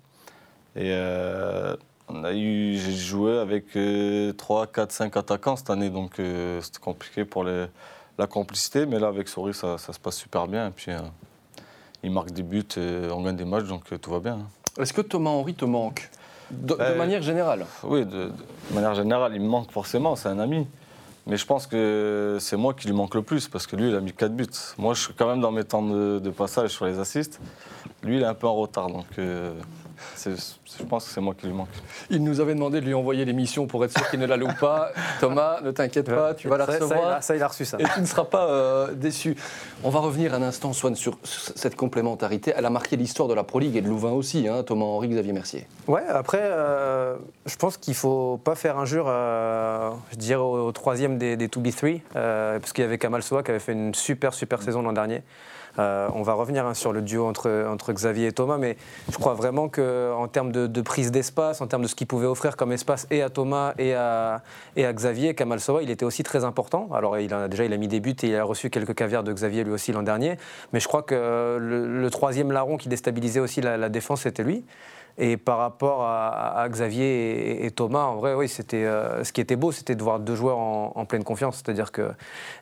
Et 0.75 0.91
on 2.09 2.23
a 2.23 2.33
eu, 2.33 2.75
j'ai 2.75 2.95
joué 2.95 3.37
avec 3.37 3.77
3, 4.35 4.67
4, 4.67 4.91
5 4.91 5.15
attaquants 5.15 5.57
cette 5.57 5.69
année. 5.69 5.91
Donc 5.91 6.13
c'était 6.15 6.79
compliqué 6.81 7.23
pour 7.23 7.43
les, 7.43 7.67
la 8.17 8.25
complicité. 8.25 8.87
Mais 8.87 8.97
là, 8.97 9.09
avec 9.09 9.27
Sori, 9.27 9.53
ça, 9.53 9.77
ça 9.77 9.93
se 9.93 9.99
passe 9.99 10.17
super 10.17 10.47
bien. 10.47 10.69
Et 10.69 10.71
puis 10.71 10.91
il 12.07 12.13
marque 12.13 12.31
des 12.31 12.43
buts, 12.43 12.65
et 12.77 13.11
on 13.11 13.21
gagne 13.21 13.35
des 13.35 13.45
matchs, 13.45 13.65
donc 13.65 13.83
euh, 13.91 13.97
tout 13.97 14.11
va 14.11 14.19
bien. 14.19 14.33
Hein. 14.33 14.81
Est-ce 14.81 14.93
que 14.93 15.01
Thomas 15.01 15.31
Henry 15.31 15.53
te 15.53 15.65
manque? 15.65 16.09
De, 16.49 16.75
ben, 16.75 16.97
manière 16.97 17.21
générale 17.21 17.65
Oui, 17.83 18.05
de, 18.05 18.31
manière 18.73 18.95
générale, 18.95 19.33
il 19.35 19.41
me 19.41 19.47
manque 19.47 19.71
forcément, 19.71 20.15
c'est 20.15 20.29
un 20.29 20.39
ami. 20.39 20.65
Mais 21.25 21.35
je 21.35 21.45
pense 21.45 21.67
que 21.67 22.37
c'est 22.39 22.55
moi 22.55 22.73
qui 22.73 22.87
lui 22.87 22.95
manque 22.95 23.13
le 23.13 23.21
plus, 23.21 23.49
parce 23.49 23.67
que 23.67 23.75
lui, 23.75 23.89
il 23.89 23.95
a 23.95 23.99
mis 23.99 24.13
4 24.13 24.33
buts. 24.33 24.47
Moi, 24.77 24.93
je 24.93 25.01
suis 25.01 25.13
quand 25.13 25.27
même 25.27 25.41
dans 25.41 25.51
mes 25.51 25.65
temps 25.65 25.81
de, 25.81 26.29
passage 26.29 26.69
sur 26.69 26.85
les 26.85 26.99
assists. 26.99 27.41
Lui, 28.01 28.15
il 28.15 28.21
est 28.21 28.25
un 28.25 28.33
peu 28.33 28.47
en 28.47 28.55
retard, 28.55 28.87
donc 28.87 29.07
euh, 29.19 29.51
je 30.25 30.83
pense 30.83 31.05
que 31.05 31.11
c'est 31.11 31.21
moi 31.21 31.33
qui 31.33 31.47
lui 31.47 31.53
manque. 31.53 31.69
Il 32.09 32.23
nous 32.23 32.39
avait 32.39 32.53
demandé 32.53 32.81
de 32.81 32.85
lui 32.85 32.93
envoyer 32.93 33.25
l'émission 33.25 33.67
pour 33.67 33.83
être 33.85 33.97
sûr 33.97 34.09
qu'il 34.09 34.19
ne 34.19 34.25
la 34.25 34.37
loupe 34.37 34.59
pas. 34.59 34.91
Thomas, 35.19 35.59
ne 35.61 35.71
t'inquiète 35.71 36.09
pas, 36.09 36.33
tu 36.33 36.47
vas 36.47 36.57
la 36.57 36.65
recevoir. 36.65 37.23
Ça, 37.23 37.35
il 37.35 37.43
a 37.43 37.47
reçu 37.47 37.65
ça. 37.65 37.77
Et 37.79 37.83
tu 37.93 38.01
ne 38.01 38.05
seras 38.05 38.25
pas 38.25 38.47
euh, 38.47 38.93
déçu. 38.93 39.35
On 39.83 39.89
va 39.89 39.99
revenir 39.99 40.33
un 40.33 40.41
instant, 40.41 40.73
Swan, 40.73 40.95
sur, 40.95 41.17
cette 41.23 41.75
complémentarité. 41.75 42.53
Elle 42.55 42.65
a 42.65 42.69
marqué 42.69 42.95
l'histoire 42.95 43.27
de 43.27 43.33
la 43.33 43.43
Pro 43.43 43.59
League 43.59 43.75
et 43.75 43.81
de 43.81 43.87
Louvain 43.87 44.11
aussi, 44.11 44.47
hein, 44.47 44.63
Thomas 44.63 44.85
Henri, 44.85 45.09
Xavier 45.09 45.33
Mercier. 45.33 45.67
Ouais, 45.87 46.05
après, 46.07 46.41
euh, 46.41 47.15
je 47.45 47.55
pense 47.55 47.77
qu'il 47.77 47.91
ne 47.91 47.97
faut 47.97 48.39
pas 48.43 48.55
faire 48.55 48.77
injure, 48.77 49.05
euh, 49.07 49.91
je 50.11 50.17
dirais, 50.17 50.41
au, 50.41 50.71
troisième 50.71 51.17
des, 51.17 51.37
des 51.37 51.47
2B3, 51.47 52.01
parce 52.13 52.73
qu'il 52.73 52.83
y 52.83 52.87
avait 52.87 52.97
Kamal 52.97 53.23
Soa 53.23 53.43
qui 53.43 53.51
avait 53.51 53.59
fait 53.59 53.73
une 53.73 53.93
super, 53.93 54.33
super 54.33 54.61
saison 54.61 54.81
l'an 54.81 54.93
dernier. 54.93 55.23
Euh, 55.79 56.09
on 56.13 56.23
va 56.23 56.33
revenir 56.33 56.65
hein, 56.65 56.73
sur 56.73 56.91
le 56.91 57.01
duo 57.01 57.27
entre, 57.27 57.65
entre 57.69 57.93
Xavier 57.93 58.27
et 58.27 58.31
Thomas, 58.31 58.57
mais 58.57 58.77
je 59.11 59.17
crois 59.17 59.35
vraiment 59.35 59.69
qu'en 59.87 60.27
termes 60.27 60.51
de, 60.51 60.81
prise 60.81 61.11
d'espace, 61.11 61.61
en 61.61 61.67
termes 61.67 61.83
de 61.83 61.87
ce 61.87 61.95
qu'il 61.95 62.07
pouvait 62.07 62.27
offrir 62.27 62.55
comme 62.55 62.71
espace 62.71 63.07
et 63.11 63.21
à 63.21 63.29
Thomas 63.29 63.73
et 63.77 63.93
à, 63.93 64.41
Xavier, 64.77 65.33
Kamal 65.35 65.59
Sowa, 65.59 65.83
il 65.83 65.89
était 65.89 66.05
aussi 66.05 66.23
très 66.23 66.43
important. 66.43 66.89
Alors 66.93 67.17
il 67.17 67.33
a, 67.33 67.47
déjà, 67.47 67.65
il 67.65 67.73
a 67.73 67.77
mis 67.77 67.87
des 67.87 67.99
buts 67.99 68.15
et 68.23 68.27
il 68.27 68.35
a 68.35 68.43
reçu 68.43 68.69
quelques 68.69 68.95
caviars 68.95 69.23
de 69.23 69.33
Xavier 69.33 69.63
lui 69.63 69.71
aussi 69.71 69.91
l'an 69.91 70.03
dernier, 70.03 70.37
mais 70.73 70.79
je 70.79 70.87
crois 70.87 71.03
que 71.03 71.57
le, 71.59 72.09
troisième 72.09 72.51
larron 72.51 72.77
qui 72.77 72.89
déstabilisait 72.89 73.39
aussi 73.39 73.61
la 73.61 73.89
défense, 73.89 74.21
c'était 74.21 74.43
lui. 74.43 74.63
Et 75.19 75.37
par 75.37 75.57
rapport 75.57 76.03
à, 76.03 76.67
Xavier 76.69 77.65
et, 77.65 77.71
Thomas, 77.71 78.03
en 78.03 78.17
vrai, 78.17 78.35
oui, 78.35 78.47
c'était 78.47 78.85
euh, 78.85 79.23
ce 79.23 79.31
qui 79.31 79.41
était 79.41 79.55
beau, 79.55 79.71
c'était 79.71 79.95
de 79.95 80.03
voir 80.03 80.19
deux 80.19 80.35
joueurs 80.35 80.59
en, 80.59 81.05
pleine 81.05 81.23
confiance. 81.23 81.55
C'est-à-dire 81.55 81.91
que 81.91 82.11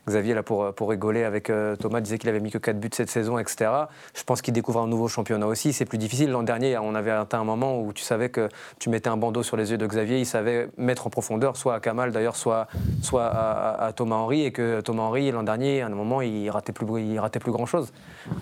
Xavier, 0.08 0.32
là, 0.32 0.42
pour, 0.42 0.72
pour 0.72 0.88
rigoler 0.88 1.24
avec 1.24 1.50
euh, 1.50 1.76
Thomas, 1.76 2.00
disait 2.00 2.16
qu'il 2.16 2.30
avait 2.30 2.40
mis 2.40 2.50
que 2.50 2.56
4 2.56 2.80
buts 2.80 2.88
cette 2.92 3.10
saison, 3.10 3.38
etc. 3.38 3.70
Je 4.14 4.22
pense 4.22 4.40
qu'il 4.40 4.54
découvre 4.54 4.80
un 4.80 4.86
nouveau 4.86 5.06
championnat 5.06 5.46
aussi. 5.46 5.74
C'est 5.74 5.84
plus 5.84 5.98
difficile. 5.98 6.30
L'an 6.30 6.44
dernier, 6.44 6.78
on 6.78 6.94
avait 6.94 7.10
atteint 7.10 7.40
un 7.40 7.44
moment 7.44 7.78
où 7.78 7.92
tu 7.92 8.02
savais 8.02 8.30
que 8.30 8.48
tu 8.78 8.88
mettais 8.88 9.10
un 9.10 9.18
bandeau 9.18 9.42
sur 9.42 9.58
les 9.58 9.72
yeux 9.72 9.78
de 9.78 9.86
Xavier. 9.86 10.18
Il 10.18 10.26
savait 10.26 10.70
mettre 10.78 11.06
en 11.06 11.10
profondeur, 11.10 11.58
soit 11.58 11.74
à 11.74 11.80
Kamal 11.80 12.10
d'ailleurs, 12.10 12.36
soit, 12.36 12.68
soit 13.02 13.26
à, 13.26 13.92
Thomas 13.94 14.16
Henry. 14.16 14.44
Et 14.44 14.52
que 14.52 14.80
Thomas 14.80 15.02
Henry, 15.02 15.30
l'an 15.30 15.42
dernier, 15.42 15.82
à 15.82 15.86
un 15.86 15.90
moment, 15.90 16.22
il 16.22 16.48
ratait 16.48 16.72
plus, 16.72 16.86
il 17.02 17.18
ratait 17.18 17.38
plus 17.38 17.52
grand-chose. 17.52 17.92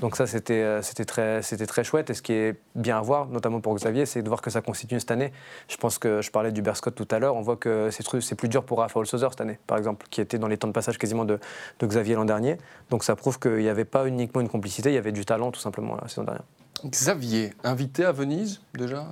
Donc 0.00 0.16
ça, 0.16 0.26
c'était 0.26 0.62
euh, 0.62 0.80
très, 1.06 1.40
très 1.40 1.84
chouette. 1.84 2.10
Et 2.10 2.14
ce 2.14 2.22
qui 2.22 2.32
est 2.32 2.56
bien 2.74 2.98
à 2.98 3.00
voir, 3.00 3.26
notamment 3.26 3.60
pour 3.60 3.74
Xavier, 3.74 4.06
c'est 4.06 4.22
de 4.22 4.28
voir 4.28 4.42
que 4.42 4.50
ça 4.50 4.60
continue 4.60 5.00
cette 5.00 5.10
année. 5.10 5.32
Je 5.68 5.76
pense 5.76 5.98
que 5.98 6.22
je 6.22 6.30
parlais 6.30 6.52
du 6.52 6.62
Berscott 6.62 6.94
tout 6.94 7.08
à 7.10 7.18
l'heure. 7.18 7.36
On 7.36 7.42
voit 7.42 7.56
que 7.56 7.90
c'est 7.90 8.34
plus 8.34 8.48
dur 8.48 8.64
pour 8.64 8.78
Rafa 8.78 8.98
Holzoser 8.98 9.28
cette 9.30 9.40
année, 9.40 9.58
par 9.66 9.78
exemple, 9.78 10.06
qui 10.10 10.20
était 10.20 10.38
dans 10.38 10.48
les 10.48 10.56
temps 10.56 10.68
de 10.68 10.72
passage 10.72 10.98
quasiment 10.98 11.24
de, 11.24 11.38
Xavier 11.82 12.14
l'an 12.14 12.24
dernier. 12.24 12.58
Donc 12.90 13.04
ça 13.04 13.14
prouve 13.14 13.38
qu'il 13.38 13.58
n'y 13.58 13.68
avait 13.68 13.84
pas 13.84 14.06
uniquement 14.06 14.40
une 14.40 14.48
complicité, 14.48 14.90
il 14.90 14.94
y 14.94 14.98
avait 14.98 15.12
du 15.12 15.24
talent 15.24 15.50
tout 15.50 15.60
simplement 15.60 15.96
la 16.00 16.08
saison 16.08 16.24
dernière. 16.24 16.44
Xavier, 16.86 17.52
invité 17.62 18.04
à 18.04 18.12
Venise 18.12 18.60
déjà 18.74 19.06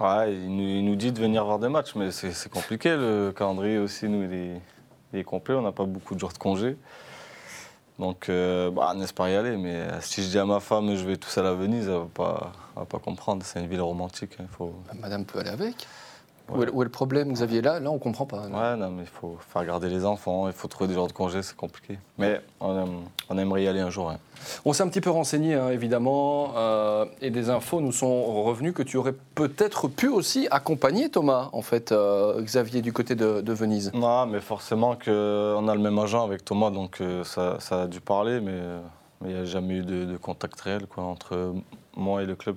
Ouais, 0.00 0.34
il 0.34 0.84
nous, 0.84 0.96
dit 0.96 1.12
de 1.12 1.20
venir 1.20 1.44
voir 1.44 1.60
des 1.60 1.68
matchs, 1.68 1.94
mais 1.94 2.10
c'est 2.10 2.50
compliqué. 2.50 2.96
Le 2.96 3.32
calendrier 3.34 3.78
aussi, 3.78 4.08
nous, 4.08 4.24
il 4.24 5.18
est 5.18 5.24
complet. 5.24 5.54
On 5.54 5.62
n'a 5.62 5.70
pas 5.70 5.84
beaucoup 5.84 6.14
de 6.14 6.20
jours 6.20 6.32
de 6.32 6.38
congé. 6.38 6.76
Donc, 7.98 8.28
euh, 8.28 8.70
bah, 8.70 8.92
on 8.94 9.00
espère 9.00 9.28
y 9.28 9.36
aller, 9.36 9.56
mais 9.56 9.76
euh, 9.76 10.00
si 10.00 10.22
je 10.24 10.28
dis 10.28 10.38
à 10.38 10.44
ma 10.44 10.58
femme 10.60 10.94
je 10.96 11.04
vais 11.04 11.16
tout 11.16 11.28
seul 11.28 11.46
à 11.46 11.54
Venise, 11.54 11.86
elle 11.86 11.94
ne 11.94 11.98
va 11.98 12.08
pas, 12.12 12.52
va 12.74 12.84
pas 12.84 12.98
comprendre. 12.98 13.44
C'est 13.44 13.60
une 13.60 13.68
ville 13.68 13.80
romantique. 13.80 14.32
Hein, 14.40 14.46
faut... 14.50 14.74
Madame 15.00 15.24
peut 15.24 15.38
aller 15.38 15.50
avec. 15.50 15.86
Où, 16.52 16.62
est, 16.62 16.66
le 16.84 16.90
problème, 16.90 17.32
Xavier? 17.32 17.62
Là, 17.62 17.80
là 17.80 17.90
on 17.90 17.94
ne 17.94 17.98
comprend 17.98 18.26
pas. 18.26 18.42
Ouais, 18.42 18.76
non, 18.76 18.90
mais 18.90 19.02
il 19.02 19.08
faut 19.08 19.38
faire 19.48 19.64
garder 19.64 19.88
les 19.88 20.04
enfants, 20.04 20.46
il 20.46 20.52
faut 20.52 20.68
trouver 20.68 20.88
des 20.88 20.94
jours 20.94 21.06
de 21.06 21.12
congé, 21.12 21.42
c'est 21.42 21.56
compliqué. 21.56 21.98
Mais 22.18 22.40
on, 22.60 23.38
aimerait 23.38 23.64
y 23.64 23.68
aller 23.68 23.80
un 23.80 23.88
jour. 23.88 24.10
Hein. 24.10 24.18
On 24.66 24.74
s'est 24.74 24.82
un 24.82 24.88
petit 24.88 25.00
peu 25.00 25.10
renseigné, 25.10 25.54
hein, 25.54 25.70
évidemment, 25.70 26.52
euh, 26.56 27.06
et 27.22 27.30
des 27.30 27.48
infos 27.48 27.80
nous 27.80 27.92
sont 27.92 28.42
revenues 28.42 28.74
que 28.74 28.82
tu 28.82 28.98
aurais 28.98 29.14
peut-être 29.34 29.88
pu 29.88 30.08
aussi 30.08 30.46
accompagner 30.50 31.08
Thomas, 31.08 31.48
en 31.52 31.62
fait, 31.62 31.92
euh, 31.92 32.42
Xavier, 32.42 32.82
du 32.82 32.92
côté 32.92 33.14
de, 33.14 33.52
Venise. 33.52 33.92
Non, 33.94 34.26
mais 34.26 34.40
forcément 34.40 34.96
qu'on 34.96 35.68
a 35.68 35.74
le 35.74 35.80
même 35.80 35.98
agent 35.98 36.24
avec 36.24 36.44
Thomas, 36.44 36.70
donc 36.70 37.00
euh, 37.00 37.24
ça, 37.24 37.58
a 37.70 37.86
dû 37.86 38.00
parler, 38.00 38.40
mais 38.40 38.58
il 39.24 39.34
n'y 39.34 39.40
a 39.40 39.44
jamais 39.44 39.76
eu 39.76 39.82
de, 39.82 40.16
contact 40.18 40.60
réel 40.60 40.86
quoi, 40.86 41.04
entre 41.04 41.54
moi 41.96 42.22
et 42.22 42.26
le 42.26 42.34
club. 42.34 42.56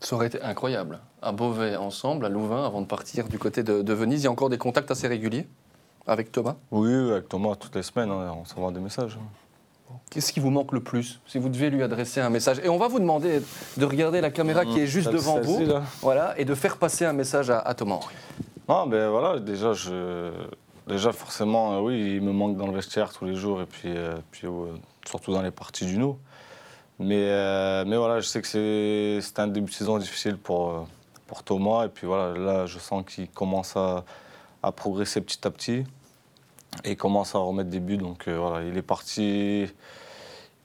Ça 0.00 0.14
aurait 0.14 0.26
été 0.26 0.42
incroyable. 0.42 1.00
À 1.22 1.32
Beauvais 1.32 1.76
ensemble, 1.76 2.26
à 2.26 2.28
Louvain, 2.28 2.64
avant 2.66 2.82
de 2.82 2.86
partir 2.86 3.28
du 3.28 3.38
côté 3.38 3.62
de, 3.62 3.92
Venise. 3.92 4.22
Il 4.22 4.24
y 4.24 4.26
a 4.26 4.30
encore 4.30 4.50
des 4.50 4.58
contacts 4.58 4.90
assez 4.90 5.08
réguliers 5.08 5.48
avec 6.06 6.30
Thomas? 6.30 6.56
Oui, 6.70 6.92
avec 7.10 7.28
Thomas, 7.28 7.56
toutes 7.56 7.74
les 7.74 7.82
semaines, 7.82 8.10
hein, 8.10 8.32
on 8.40 8.44
s'envoie 8.44 8.70
des 8.70 8.80
messages. 8.80 9.18
Qu'est-ce 10.10 10.32
qui 10.32 10.40
vous 10.40 10.50
manque 10.50 10.72
le 10.72 10.80
plus? 10.80 11.20
Si 11.26 11.38
vous 11.38 11.48
devez 11.48 11.70
lui 11.70 11.82
adresser 11.82 12.20
un 12.20 12.30
message. 12.30 12.60
Et 12.62 12.68
on 12.68 12.76
va 12.76 12.88
vous 12.88 13.00
demander 13.00 13.40
de 13.76 13.84
regarder 13.84 14.20
la 14.20 14.30
caméra 14.30 14.64
qui 14.64 14.80
est 14.80 14.86
juste 14.86 15.10
devant 15.10 15.40
vous 15.40 15.60
voilà, 16.00 16.38
et 16.38 16.44
de 16.44 16.54
faire 16.54 16.76
passer 16.76 17.04
un 17.04 17.12
message 17.12 17.50
à, 17.50 17.74
Thomas 17.74 18.00
Non, 18.68 18.86
ben 18.86 19.08
voilà, 19.08 19.40
déjà, 19.40 19.72
je... 19.72 20.30
déjà 20.86 21.12
forcément, 21.12 21.74
euh, 21.74 21.80
oui, 21.80 22.16
il 22.16 22.22
me 22.22 22.32
manque 22.32 22.56
dans 22.56 22.66
le 22.66 22.74
vestiaire 22.74 23.12
tous 23.12 23.24
les 23.24 23.34
jours 23.34 23.60
et 23.60 23.66
puis, 23.66 23.88
euh, 23.88 24.14
puis 24.30 24.46
surtout 25.06 25.32
dans 25.32 25.42
les 25.42 25.50
parties 25.50 25.86
du 25.86 25.98
nous. 25.98 26.18
Mais, 26.98 27.28
euh, 27.28 27.84
mais 27.86 27.96
voilà, 27.96 28.20
je 28.20 28.26
sais 28.26 28.40
que 28.40 29.20
c'est 29.20 29.38
un 29.38 29.48
début 29.48 29.70
de 29.70 29.74
saison 29.74 29.98
difficile 29.98 30.38
pour, 30.38 30.70
euh, 30.70 30.82
pour 31.26 31.42
Thomas. 31.42 31.84
Et 31.84 31.88
puis 31.88 32.06
voilà, 32.06 32.38
là, 32.38 32.66
je 32.66 32.78
sens 32.78 33.04
qu'il 33.06 33.28
commence 33.28 33.76
à, 33.76 34.04
à, 34.62 34.72
progresser 34.72 35.20
petit 35.20 35.46
à 35.46 35.50
petit. 35.50 35.84
Et 36.84 36.96
commence 36.96 37.34
à 37.34 37.38
remettre 37.38 37.70
des 37.70 37.80
buts. 37.80 37.98
Donc 37.98 38.28
euh, 38.28 38.38
voilà, 38.38 38.66
il 38.66 38.76
est 38.76 38.82
parti. 38.82 39.66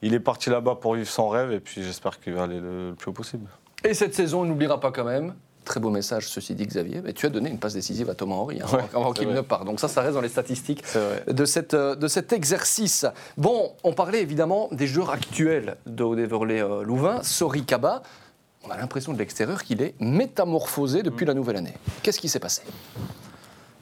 Il 0.00 0.14
est 0.14 0.20
parti 0.20 0.50
là-bas 0.50 0.76
pour 0.76 0.94
vivre 0.94 1.08
son 1.08 1.28
rêve 1.28 1.52
et 1.52 1.60
puis 1.60 1.82
j'espère 1.82 2.18
qu'il 2.18 2.32
va 2.32 2.44
aller 2.44 2.58
le 2.58 2.94
plus 2.98 3.10
haut 3.10 3.14
possible. 3.14 3.48
Et 3.84 3.94
cette 3.94 4.14
saison, 4.14 4.42
on 4.42 4.44
n'oubliera 4.44 4.80
pas 4.80 4.90
quand 4.90 5.04
même 5.04 5.34
Très 5.64 5.78
beau 5.78 5.90
message, 5.90 6.28
ceci 6.28 6.54
dit, 6.54 6.66
Xavier. 6.66 7.00
Mais 7.02 7.12
tu 7.12 7.26
as 7.26 7.28
donné 7.28 7.48
une 7.48 7.58
passe 7.58 7.74
décisive 7.74 8.10
à 8.10 8.14
Thomas 8.14 8.34
Henry 8.34 8.60
hein, 8.60 8.66
avant 8.94 9.12
qu'il 9.12 9.28
ne 9.28 9.40
parte. 9.40 9.64
Donc 9.64 9.78
ça, 9.78 9.88
ça 9.88 10.02
reste 10.02 10.14
dans 10.14 10.20
les 10.20 10.28
statistiques 10.28 10.82
de, 11.28 11.44
cette, 11.44 11.74
euh, 11.74 11.94
de 11.94 12.08
cet 12.08 12.32
exercice. 12.32 13.06
Bon, 13.36 13.72
on 13.84 13.92
parlait 13.92 14.22
évidemment 14.22 14.68
des 14.72 14.86
joueurs 14.86 15.10
actuels 15.10 15.76
de 15.86 16.02
Haut-Déverlet 16.02 16.64
Louvain. 16.82 17.22
Sori 17.22 17.64
Kaba, 17.64 18.02
on 18.64 18.70
a 18.70 18.76
l'impression 18.76 19.12
de 19.12 19.18
l'extérieur 19.18 19.62
qu'il 19.62 19.82
est 19.82 19.94
métamorphosé 20.00 21.02
depuis 21.02 21.26
la 21.26 21.34
nouvelle 21.34 21.56
année. 21.56 21.74
Qu'est-ce 22.02 22.18
qui 22.18 22.28
s'est 22.28 22.40
passé? 22.40 22.62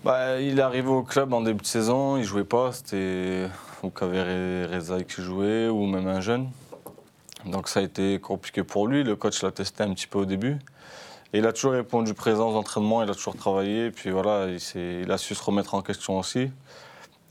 Bah, 0.04 0.40
Il 0.40 0.58
est 0.58 0.62
arrivé 0.62 0.88
au 0.88 1.02
club 1.02 1.32
en 1.32 1.42
début 1.42 1.60
de 1.60 1.66
saison, 1.66 2.16
il 2.16 2.24
jouait 2.24 2.44
pas, 2.44 2.72
c'était 2.72 3.46
ou 3.82 3.90
Rezaï 4.00 5.04
qui 5.04 5.22
jouait, 5.22 5.68
ou 5.68 5.86
même 5.86 6.06
un 6.06 6.20
jeune. 6.20 6.48
Donc 7.46 7.68
ça 7.68 7.80
a 7.80 7.82
été 7.82 8.18
compliqué 8.18 8.62
pour 8.62 8.86
lui, 8.86 9.02
le 9.02 9.16
coach 9.16 9.42
l'a 9.42 9.50
testé 9.50 9.82
un 9.82 9.92
petit 9.94 10.06
peu 10.06 10.18
au 10.18 10.24
début. 10.26 10.58
Et 11.32 11.38
il 11.38 11.46
a 11.46 11.52
toujours 11.52 11.72
répondu 11.72 12.14
présent 12.14 12.50
aux 12.50 12.56
entraînements, 12.56 13.02
il 13.02 13.10
a 13.10 13.14
toujours 13.14 13.36
travaillé, 13.36 13.86
et 13.86 13.90
puis 13.90 14.10
voilà, 14.10 14.46
il, 14.48 15.02
il 15.02 15.10
a 15.10 15.18
su 15.18 15.34
se 15.34 15.42
remettre 15.42 15.74
en 15.74 15.82
question 15.82 16.18
aussi. 16.18 16.50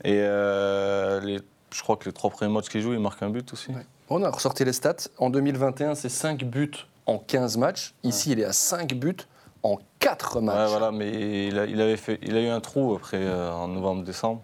Et 0.04 0.16
euh, 0.20 1.20
les, 1.20 1.40
je 1.72 1.82
crois 1.82 1.96
que 1.96 2.06
les 2.06 2.12
trois 2.12 2.30
premiers 2.30 2.52
matchs 2.52 2.68
qu'il 2.68 2.80
joue, 2.80 2.92
il 2.92 3.00
marque 3.00 3.22
un 3.22 3.30
but 3.30 3.52
aussi. 3.52 3.70
On 4.08 4.22
a 4.22 4.30
ressorti 4.30 4.64
les 4.64 4.72
stats. 4.72 5.08
En 5.18 5.30
2021, 5.30 5.94
c'est 5.94 6.08
5 6.08 6.44
buts 6.44 6.70
en 7.06 7.18
15 7.18 7.58
matchs. 7.58 7.94
Ici, 8.02 8.32
il 8.32 8.40
est 8.40 8.44
à 8.44 8.52
5 8.52 8.94
buts 8.94 9.16
en 9.62 9.78
4 9.98 10.40
matchs. 10.40 10.56
Ouais, 10.56 10.66
voilà, 10.78 10.90
mais 10.90 11.48
il 11.48 11.58
a, 11.58 11.66
il 11.66 11.80
avait 11.80 11.96
fait, 11.96 12.18
il 12.22 12.36
a 12.36 12.40
eu 12.40 12.48
un 12.48 12.60
trou 12.60 12.94
après, 12.94 13.18
euh, 13.20 13.52
en 13.52 13.68
novembre-décembre. 13.68 14.42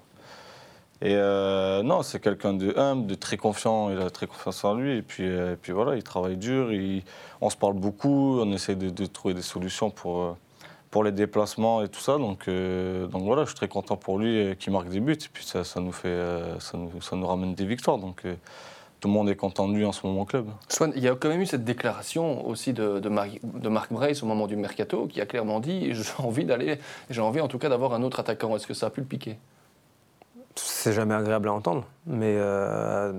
Et 1.03 1.15
euh, 1.15 1.83
non, 1.83 2.03
c'est 2.03 2.21
quelqu'un 2.21 2.55
de 2.55 2.77
humble, 2.79 3.07
de 3.07 3.15
très 3.15 3.37
confiant, 3.37 3.91
il 3.91 3.99
a 3.99 4.09
très 4.09 4.27
confiance 4.27 4.65
en 4.65 4.75
lui. 4.75 4.97
Et 4.97 5.03
puis, 5.03 5.25
euh, 5.27 5.57
voilà, 5.69 5.97
il 5.97 6.03
travaille 6.03 6.37
dur, 6.37 6.71
on 7.41 7.51
se 7.51 7.57
parle 7.57 7.75
beaucoup, 7.75 8.41
on 8.41 8.51
essaie 8.53 8.77
de, 8.77 9.07
trouver 9.07 9.35
des 9.35 9.43
solutions 9.43 9.91
pour, 9.91 10.37
pour 10.91 11.05
les 11.05 11.13
déplacements 11.13 11.83
et 11.83 11.89
tout 11.89 12.01
ça. 12.01 12.17
Donc, 12.17 12.49
voilà, 12.49 13.43
je 13.43 13.49
suis 13.49 13.57
très 13.57 13.69
content 13.69 13.97
pour 13.97 14.19
lui 14.19 14.57
qu'il 14.57 14.73
marque 14.73 14.89
des 14.89 15.01
buts. 15.01 15.13
Et 15.13 15.29
puis 15.31 15.45
ça, 15.45 15.63
nous, 15.81 17.27
ramène 17.27 17.55
des 17.55 17.67
victoires. 17.67 17.99
Donc 17.99 18.23
tout 18.99 19.09
le 19.09 19.13
monde 19.13 19.29
est 19.29 19.37
content 19.37 19.69
de 19.69 19.75
lui 19.75 19.85
en 19.85 19.93
ce 19.93 20.07
moment 20.07 20.23
au 20.23 20.25
club. 20.25 20.49
Swan, 20.71 20.91
il 20.97 21.03
y 21.03 21.09
a 21.09 21.15
quand 21.15 21.29
même 21.29 21.43
eu 21.43 21.47
cette 21.47 21.65
déclaration 21.65 22.47
aussi 22.49 22.73
de, 22.73 22.99
de 22.99 23.69
Marc 23.69 23.93
Brace 23.93 24.23
au 24.23 24.27
moment 24.27 24.47
du 24.47 24.57
mercato 24.57 25.07
qui 25.07 25.21
a 25.21 25.27
clairement 25.27 25.61
dit 25.61 25.93
j'ai 25.93 26.03
envie 26.19 26.47
d'aller, 26.47 26.79
j'ai 27.11 27.21
envie 27.21 27.43
en 27.43 27.49
tout 27.49 27.59
cas 27.59 27.69
d'avoir 27.69 27.93
un 27.93 28.03
autre 28.03 28.21
attaquant. 28.21 28.57
Est-ce 28.57 28.67
que 28.67 28.73
ça 28.73 28.87
a 28.87 28.91
pu 28.91 29.01
le 29.01 29.07
piquer? 29.07 29.37
C'est 30.57 30.93
jamais 30.93 31.15
agréable 31.15 31.49
à 31.49 31.53
entendre, 31.53 31.85
mais 32.07 32.35
euh, 32.37 33.13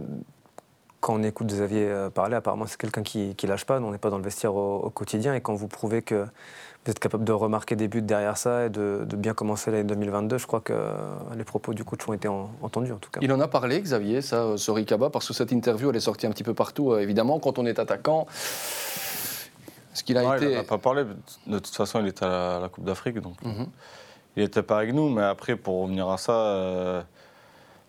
quand 1.00 1.16
on 1.16 1.24
écoute 1.24 1.48
Xavier 1.48 1.88
euh, 1.88 2.10
parler, 2.10 2.36
apparemment 2.36 2.66
c'est 2.68 2.80
quelqu'un 2.80 3.04
qui, 3.04 3.36
qui 3.36 3.48
lâche 3.48 3.66
pas. 3.66 3.80
On 3.80 3.92
n'est 3.92 3.98
pas 3.98 4.10
dans 4.10 4.18
le 4.18 4.24
vestiaire 4.24 4.56
au, 4.56 4.78
au, 4.78 4.90
quotidien 4.90 5.34
et 5.36 5.42
quand 5.42 5.54
vous 5.54 5.68
prouvez 5.68 6.02
que 6.02 6.16
vous 6.86 6.92
êtes 6.92 7.00
capable 7.00 7.24
de 7.26 7.32
remarquer 7.32 7.76
des 7.76 7.88
buts 7.88 8.02
derrière 8.02 8.38
ça 8.38 8.66
et 8.66 8.70
de, 8.70 9.06
de 9.08 9.16
bien 9.16 9.34
commencer 9.34 9.70
l'année 9.72 9.84
2022, 9.84 10.38
je 10.38 10.48
crois 10.48 10.62
que 10.62 10.74
les 11.36 11.44
propos 11.44 11.74
du 11.74 11.84
coach 11.84 12.08
ont 12.08 12.14
été 12.14 12.28
en, 12.28 12.50
entendus 12.62 12.94
en 12.94 12.98
tout 12.98 13.12
cas. 13.12 13.20
Il 13.22 13.32
en 13.32 13.40
a 13.40 13.48
parlé, 13.48 13.82
Xavier, 13.82 14.22
ça, 14.22 14.58
Sori 14.58 14.86
Kaba, 14.86 15.10
parce 15.10 15.28
que 15.28 15.34
cette 15.34 15.52
interview, 15.52 15.90
elle 15.90 15.96
est 15.98 16.00
sortie 16.00 16.26
un 16.26 16.32
petit 16.32 16.44
peu 16.44 16.54
partout. 16.54 16.92
Euh, 16.92 17.00
évidemment, 17.00 17.40
quand 17.40 17.60
on 17.60 17.66
est 17.66 17.78
attaquant, 17.78 18.26
ce 19.94 20.04
qu'il 20.04 20.18
a 20.18 20.38
été. 20.38 20.46
Il 20.46 20.56
n'en 20.56 20.62
a 20.62 20.64
pas 20.64 20.78
parlé. 20.78 21.04
De 21.46 21.60
toute 21.60 21.76
façon, 21.76 22.00
il 22.00 22.08
était 22.08 22.26
à 22.26 22.30
la, 22.30 22.56
à 22.58 22.60
la 22.62 22.70
Coupe 22.70 22.86
d'Afrique, 22.86 23.20
donc 23.20 23.36
mm 23.44 23.52
-hmm. 23.52 23.68
il 24.38 24.44
n'était 24.44 24.64
pas 24.64 24.78
avec 24.78 24.94
nous. 24.94 25.10
Mais 25.10 25.24
après, 25.24 25.56
pour 25.56 25.82
revenir 25.84 26.10
à 26.10 26.18
ça. 26.18 26.34
Euh, 26.34 27.02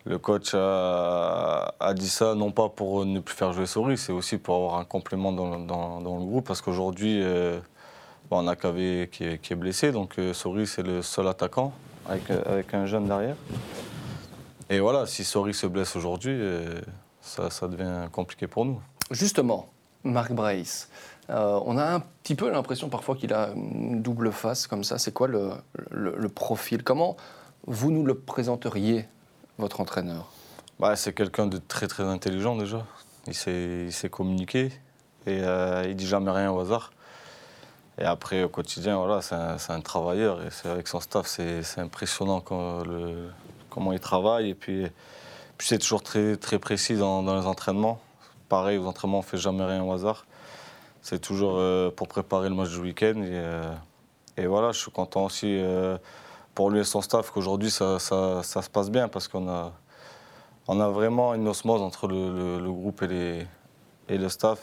le 0.05 0.19
coach 0.19 0.55
a, 0.55 1.73
dit 1.95 2.09
ça 2.09 2.35
non 2.35 2.51
pas 2.51 2.69
pour 2.69 3.05
ne 3.05 3.21
plus 3.21 3.35
faire 3.35 3.53
jouer 3.53 3.67
Sori, 3.67 3.99
c'est 3.99 4.13
aussi 4.13 4.39
pour 4.39 4.57
avoir 4.57 4.79
un 4.79 4.85
complément 4.85 5.33
dans, 5.33 5.99
le 5.99 6.25
groupe 6.25 6.47
parce 6.47 6.61
qu'aujourd'hui, 6.61 7.21
euh, 7.23 7.61
bon, 8.31 8.45
on 8.45 8.49
a 8.49 8.57
Kavé 8.57 9.09
qui 9.13 9.25
est, 9.25 9.55
blessé, 9.55 9.93
donc 9.93 10.19
euh, 10.19 10.33
c'est 10.33 10.83
le 10.83 11.03
seul 11.03 11.29
attaquant 11.29 11.73
avec, 12.09 12.31
avec, 12.31 12.73
un 12.75 12.87
jeune 12.87 13.07
derrière. 13.07 13.37
Et 14.71 14.81
voilà, 14.81 15.07
si 15.07 15.25
Sori 15.25 15.55
se 15.55 15.67
blesse 15.67 15.97
aujourd'hui, 15.97 16.35
euh, 16.35 16.81
ça, 17.21 17.69
devient 17.69 18.09
compliqué 18.13 18.47
pour 18.47 18.65
nous. 18.65 18.81
Justement, 19.11 19.69
Marc 20.05 20.33
euh, 21.31 21.61
on 21.67 21.77
a 21.77 21.85
un 21.85 22.01
petit 22.23 22.35
peu 22.35 22.51
l'impression 22.51 22.89
parfois 22.89 23.15
qu'il 23.15 23.35
a 23.35 23.51
une 23.55 24.01
double 24.01 24.33
face 24.33 24.67
comme 24.67 24.85
ça. 24.85 24.99
C'est 24.99 25.13
quoi 25.13 25.29
le, 25.29 26.29
profil? 26.29 26.83
Comment 26.83 27.17
vous 27.67 27.91
nous 27.91 28.05
le 28.05 28.15
présenteriez, 28.15 29.07
votre 29.59 29.81
entraîneur 29.81 30.27
bah, 30.79 30.97
C'est 30.97 31.13
quelqu'un 31.13 31.47
de 31.47 31.59
très 31.59 31.89
très 31.89 32.05
intelligent 32.05 32.57
déjà. 32.57 32.87
Il 33.27 33.35
sait, 33.35 33.89
il 33.89 34.11
communiquer 34.11 34.73
et 35.27 35.41
euh, 35.43 35.85
il 35.87 35.97
dit 35.97 36.07
jamais 36.07 36.31
rien 36.31 36.51
au 36.51 36.61
hasard. 36.61 36.93
Et 38.01 38.05
après, 38.05 38.45
au 38.45 38.49
quotidien, 38.49 38.97
voilà, 38.97 39.21
c'est 39.23 39.73
un, 39.73 39.81
travailleur. 39.81 40.41
Et 40.43 40.69
avec 40.69 40.87
son 40.87 41.01
staff, 41.01 41.27
c'est 41.27 41.81
impressionnant 41.81 42.41
comment 42.41 43.93
il 43.93 43.99
travaille. 43.99 44.51
Et 44.51 44.55
puis, 44.55 44.87
c'est 45.59 45.79
toujours 45.79 46.03
très, 46.03 46.37
très 46.37 46.59
précis 46.61 46.97
dans, 46.97 47.23
les 47.23 47.47
entraînements. 47.47 48.01
Pareil, 48.49 48.79
aux 48.79 48.87
entraînements, 48.87 49.19
on 49.19 49.23
ne 49.23 49.27
fait 49.27 49.37
jamais 49.37 49.65
rien 49.65 49.83
au 49.83 49.93
hasard. 49.93 50.27
C'est 51.03 51.21
toujours 51.21 51.57
euh, 51.57 51.91
pour 51.91 52.07
préparer 52.07 52.49
le 52.49 52.55
match 52.55 52.71
du 52.71 52.79
week-end. 52.79 53.21
Et, 53.23 53.31
euh, 53.33 53.75
voilà, 54.47 54.71
je 54.71 54.79
suis 54.79 54.93
content 54.93 55.25
aussi 55.25 55.59
euh, 55.59 55.99
pour 56.59 56.71
lui 56.71 56.81
et 56.81 56.85
son 56.85 57.03
staff 57.03 57.31
qu'aujourd'hui, 57.31 57.71
ça, 57.71 58.01
ça, 58.01 58.43
ça, 58.43 58.63
se 58.63 58.69
passe 58.69 58.91
bien 58.91 59.07
parce 59.07 59.29
qu'on 59.29 59.49
a, 59.49 59.73
on 60.67 60.81
a 60.81 60.89
vraiment 60.89 61.33
une 61.35 61.47
osmose 61.47 61.81
entre 61.81 62.09
le, 62.09 62.37
le, 62.37 62.59
le 62.59 62.73
groupe 62.73 63.01
et, 63.03 63.07
les, 63.07 63.47
et 64.09 64.19
le 64.19 64.29
staff 64.29 64.59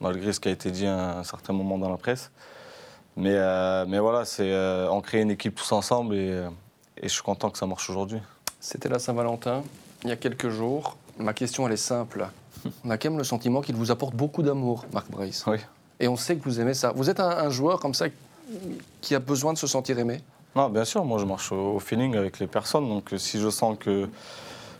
malgré 0.00 0.32
ce 0.32 0.40
qui 0.40 0.48
a 0.48 0.50
été 0.50 0.72
dit 0.72 0.88
à 0.88 1.18
un 1.18 1.22
certain 1.22 1.52
moment 1.52 1.78
dans 1.78 1.88
la 1.88 1.98
presse. 1.98 2.32
Mais, 3.14 3.36
euh, 3.36 3.84
mais 3.86 4.00
voilà, 4.00 4.24
c'est 4.24 4.50
euh, 4.50 4.90
on 4.90 5.00
crée 5.00 5.20
une 5.20 5.30
équipe 5.30 5.54
tous 5.54 5.70
ensemble 5.70 6.16
et, 6.16 6.30
euh, 6.32 6.48
et 6.96 7.06
je 7.06 7.12
suis 7.12 7.22
content 7.22 7.48
que 7.48 7.58
ça 7.58 7.66
marche 7.68 7.88
aujourd'hui. 7.88 8.18
C'était 8.58 8.88
la 8.88 8.98
Saint-Valentin, 8.98 9.62
il 10.02 10.08
y 10.08 10.12
a 10.12 10.16
quelques 10.16 10.48
jours. 10.48 10.96
Ma 11.20 11.32
question, 11.32 11.64
elle 11.68 11.74
est 11.74 11.76
simple. 11.76 12.26
On 12.84 12.90
a 12.90 12.98
quand 12.98 13.10
même 13.10 13.18
le 13.18 13.22
sentiment 13.22 13.60
qu'il 13.60 13.76
vous 13.76 13.92
apporte 13.92 14.16
beaucoup 14.16 14.42
d'amour, 14.42 14.84
Marc 14.92 15.08
Brace. 15.12 15.44
Oui. 15.46 15.58
Et 16.00 16.08
on 16.08 16.16
sait 16.16 16.34
que 16.34 16.42
vous 16.42 16.58
aimez 16.58 16.74
ça. 16.74 16.90
Vous 16.90 17.08
êtes 17.08 17.20
un, 17.20 17.28
un, 17.28 17.50
joueur 17.50 17.78
comme 17.78 17.94
ça 17.94 18.06
qui 19.00 19.14
a 19.14 19.20
besoin 19.20 19.52
de 19.52 19.58
se 19.58 19.68
sentir 19.68 19.96
aimé? 20.00 20.20
Non, 20.56 20.68
bien 20.68 20.84
sûr. 20.84 21.04
Moi, 21.04 21.18
je 21.18 21.24
marche 21.24 21.52
au, 21.52 21.78
feeling 21.78 22.16
avec 22.16 22.38
les 22.38 22.46
personnes. 22.46 22.88
Donc, 22.88 23.12
si 23.16 23.40
je 23.40 23.50
sens 23.50 23.76
que 23.78 24.08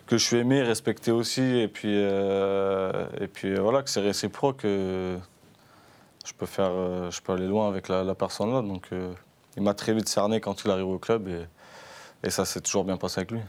que 0.06 0.18
je 0.18 0.24
suis 0.24 0.36
aimé, 0.36 0.62
respecté 0.62 1.10
aussi, 1.10 1.42
et 1.42 1.68
puis, 1.68 1.94
euh, 1.94 3.06
et 3.20 3.26
puis 3.26 3.54
voilà, 3.54 3.82
que 3.82 3.90
c'est 3.90 4.00
réciproque, 4.00 4.64
euh, 4.64 5.16
je, 6.26 6.32
peux 6.34 6.46
faire, 6.46 6.70
euh, 6.72 7.10
je 7.10 7.20
peux 7.22 7.32
aller 7.32 7.46
loin 7.46 7.68
avec 7.68 7.88
la, 7.88 8.04
la 8.04 8.14
personne 8.14 8.52
là. 8.52 8.62
Donc 8.62 8.88
il 9.56 9.62
m'a 9.62 9.74
très 9.74 9.94
vite 9.94 10.08
cerné 10.08 10.40
quand 10.40 10.64
il 10.64 10.70
arrive 10.70 10.88
au 10.88 10.98
club, 10.98 11.28
et, 11.28 11.46
et 12.22 12.30
ça 12.30 12.44
s'est 12.44 12.60
toujours 12.60 12.84
bien 12.84 12.96
passé 12.96 13.20
avec 13.20 13.30
lui. 13.30 13.40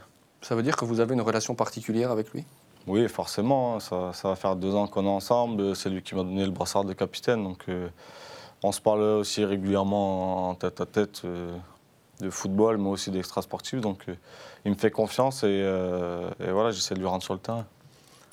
Ça 0.41 0.55
veut 0.55 0.63
dire 0.63 0.75
que 0.75 0.85
vous 0.85 0.99
avez 0.99 1.13
une 1.13 1.21
relation 1.21 1.55
particulière 1.55 2.11
avec 2.11 2.31
lui? 2.31 2.45
Oui, 2.87 3.07
forcément. 3.09 3.79
Ça, 3.79 4.13
ça, 4.13 4.29
va 4.29 4.35
faire 4.35 4.55
deux 4.55 4.75
ans 4.75 4.85
qu'on 4.85 5.05
est 5.05 5.09
ensemble. 5.09 5.75
C'est 5.75 5.89
lui 5.89 6.03
qui 6.03 6.13
m'a 6.13 6.21
donné 6.21 6.45
le 6.45 6.51
brassard 6.51 6.85
de 6.85 6.93
capitaine. 6.93 7.43
Donc 7.43 7.65
on 8.61 8.71
se 8.71 8.79
parle 8.79 9.01
aussi 9.01 9.43
régulièrement 9.43 10.49
en 10.49 10.55
tête 10.55 10.79
à 10.81 10.85
tête 10.85 11.23
de 12.19 12.29
football, 12.29 12.77
mais 12.77 12.89
aussi 12.89 13.11
d'extra 13.11 13.41
sportif. 13.41 13.81
Donc 13.81 14.05
il 14.65 14.71
me 14.71 14.75
fait 14.75 14.91
confiance 14.91 15.43
et, 15.43 15.47
euh, 15.47 16.29
et 16.39 16.51
voilà, 16.51 16.71
j'essaie 16.71 16.95
de 16.95 16.99
lui 16.99 17.07
rendre 17.07 17.23
sur 17.23 17.33
le 17.33 17.39
terrain. 17.39 17.65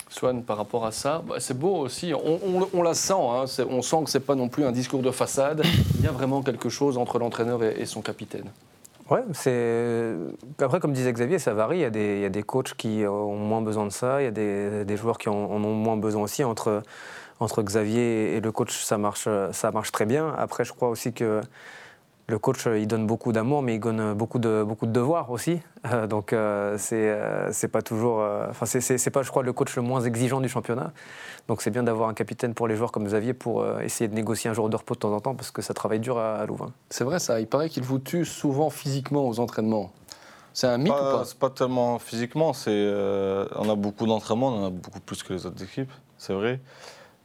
Swan, 0.09 0.43
par 0.43 0.57
rapport 0.57 0.85
à 0.85 0.91
ça, 0.91 1.23
bah, 1.27 1.35
c'est 1.39 1.57
beau 1.57 1.75
aussi, 1.77 2.13
on, 2.13 2.39
on, 2.45 2.69
on 2.71 2.83
la 2.83 2.93
sent, 2.93 3.13
hein, 3.13 3.45
on 3.69 3.81
sent 3.81 3.97
que 4.05 4.11
ce 4.11 4.17
n'est 4.17 4.23
pas 4.23 4.35
non 4.35 4.47
plus 4.47 4.63
un 4.63 4.71
discours 4.71 5.01
de 5.01 5.09
façade, 5.09 5.63
il 5.97 6.05
y 6.05 6.07
a 6.07 6.11
vraiment 6.11 6.43
quelque 6.43 6.69
chose 6.69 6.99
entre 6.99 7.17
l'entraîneur 7.17 7.63
et, 7.63 7.81
et, 7.81 7.85
son 7.85 8.01
capitaine. 8.01 8.45
Ouais, 9.09 9.23
c'est. 9.33 10.13
Après, 10.59 10.79
comme 10.79 10.93
disait 10.93 11.11
Xavier, 11.11 11.39
ça 11.39 11.53
varie. 11.53 11.79
Il 11.79 11.81
y, 11.81 11.85
a 11.85 11.89
des, 11.89 12.17
il 12.17 12.21
y, 12.21 12.25
a 12.25 12.29
des, 12.29 12.43
coachs 12.43 12.75
qui 12.75 13.03
ont 13.07 13.35
moins 13.35 13.61
besoin 13.61 13.85
de 13.85 13.91
ça, 13.91 14.21
il 14.21 14.25
y 14.25 14.27
a 14.27 14.31
des, 14.31 14.85
des 14.85 14.97
joueurs 14.97 15.17
qui 15.17 15.29
en, 15.29 15.33
en, 15.33 15.63
ont 15.63 15.73
moins 15.73 15.97
besoin 15.97 16.23
aussi. 16.23 16.43
Entre, 16.43 16.83
entre 17.39 17.63
Xavier 17.63 18.35
et 18.35 18.39
le 18.39 18.51
coach, 18.51 18.83
ça 18.83 18.97
marche, 18.97 19.27
ça 19.51 19.71
marche 19.71 19.91
très 19.91 20.05
bien. 20.05 20.33
Après, 20.37 20.63
je 20.63 20.73
crois 20.73 20.89
aussi 20.89 21.11
que 21.11 21.41
le 22.27 22.39
coach, 22.39 22.65
il 22.67 22.87
donne 22.87 23.05
beaucoup 23.05 23.33
d'amour, 23.33 23.61
mais 23.61 23.75
il 23.75 23.79
donne 23.79 24.13
beaucoup 24.13 24.39
de, 24.39 24.63
beaucoup 24.63 24.85
de 24.85 24.91
devoirs 24.91 25.29
aussi. 25.29 25.59
Euh, 25.85 26.07
donc, 26.07 26.31
euh, 26.31 26.77
c'est 26.77 27.09
euh, 27.09 27.67
pas 27.69 27.81
toujours. 27.81 28.25
Enfin, 28.49 28.65
c'est 28.65 29.09
pas, 29.09 29.23
je 29.23 29.29
crois, 29.29 29.43
le 29.43 29.51
coach 29.51 29.75
le 29.75 29.81
moins 29.81 30.01
exigeant 30.01 30.39
du 30.39 30.47
championnat. 30.47 30.93
Donc, 31.49 31.61
c'est 31.61 31.71
bien 31.71 31.83
d'avoir 31.83 32.07
un 32.07 32.13
capitaine 32.13 32.53
pour 32.53 32.67
les 32.69 32.77
joueurs 32.77 32.93
comme 32.93 33.05
Xavier 33.05 33.33
pour 33.33 33.67
essayer 33.81 34.07
de 34.07 34.15
négocier 34.15 34.49
un 34.49 34.53
jour 34.53 34.69
de 34.69 34.75
repos 34.77 34.93
de 34.93 34.99
temps 34.99 35.13
en 35.13 35.19
temps 35.19 35.35
parce 35.35 35.51
que 35.51 35.61
ça 35.61 35.73
travaille 35.73 35.99
dur 35.99 36.17
à, 36.17 36.35
à 36.35 36.45
Louvain. 36.45 36.71
C'est 36.89 37.03
vrai, 37.03 37.19
ça. 37.19 37.41
Il 37.41 37.47
paraît 37.47 37.67
qu'il 37.67 37.83
vous 37.83 37.99
tue 37.99 38.23
souvent 38.23 38.69
physiquement 38.69 39.27
aux 39.27 39.39
entraînements. 39.41 39.91
C'est 40.53 40.67
un 40.67 40.77
mythe 40.77 40.93
pas, 40.93 41.15
ou 41.15 41.17
pas 41.17 41.25
C'est 41.25 41.39
pas 41.39 41.49
tellement 41.49 41.99
physiquement. 41.99 42.53
on 42.67 43.69
a 43.69 43.75
beaucoup 43.75 44.05
d'entraînements, 44.05 44.47
on 44.47 44.63
en 44.63 44.67
a 44.67 44.69
beaucoup 44.69 45.01
plus 45.01 45.23
que 45.23 45.33
les 45.33 45.45
autres 45.45 45.61
équipes, 45.61 45.91
c'est 46.17 46.33
vrai. 46.33 46.61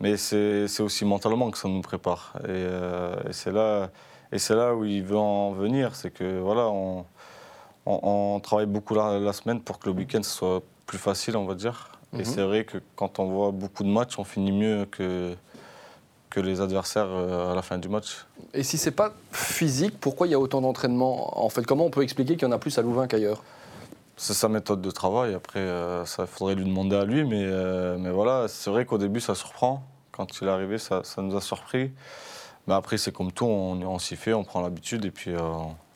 Mais 0.00 0.16
c'est 0.16 0.80
aussi 0.80 1.04
mentalement 1.04 1.50
que 1.52 1.58
ça 1.58 1.68
nous 1.68 1.82
prépare. 1.82 2.34
Et, 2.48 2.62
et 3.28 3.32
c'est 3.32 3.52
là. 3.52 3.90
Et 4.32 4.38
c'est 4.38 4.54
là 4.54 4.74
où 4.74 4.84
il 4.84 5.02
veut 5.02 5.16
en 5.16 5.52
venir, 5.52 5.94
c'est 5.94 6.10
que 6.10 6.38
voilà, 6.40 6.68
on, 6.68 7.04
on, 7.86 8.00
on, 8.02 8.40
travaille 8.40 8.66
beaucoup 8.66 8.94
la, 8.94 9.18
la, 9.18 9.32
semaine 9.32 9.60
pour 9.60 9.78
que 9.78 9.88
le 9.88 9.96
week-end 9.96 10.22
soit 10.22 10.62
plus 10.86 10.98
facile, 10.98 11.36
on 11.36 11.46
va 11.46 11.54
dire. 11.54 11.90
Mm 12.12 12.16
-hmm. 12.16 12.20
Et 12.20 12.24
c'est 12.24 12.42
vrai 12.42 12.64
que 12.64 12.78
quand 12.96 13.18
on 13.18 13.26
voit 13.36 13.52
beaucoup 13.52 13.84
de 13.84 13.92
matchs, 13.98 14.18
on 14.18 14.24
finit 14.24 14.52
mieux 14.52 14.86
que, 14.86 15.34
que 16.30 16.40
les 16.40 16.60
adversaires 16.60 17.08
euh, 17.10 17.52
à 17.52 17.54
la 17.54 17.62
fin 17.62 17.78
du 17.78 17.88
match. 17.88 18.26
Et 18.54 18.62
si 18.62 18.76
c'est 18.78 18.96
pas 19.02 19.12
physique, 19.32 19.94
pourquoi 20.00 20.26
il 20.26 20.30
y 20.30 20.34
a 20.34 20.38
autant 20.38 20.60
d'entraînement 20.60 21.38
En 21.46 21.48
fait, 21.48 21.64
comment 21.66 21.86
on 21.86 21.90
peut 21.90 22.02
expliquer 22.02 22.36
qu'il 22.36 22.46
y 22.48 22.50
en 22.50 22.54
a 22.54 22.58
plus 22.58 22.78
à 22.78 22.82
Louvain 22.82 23.06
qu'ailleurs? 23.06 23.42
C'est 24.16 24.34
sa 24.34 24.48
méthode 24.48 24.82
de 24.82 24.90
travail. 24.90 25.34
Après, 25.34 25.60
euh, 25.60 26.04
ça 26.04 26.26
faudrait 26.26 26.54
lui 26.54 26.64
demander 26.64 26.96
à 26.96 27.04
lui, 27.04 27.24
mais, 27.24 27.44
euh, 27.44 27.96
mais 27.98 28.10
voilà, 28.10 28.48
c'est 28.48 28.70
vrai 28.70 28.84
qu'au 28.84 28.98
début, 28.98 29.20
ça 29.20 29.34
surprend. 29.34 29.82
Quand 30.12 30.40
il 30.40 30.48
est 30.48 30.50
arrivé, 30.50 30.78
ça, 30.78 31.02
ça 31.04 31.22
nous 31.22 31.36
a 31.36 31.40
surpris. 31.40 31.92
Mais 32.68 32.74
après, 32.74 32.98
c'est 32.98 33.12
comme 33.12 33.32
tout, 33.32 33.46
on, 33.46 33.80
on 33.82 33.98
s'y 33.98 34.14
fait, 34.14 34.34
on 34.34 34.44
prend 34.44 34.60
l'habitude 34.60 35.04
et 35.06 35.10
puis 35.10 35.32
euh, 35.34 35.40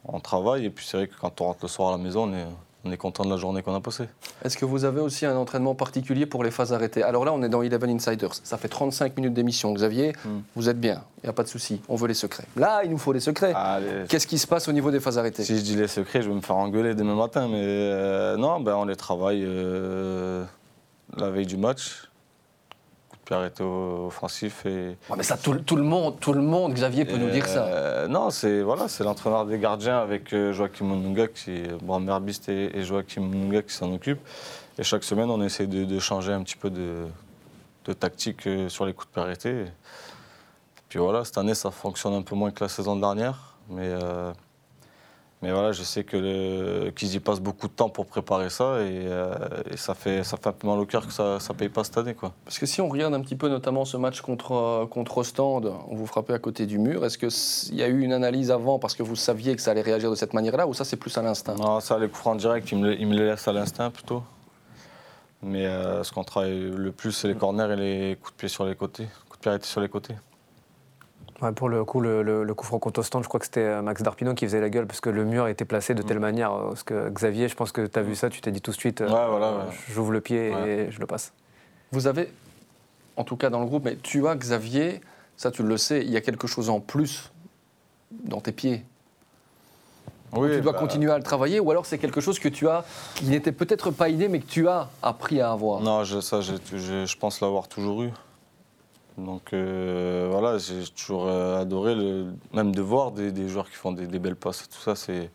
on 0.08 0.18
travaille. 0.20 0.64
Et 0.64 0.70
puis 0.70 0.86
c'est 0.86 0.96
vrai 0.96 1.06
que 1.06 1.14
quand 1.20 1.40
on 1.42 1.44
rentre 1.44 1.60
le 1.62 1.68
soir 1.68 1.90
à 1.90 1.92
la 1.92 1.98
maison, 1.98 2.24
on 2.24 2.34
est, 2.34 2.46
on 2.84 2.90
est 2.90 2.96
content 2.96 3.24
de 3.26 3.30
la 3.30 3.36
journée 3.36 3.62
qu'on 3.62 3.74
a 3.74 3.80
passée. 3.80 4.06
Est-ce 4.42 4.56
que 4.56 4.64
vous 4.64 4.84
avez 4.86 5.00
aussi 5.00 5.26
un 5.26 5.36
entraînement 5.36 5.74
particulier 5.74 6.24
pour 6.24 6.42
les 6.42 6.50
phases 6.50 6.72
arrêtées? 6.72 7.02
Alors 7.02 7.26
là, 7.26 7.32
on 7.34 7.42
est 7.42 7.50
dans 7.50 7.60
Eleven 7.62 7.90
Insiders. 7.90 8.32
Ça 8.42 8.56
fait 8.56 8.68
35 8.68 9.14
minutes 9.18 9.34
d'émission. 9.34 9.72
Xavier, 9.74 10.14
Hmm. 10.24 10.40
vous 10.56 10.70
êtes 10.70 10.80
bien. 10.80 11.02
Il 11.22 11.26
n'y 11.26 11.28
a 11.30 11.34
pas 11.34 11.42
de 11.42 11.48
souci. 11.48 11.82
On 11.90 11.94
veut 11.96 12.08
les 12.08 12.14
secrets. 12.14 12.44
Là, 12.56 12.80
il 12.84 12.90
nous 12.90 12.98
faut 12.98 13.12
les 13.12 13.20
secrets. 13.20 13.54
Qu'est-ce 14.08 14.26
qui 14.26 14.38
se 14.38 14.46
passe 14.46 14.66
au 14.66 14.72
niveau 14.72 14.90
des 14.90 14.98
phases 15.00 15.18
arrêtées? 15.18 15.44
Si 15.44 15.58
je 15.58 15.62
dis 15.62 15.76
les 15.76 15.88
secrets, 15.88 16.22
je 16.22 16.28
vais 16.30 16.34
me 16.34 16.40
faire 16.40 16.56
engueuler 16.56 16.94
demain 16.94 17.14
matin. 17.14 17.48
Mais 17.48 17.60
euh, 17.62 18.36
non, 18.38 18.60
ben, 18.60 18.74
on 18.76 18.86
les 18.86 18.96
travaille 18.96 19.44
euh, 19.46 20.42
la 21.18 21.28
veille 21.30 21.46
du 21.46 21.58
match. 21.58 22.08
Arrêté 23.34 23.62
offensif. 23.62 24.66
Et, 24.66 24.96
Ouais, 25.08 25.16
Mais 25.16 25.22
ça, 25.22 25.36
tout, 25.36 25.54
tout 25.54 25.76
le 25.76 25.82
monde, 25.82 26.18
tout 26.20 26.32
le 26.32 26.42
monde, 26.42 26.74
Xavier 26.74 27.04
peut 27.04 27.16
nous 27.16 27.30
dire 27.30 27.46
ça. 27.46 27.64
Euh, 27.66 28.08
non, 28.08 28.30
c'est 28.30 28.62
voilà, 28.62 28.88
c'est 28.88 29.04
l'entraîneur 29.04 29.46
des 29.46 29.58
gardiens 29.58 29.98
avec 29.98 30.32
euh, 30.32 30.52
Joachim 30.52 30.84
Mununga, 30.84 31.28
qui 31.28 31.62
Bram 31.82 32.08
Herbist 32.08 32.48
et, 32.48 32.76
et 32.76 32.84
Joachim 32.84 33.22
Mununga 33.22 33.62
qui 33.62 33.72
s'en 33.74 33.92
occupent. 33.92 34.26
Et 34.78 34.82
chaque 34.82 35.04
semaine, 35.04 35.30
on 35.30 35.42
essaie 35.42 35.66
de, 35.66 35.84
de 35.84 35.98
changer 35.98 36.32
un 36.32 36.42
petit 36.42 36.56
peu 36.56 36.70
de, 36.70 37.06
de 37.84 37.92
tactique 37.92 38.46
euh, 38.46 38.68
sur 38.68 38.86
les 38.86 38.92
coups 38.92 39.08
de 39.08 39.12
pied 39.12 39.22
arrêtés. 39.22 39.64
Puis 40.88 40.98
voilà, 40.98 41.24
cette 41.24 41.38
année, 41.38 41.54
ça 41.54 41.70
fonctionne 41.70 42.14
un 42.14 42.22
peu 42.22 42.34
moins 42.34 42.50
que 42.50 42.62
la 42.62 42.68
saison 42.68 42.96
dernière. 42.96 43.54
Mais, 43.68 43.88
euh, 43.88 44.32
mais 45.42 45.50
voilà, 45.50 45.72
je 45.72 45.82
sais 45.82 46.04
qu'ils 46.04 47.14
y 47.14 47.18
passent 47.18 47.40
beaucoup 47.40 47.66
de 47.66 47.72
temps 47.72 47.88
pour 47.88 48.06
préparer 48.06 48.48
ça. 48.48 48.80
Et, 48.80 49.06
euh, 49.06 49.34
et 49.68 49.76
ça, 49.76 49.94
fait, 49.94 50.22
ça 50.22 50.36
fait 50.36 50.46
un 50.46 50.52
peu 50.52 50.68
mal 50.68 50.78
au 50.78 50.86
cœur 50.86 51.04
que 51.04 51.12
ça 51.12 51.38
ne 51.48 51.54
paye 51.54 51.68
pas 51.68 51.82
cette 51.82 51.98
année. 51.98 52.14
Quoi. 52.14 52.32
Parce 52.44 52.60
que 52.60 52.66
si 52.66 52.80
on 52.80 52.88
regarde 52.88 53.12
un 53.12 53.20
petit 53.20 53.34
peu 53.34 53.48
notamment 53.48 53.84
ce 53.84 53.96
match 53.96 54.20
contre, 54.20 54.52
euh, 54.52 54.86
contre 54.86 55.18
Ostende, 55.18 55.72
on 55.88 55.96
vous 55.96 56.06
frappait 56.06 56.32
à 56.32 56.38
côté 56.38 56.66
du 56.66 56.78
mur, 56.78 57.04
est-ce 57.04 57.18
qu'il 57.18 57.76
y 57.76 57.82
a 57.82 57.88
eu 57.88 58.02
une 58.02 58.12
analyse 58.12 58.52
avant 58.52 58.78
parce 58.78 58.94
que 58.94 59.02
vous 59.02 59.16
saviez 59.16 59.56
que 59.56 59.62
ça 59.62 59.72
allait 59.72 59.82
réagir 59.82 60.10
de 60.10 60.14
cette 60.14 60.32
manière-là 60.32 60.68
ou 60.68 60.74
ça 60.74 60.84
c'est 60.84 60.96
plus 60.96 61.18
à 61.18 61.22
l'instinct? 61.22 61.56
Non, 61.56 61.80
ça, 61.80 61.98
les 61.98 62.06
coups 62.06 62.20
francs 62.20 62.38
directs, 62.38 62.70
ils 62.70 62.78
me, 62.78 62.94
ils 62.94 63.08
me 63.08 63.14
les 63.14 63.26
laissent 63.26 63.48
à 63.48 63.52
l'instinct 63.52 63.90
plutôt. 63.90 64.22
Mais 65.42 65.66
euh, 65.66 66.04
ce 66.04 66.12
qu'on 66.12 66.22
travaille 66.22 66.70
le 66.70 66.92
plus, 66.92 67.10
c'est 67.10 67.26
les 67.26 67.34
corners 67.34 67.72
et 67.72 67.76
les 67.76 68.16
coups 68.16 68.32
de 68.32 68.36
pied 68.36 68.48
sur 68.48 68.64
les 68.64 68.76
côtés. 68.76 69.08
Coups 69.28 69.38
de 69.38 69.42
pied 69.42 69.50
arrêtés 69.50 69.66
sur 69.66 69.80
les 69.80 69.88
côtés. 69.88 70.14
Ouais, 71.42 71.50
pour 71.52 71.68
le 71.68 71.84
coup, 71.84 72.00
le, 72.00 72.22
le- 72.22 72.44
le 72.44 72.54
coup 72.54 72.64
franc 72.64 72.78
contre 72.78 73.02
je 73.02 73.08
crois 73.10 73.40
que 73.40 73.46
c'était 73.46 73.60
euh, 73.60 73.82
Max 73.82 74.00
Darpino 74.02 74.32
qui 74.34 74.44
faisait 74.46 74.60
la 74.60 74.70
gueule 74.70 74.86
parce 74.86 75.00
que 75.00 75.10
le 75.10 75.24
mur 75.24 75.48
était 75.48 75.64
placé 75.64 75.92
de 75.92 76.00
telle 76.02 76.20
manière. 76.20 76.52
euh, 76.52 76.68
Parce 76.68 76.84
que 76.84 77.08
Xavier, 77.10 77.48
je 77.48 77.56
pense 77.56 77.72
que 77.72 77.84
tu 77.84 77.98
as 77.98 78.02
vu 78.02 78.14
ça, 78.14 78.30
tu 78.30 78.40
t'es 78.40 78.52
dit 78.52 78.60
tout 78.60 78.70
de 78.70 78.76
suite, 78.76 79.00
euh, 79.00 79.06
Ouais, 79.06 79.28
voilà, 79.28 79.50
ouais. 79.52 79.64
j'ouvre 79.90 80.12
le 80.12 80.20
pied 80.20 80.54
Ouais. 80.54 80.68
et 80.68 80.90
je 80.92 81.00
le 81.00 81.06
passe. 81.06 81.32
Vous 81.90 82.06
avez, 82.06 82.32
en 83.16 83.24
tout 83.24 83.36
cas 83.36 83.50
dans 83.50 83.58
le 83.60 83.66
groupe, 83.66 83.84
mais 83.84 83.96
tu 83.96 84.26
as 84.28 84.36
Xavier, 84.36 85.00
ça 85.36 85.50
tu 85.50 85.64
le 85.64 85.76
sais, 85.76 86.02
il 86.02 86.10
y 86.10 86.16
a 86.16 86.20
quelque 86.20 86.46
chose 86.46 86.70
en 86.70 86.78
plus 86.78 87.32
dans 88.24 88.40
tes 88.40 88.52
pieds. 88.52 88.84
Oui, 90.34 90.48
tu 90.54 90.60
dois 90.62 90.72
bah, 90.72 90.78
continuer 90.78 91.10
à 91.10 91.18
le 91.18 91.24
travailler 91.24 91.58
ou 91.60 91.70
alors 91.72 91.84
c'est 91.86 91.98
quelque 91.98 92.20
chose 92.22 92.38
que 92.38 92.48
tu 92.48 92.66
as, 92.68 92.84
qui 93.16 93.26
n'était 93.26 93.52
peut-être 93.52 93.90
pas 93.90 94.08
inné 94.08 94.28
mais 94.28 94.38
que 94.38 94.46
tu 94.46 94.66
as 94.68 94.88
appris 95.02 95.40
à 95.40 95.50
avoir. 95.50 95.80
Non, 95.80 96.04
je, 96.04 96.20
ça, 96.20 96.40
je 96.40 97.16
pense 97.18 97.40
l'avoir 97.42 97.66
toujours 97.68 98.02
eu. 98.04 98.10
Donc 99.18 99.52
euh, 99.52 100.28
voilà, 100.30 100.58
j'ai 100.58 100.84
toujours 100.88 101.26
euh, 101.26 101.60
adoré, 101.60 101.94
le, 101.94 102.32
même 102.52 102.74
de 102.74 102.80
voir 102.80 103.12
des, 103.12 103.30
des 103.32 103.48
joueurs 103.48 103.68
qui 103.68 103.76
font 103.76 103.92
des, 103.92 104.06
des 104.06 104.18
belles 104.18 104.36
passes. 104.36 104.68
Tout 104.68 104.80
ça, 104.80 104.94
c'est, 104.96 105.30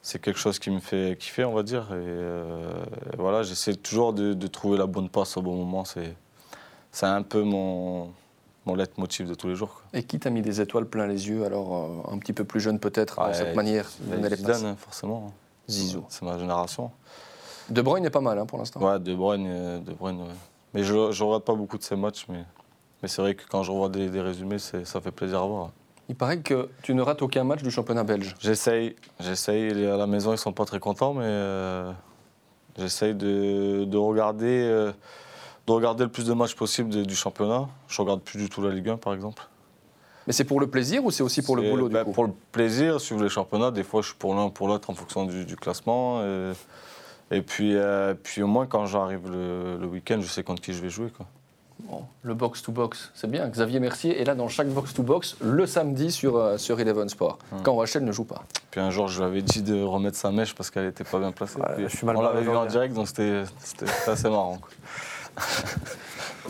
c'est 0.00 0.20
quelque 0.20 0.38
chose 0.38 0.58
qui 0.58 0.70
me 0.70 0.78
fait 0.80 1.16
kiffer, 1.18 1.44
on 1.44 1.54
va 1.54 1.62
dire. 1.64 1.88
Et 1.90 1.94
euh, 1.96 2.72
voilà, 3.18 3.42
j'essaie 3.42 3.74
toujours 3.74 4.12
de, 4.12 4.32
de 4.34 4.46
trouver 4.46 4.78
la 4.78 4.86
bonne 4.86 5.08
passe 5.08 5.36
au 5.36 5.42
bon 5.42 5.56
moment. 5.56 5.84
C'est, 5.84 6.14
c'est 6.92 7.06
un 7.06 7.22
peu 7.22 7.42
mon, 7.42 8.12
mon 8.64 8.74
leitmotiv 8.76 9.28
de 9.28 9.34
tous 9.34 9.48
les 9.48 9.56
jours. 9.56 9.74
quoi. 9.74 9.82
Et 9.98 10.04
qui 10.04 10.20
t'a 10.20 10.30
mis 10.30 10.42
des 10.42 10.60
étoiles 10.60 10.86
plein 10.86 11.06
les 11.08 11.28
yeux 11.28 11.44
alors 11.44 11.74
euh, 12.08 12.12
un 12.14 12.18
petit 12.18 12.32
peu 12.32 12.44
plus 12.44 12.60
jeune 12.60 12.78
peut-être 12.78 13.16
dans 13.16 13.26
Ouais, 13.26 13.34
cette 13.34 13.56
manière 13.56 13.88
de 14.00 14.16
les 14.28 14.36
passes? 14.36 14.62
hein, 14.62 14.76
forcément. 14.78 15.32
Zizou. 15.68 16.04
C'est 16.10 16.22
ma 16.24 16.38
génération. 16.38 16.90
De 17.70 17.80
Bruyne 17.82 18.04
est 18.04 18.10
pas 18.10 18.20
mal 18.20 18.38
hein, 18.38 18.46
pour 18.46 18.58
l'instant. 18.58 18.80
Ouais, 18.80 19.00
De 19.00 19.14
Bruyne, 19.14 19.82
De 19.82 19.92
Bruyne 19.94 20.20
ouais. 20.20 20.28
Mais 20.74 20.84
je 20.84 20.92
ne 20.94 21.22
regarde 21.24 21.42
pas 21.44 21.54
beaucoup 21.54 21.78
de 21.78 21.82
ces 21.82 21.96
matchs, 21.96 22.26
mais, 22.28 22.44
mais 23.02 23.08
c'est 23.08 23.22
vrai 23.22 23.34
que 23.34 23.42
quand 23.48 23.62
je 23.62 23.70
revois 23.70 23.88
des, 23.88 24.08
des 24.08 24.20
résumés, 24.20 24.58
ça 24.58 25.00
fait 25.00 25.10
plaisir 25.10 25.42
à 25.42 25.46
voir. 25.46 25.70
Il 26.08 26.14
paraît 26.16 26.40
que 26.40 26.68
tu 26.82 26.94
ne 26.94 27.00
rates 27.02 27.22
aucun 27.22 27.44
match 27.44 27.62
du 27.62 27.70
championnat 27.70 28.04
belge. 28.04 28.34
J'essaye, 28.38 28.94
j'essaye. 29.20 29.86
À 29.86 29.96
la 29.96 30.06
maison, 30.06 30.32
ils 30.32 30.38
sont 30.38 30.52
pas 30.52 30.66
très 30.66 30.78
contents, 30.78 31.14
mais 31.14 31.24
euh, 31.24 31.90
j'essaye 32.76 33.14
de, 33.14 33.84
de 33.84 33.96
regarder, 33.96 34.60
euh, 34.64 34.92
de 35.66 35.72
regarder 35.72 36.04
le 36.04 36.10
plus 36.10 36.26
de 36.26 36.34
matchs 36.34 36.54
possible 36.54 36.90
de- 36.90 37.04
du 37.04 37.14
championnat. 37.14 37.68
Je 37.88 38.02
regarde 38.02 38.20
plus 38.20 38.38
du 38.38 38.50
tout 38.50 38.60
la 38.62 38.70
Ligue 38.70 38.90
1, 38.90 38.96
par 38.98 39.14
exemple. 39.14 39.42
Mais 40.26 40.32
c'est 40.34 40.44
pour 40.44 40.60
le 40.60 40.66
plaisir 40.66 41.04
ou 41.04 41.10
c'est 41.10 41.22
aussi 41.22 41.40
pour 41.42 41.56
le 41.56 41.70
boulot 41.70 41.88
du 41.88 41.94
ben, 41.94 42.04
coup 42.04 42.12
Pour 42.12 42.24
le 42.24 42.32
plaisir, 42.52 43.00
suivre 43.00 43.22
les 43.22 43.28
championnats. 43.30 43.70
Des 43.70 43.82
fois, 43.82 44.00
je 44.02 44.08
suis 44.08 44.16
pour 44.16 44.34
l'un, 44.34 44.48
pour 44.50 44.68
l'autre 44.68 44.88
en 44.90 44.94
fonction 44.94 45.24
du, 45.26 45.44
du 45.46 45.56
classement. 45.56 46.22
Et, 46.22 46.52
et 47.30 47.40
puis, 47.42 47.74
euh, 47.76 48.14
puis 48.22 48.42
au 48.42 48.46
moins, 48.46 48.66
quand 48.66 48.84
j'arrive 48.86 49.30
le, 49.30 49.78
le 49.78 49.86
week-end, 49.86 50.18
je 50.20 50.26
sais 50.26 50.42
contre 50.42 50.60
qui 50.62 50.72
je 50.74 50.80
vais 50.82 50.88
jouer. 50.90 51.08
Quoi. 51.10 51.26
Bon, 51.90 52.02
le 52.22 52.34
box-to-box, 52.34 53.10
c'est 53.14 53.30
bien. 53.30 53.46
Xavier 53.48 53.78
Mercier 53.78 54.20
est 54.20 54.24
là 54.24 54.34
dans 54.34 54.48
chaque 54.48 54.68
box-to-box 54.68 55.36
le 55.42 55.66
samedi 55.66 56.10
sur, 56.10 56.36
euh, 56.36 56.56
sur 56.56 56.80
Eleven 56.80 57.08
Sport, 57.08 57.38
Hum. 57.52 57.60
quand 57.62 57.76
Rachel 57.76 58.04
ne 58.04 58.12
joue 58.12 58.24
pas. 58.24 58.42
Puis 58.70 58.80
un 58.80 58.90
jour, 58.90 59.08
je 59.08 59.18
lui 59.18 59.26
avais 59.26 59.42
dit 59.42 59.62
de 59.62 59.82
remettre 59.82 60.16
sa 60.16 60.30
mèche 60.32 60.54
parce 60.54 60.70
qu'elle 60.70 60.86
n'était 60.86 61.04
pas 61.04 61.18
bien 61.18 61.32
placée. 61.32 61.58
Ouais, 61.58 61.74
Puis 61.76 61.84
je 61.88 61.96
suis 61.96 62.06
mal 62.06 62.16
on 62.16 62.22
l'avait 62.22 62.40
vu 62.40 62.48
en 62.48 62.52
aujourd'hui. 62.52 62.72
direct, 62.72 62.94
donc 62.94 63.08
c'était 63.08 63.42
assez 64.06 64.28
marrant. 64.30 64.58
quoi. 64.58 64.70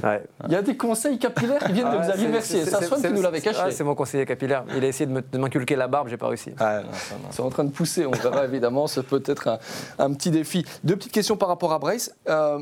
Ouais. 0.02 0.24
Il 0.46 0.52
y 0.52 0.56
a 0.56 0.62
des 0.62 0.76
conseils 0.76 1.18
capillaires 1.20 1.62
qui 1.64 1.72
viennent 1.72 1.88
de 1.90 1.96
Ah, 1.96 2.02
Xavier 2.02 2.26
Mercier. 2.26 2.64
c'est- 2.64 2.70
Ça 2.70 2.80
c'est- 2.80 3.00
que 3.00 3.14
nous 3.14 3.22
l'avait 3.22 3.40
caché. 3.40 3.60
ah, 3.62 3.70
c'est 3.70 3.84
mon 3.84 3.94
conseiller 3.94 4.26
capillaire. 4.26 4.64
Il 4.76 4.84
a 4.84 4.88
essayé 4.88 5.06
de 5.08 5.38
m'inculquer 5.38 5.76
la 5.76 5.86
barbe, 5.86 6.08
j'ai 6.08 6.16
pas 6.16 6.26
réussi. 6.26 6.50
Ah. 6.58 6.80
C'est 7.30 7.40
en 7.42 7.48
train 7.48 7.62
de 7.62 7.70
pousser, 7.70 8.04
on 8.04 8.10
verra 8.10 8.44
évidemment, 8.44 8.88
c'est 8.88 9.04
peut-être 9.04 9.46
un, 9.48 9.58
un 10.00 10.12
petit 10.12 10.32
défi. 10.32 10.66
Deux 10.82 10.96
petites 10.96 11.12
questions 11.12 11.36
par 11.36 11.48
rapport 11.48 11.72
à 11.72 11.78
Brace. 11.78 12.10
Euh, 12.28 12.58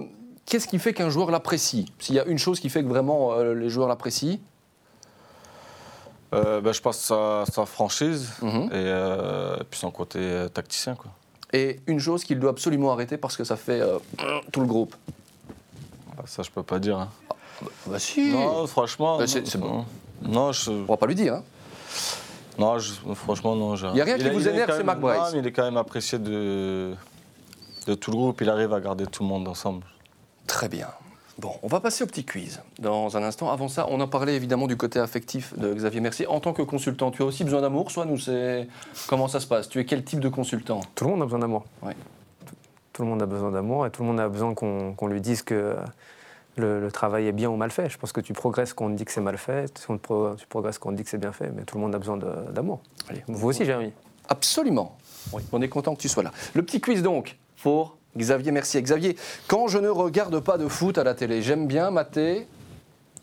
Qu'est-ce 0.47 0.66
qui 0.68 0.78
fait 0.78 0.93
qu'un 0.93 1.09
joueur 1.11 1.30
l'apprécie? 1.30 1.90
S'il 1.99 2.14
y 2.16 2.20
a 2.20 2.24
une 2.24 2.38
chose 2.38 2.61
qui 2.61 2.68
fait 2.68 2.82
que 2.82 2.88
vraiment 2.88 3.32
euh, 3.32 3.55
les 3.55 3.68
joueurs 3.70 3.88
l'apprécient, 3.88 4.38
Euh, 6.34 6.62
ben, 6.62 6.72
je 6.72 6.80
pense 6.80 6.97
sa, 6.99 7.45
sa 7.53 7.66
franchise 7.66 8.30
Mhm. 8.40 8.62
et 8.64 8.68
euh, 8.72 9.57
puis 9.70 9.78
son 9.78 9.90
côté 9.90 10.47
tacticien. 10.53 10.95
Quoi. 10.95 11.11
et 11.55 11.80
une 11.86 12.01
chose 12.01 12.24
qu'il 12.24 12.38
doit 12.38 12.49
absolument 12.51 12.90
arrêter 12.93 13.18
parce 13.18 13.36
que 13.36 13.45
ça 13.45 13.57
fait 13.57 13.82
tout 14.51 14.61
le 14.62 14.66
groupe. 14.66 14.95
Ah, 16.16 16.22
Ça, 16.24 16.43
je 16.43 16.51
peux 16.51 16.62
pas 16.62 16.78
dire. 16.78 16.99
hein. 16.99 17.09
Bah 17.86 17.99
si 17.99 18.32
Non, 18.32 18.66
franchement. 18.66 19.18
Bah, 19.18 19.26
c'est- 19.26 19.59
bon. 19.59 19.84
Non, 20.22 20.53
je, 20.53 20.70
On 20.70 20.84
va 20.86 20.97
pas 20.97 21.07
lui 21.07 21.14
dire. 21.14 21.34
hein. 21.34 21.43
non 22.59 22.78
je- 22.78 22.95
franchement, 23.14 23.55
non. 23.55 23.76
j'ai- 23.76 23.88
Y 23.88 24.01
a 24.01 24.05
rien 24.05 24.16
qui 24.16 24.24
Il 24.24 24.30
vous 24.32 24.40
il 24.40 24.49
énerve, 24.49 24.70
c'est 24.74 24.82
mais 24.84 25.38
il 25.40 25.47
est 25.47 25.53
quand 25.53 25.64
même 25.64 25.76
apprécié 25.76 26.18
de, 26.18 26.95
de 27.86 27.95
tout 27.95 28.11
le 28.11 28.16
groupe. 28.16 28.40
Il 28.40 28.49
arrive 28.49 28.72
à 28.72 28.80
garder 28.80 29.07
tout 29.07 29.22
le 29.22 29.28
monde 29.28 29.47
ensemble. 29.49 29.84
Très 30.47 30.68
bien. 30.68 30.88
Bon, 31.38 31.55
on 31.62 31.66
va 31.66 31.80
passer 31.80 32.05
au 32.05 32.07
petit 32.07 32.24
quiz 32.24 32.61
dans 32.78 33.16
un 33.16 33.22
instant. 33.22 33.51
Avant 33.51 33.68
ça, 33.68 33.86
on 33.88 34.01
en 34.01 34.07
parlait 34.07 34.36
évidemment 34.36 34.66
du 34.66 34.76
côté 34.76 34.99
affectif 34.99 35.59
de 35.59 35.72
Xavier 35.72 36.01
Mercier. 36.01 36.26
En 36.26 36.40
tant 36.40 36.53
que 36.53 36.62
consultant, 36.62 37.11
tu 37.11 37.22
as 37.22 37.24
aussi 37.24 37.43
besoin 37.43 37.62
d'amour, 37.62 37.90
soit 37.90 38.05
nous, 38.05 38.18
c'est 38.18 38.68
comment 39.09 39.28
ça 39.28 39.40
se 39.40 39.47
passe? 39.47 39.68
Tu 39.68 39.80
es 39.80 39.86
quel 39.86 40.05
type 40.05 40.20
de 40.20 40.28
consultant? 40.28 40.80
Tout 40.95 41.05
le 41.05 41.11
monde 41.11 41.22
a 41.22 41.24
besoin 41.24 41.38
d'amour. 41.38 41.64
Ouais. 41.82 41.97
Tout, 42.45 42.55
tout 42.93 43.03
le 43.03 43.09
monde 43.09 43.22
a 43.22 43.26
besoin 43.26 43.51
d'amour 43.51 43.86
et 43.86 43.90
tout 43.90 44.03
le 44.03 44.09
monde 44.09 44.20
a 44.20 44.28
besoin 44.28 44.55
qu'on 44.55 45.07
lui 45.07 45.22
dise 45.22 45.43
que 45.43 45.74
le, 46.57 46.80
le 46.80 46.93
travail 46.93 47.26
est 47.26 47.32
bien 47.32 47.49
ou 47.49 47.57
mal 47.57 47.70
fait. 47.70 47.88
Je 47.88 47.97
pense 47.97 48.12
que 48.12 48.20
tu 48.20 48.34
progresses 48.34 48.74
quand 48.74 48.84
on 48.84 48.90
te 48.90 48.95
dit 48.97 49.07
que 49.07 49.12
c'est 49.12 49.22
mal 49.22 49.38
fait, 49.38 49.72
tu, 49.86 49.97
pro- 49.97 50.34
tu 50.34 50.47
progresses 50.47 50.78
quand 50.78 50.90
on 50.90 50.93
te 50.93 50.99
dit 50.99 51.05
que 51.05 51.11
c'est 51.11 51.18
bien 51.18 51.32
fait, 51.32 51.51
mais 51.57 51.62
tout 51.62 51.76
le 51.76 51.80
monde 51.80 51.95
a 51.95 51.99
besoin 51.99 52.18
d'amour. 52.18 52.82
Vous 53.26 53.49
aussi, 53.49 53.64
Jérémy. 53.64 53.93
Absolument. 54.28 54.99
On 55.51 55.62
est 55.62 55.68
content 55.68 55.95
que 55.95 56.01
tu 56.01 56.11
sois 56.11 56.22
là. 56.22 56.30
Le 56.53 56.62
petit 56.62 56.80
quiz 56.80 57.03
donc 57.03 57.38
pour 57.62 57.97
Xavier 58.16 58.52
Mercier. 58.52 58.82
Xavier, 58.82 59.16
quand 59.48 59.68
je 59.68 59.78
ne 59.78 59.88
regarde 59.88 60.38
pas 60.40 60.58
de 60.58 60.68
foot 60.68 60.98
à 60.98 61.04
la 61.04 61.14
télé, 61.14 61.42
j'aime 61.42 61.66
bien 61.66 61.90
mater 61.90 62.46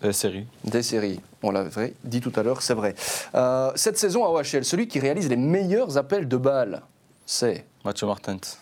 La 0.01 0.13
série. 0.13 0.47
des 0.63 0.81
séries. 0.83 1.19
On 1.43 1.51
l'avait 1.51 1.93
dit 2.03 2.21
tout 2.21 2.33
à 2.35 2.43
l'heure, 2.43 2.61
c'est 2.61 2.73
vrai. 2.73 2.95
Euh, 3.35 3.71
cette 3.75 3.97
saison 3.97 4.25
à 4.25 4.29
OHL, 4.29 4.65
celui 4.65 4.87
qui 4.87 4.99
réalise 4.99 5.29
les 5.29 5.37
meilleurs 5.37 5.97
appels 5.97 6.27
de 6.27 6.37
balles, 6.37 6.81
c'est 7.25 7.65
Mathieu 7.85 8.07
Martens. 8.07 8.57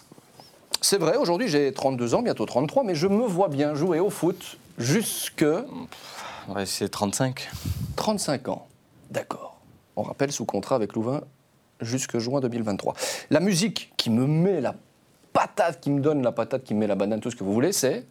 C'est 0.82 0.98
vrai, 1.00 1.18
aujourd'hui 1.18 1.48
j'ai 1.48 1.72
32 1.74 2.14
ans, 2.14 2.22
bientôt 2.22 2.46
33, 2.46 2.84
mais 2.84 2.94
je 2.94 3.08
me 3.08 3.26
vois 3.26 3.48
bien 3.48 3.74
jouer 3.74 4.00
au 4.00 4.10
foot 4.12 4.58
jusque 4.78 5.44
On 6.48 6.54
va 6.54 6.62
essayer 6.62 6.88
35. 6.90 7.50
35 7.96 8.50
ans. 8.50 8.68
D'accord. 9.10 9.60
On 9.96 10.04
rappelle 10.04 10.32
sous 10.32 10.46
contrat 10.46 10.76
avec 10.76 10.94
Louvain 10.94 11.22
jusque 11.82 12.20
juin 12.20 12.42
2023. 12.42 12.94
La 13.32 13.40
musique 13.40 13.92
qui 13.98 14.10
me 14.12 14.28
met 14.28 14.62
la 14.62 14.76
patate, 15.38 15.80
qui 15.82 15.92
me 15.92 16.00
donne 16.02 16.24
la 16.24 16.32
patate, 16.32 16.64
qui 16.64 16.74
me 16.74 16.80
met 16.80 16.88
la 16.88 16.96
banane, 16.96 17.20
tout 17.20 17.30
ce 17.32 17.36
que 17.36 17.44
vous 17.44 17.54
voulez, 17.54 17.72
c'est 17.72 18.06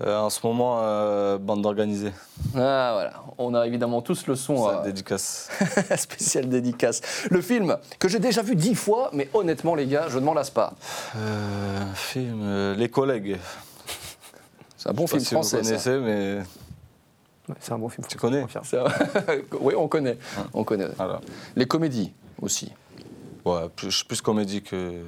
Euh, 0.00 0.16
en 0.20 0.30
ce 0.30 0.46
moment, 0.46 0.78
euh, 0.82 1.38
bande 1.38 1.66
organisée. 1.66 2.12
Ah 2.54 2.90
voilà, 2.94 3.14
on 3.36 3.52
a 3.54 3.66
évidemment 3.66 4.00
tous 4.00 4.28
le 4.28 4.36
son 4.36 4.68
Ça, 4.68 4.78
euh, 4.78 4.82
dédicace. 4.84 5.50
spécial 5.96 6.48
dédicace. 6.48 7.00
Le 7.30 7.40
film 7.40 7.76
que 7.98 8.06
j'ai 8.08 8.20
déjà 8.20 8.42
vu 8.42 8.54
dix 8.54 8.76
fois, 8.76 9.10
mais 9.12 9.28
honnêtement 9.34 9.74
les 9.74 9.86
gars, 9.88 10.06
je 10.08 10.18
ne 10.20 10.24
m'en 10.24 10.34
lasse 10.34 10.50
pas. 10.50 10.74
Euh, 11.16 11.80
un 11.90 11.94
film, 11.94 12.40
euh, 12.42 12.76
Les 12.76 12.88
collègues. 12.88 13.38
C'est 14.76 14.88
un 14.88 14.92
bon 14.92 15.06
Je 15.08 15.18
sais 15.18 15.18
film 15.18 15.40
pas 15.40 15.42
si 15.42 15.56
français. 15.56 15.58
Vous 15.58 15.64
ça. 15.64 15.90
connaissez, 15.90 15.98
mais 15.98 16.42
Ouais, 17.48 17.54
c'est 17.58 17.72
un 17.72 17.78
bon 17.78 17.88
film. 17.88 18.06
tu 18.08 18.18
connais 18.18 18.42
un- 18.42 18.46
oui, 19.60 19.74
on 19.76 19.88
connaît. 19.88 20.16
On 20.54 20.62
connaît. 20.62 20.86
Voilà. 20.96 21.20
Les 21.56 21.66
comédies 21.66 22.12
aussi. 22.40 22.70
Ouais, 23.44 23.68
plus, 23.74 23.90
je 23.90 23.96
suis 23.96 24.04
plus 24.06 24.20
comédie 24.20 24.62
que- 24.62 25.02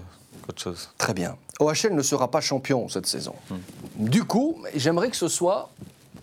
chose. 0.58 0.90
Très 0.98 1.14
bien. 1.14 1.36
OHL 1.58 1.94
ne 1.94 2.02
sera 2.02 2.30
pas 2.30 2.40
champion 2.40 2.88
cette 2.88 3.06
saison. 3.06 3.34
Du 3.96 4.24
coup, 4.24 4.62
j'aimerais 4.74 5.10
que 5.10 5.16
ce 5.16 5.28
soit 5.28 5.70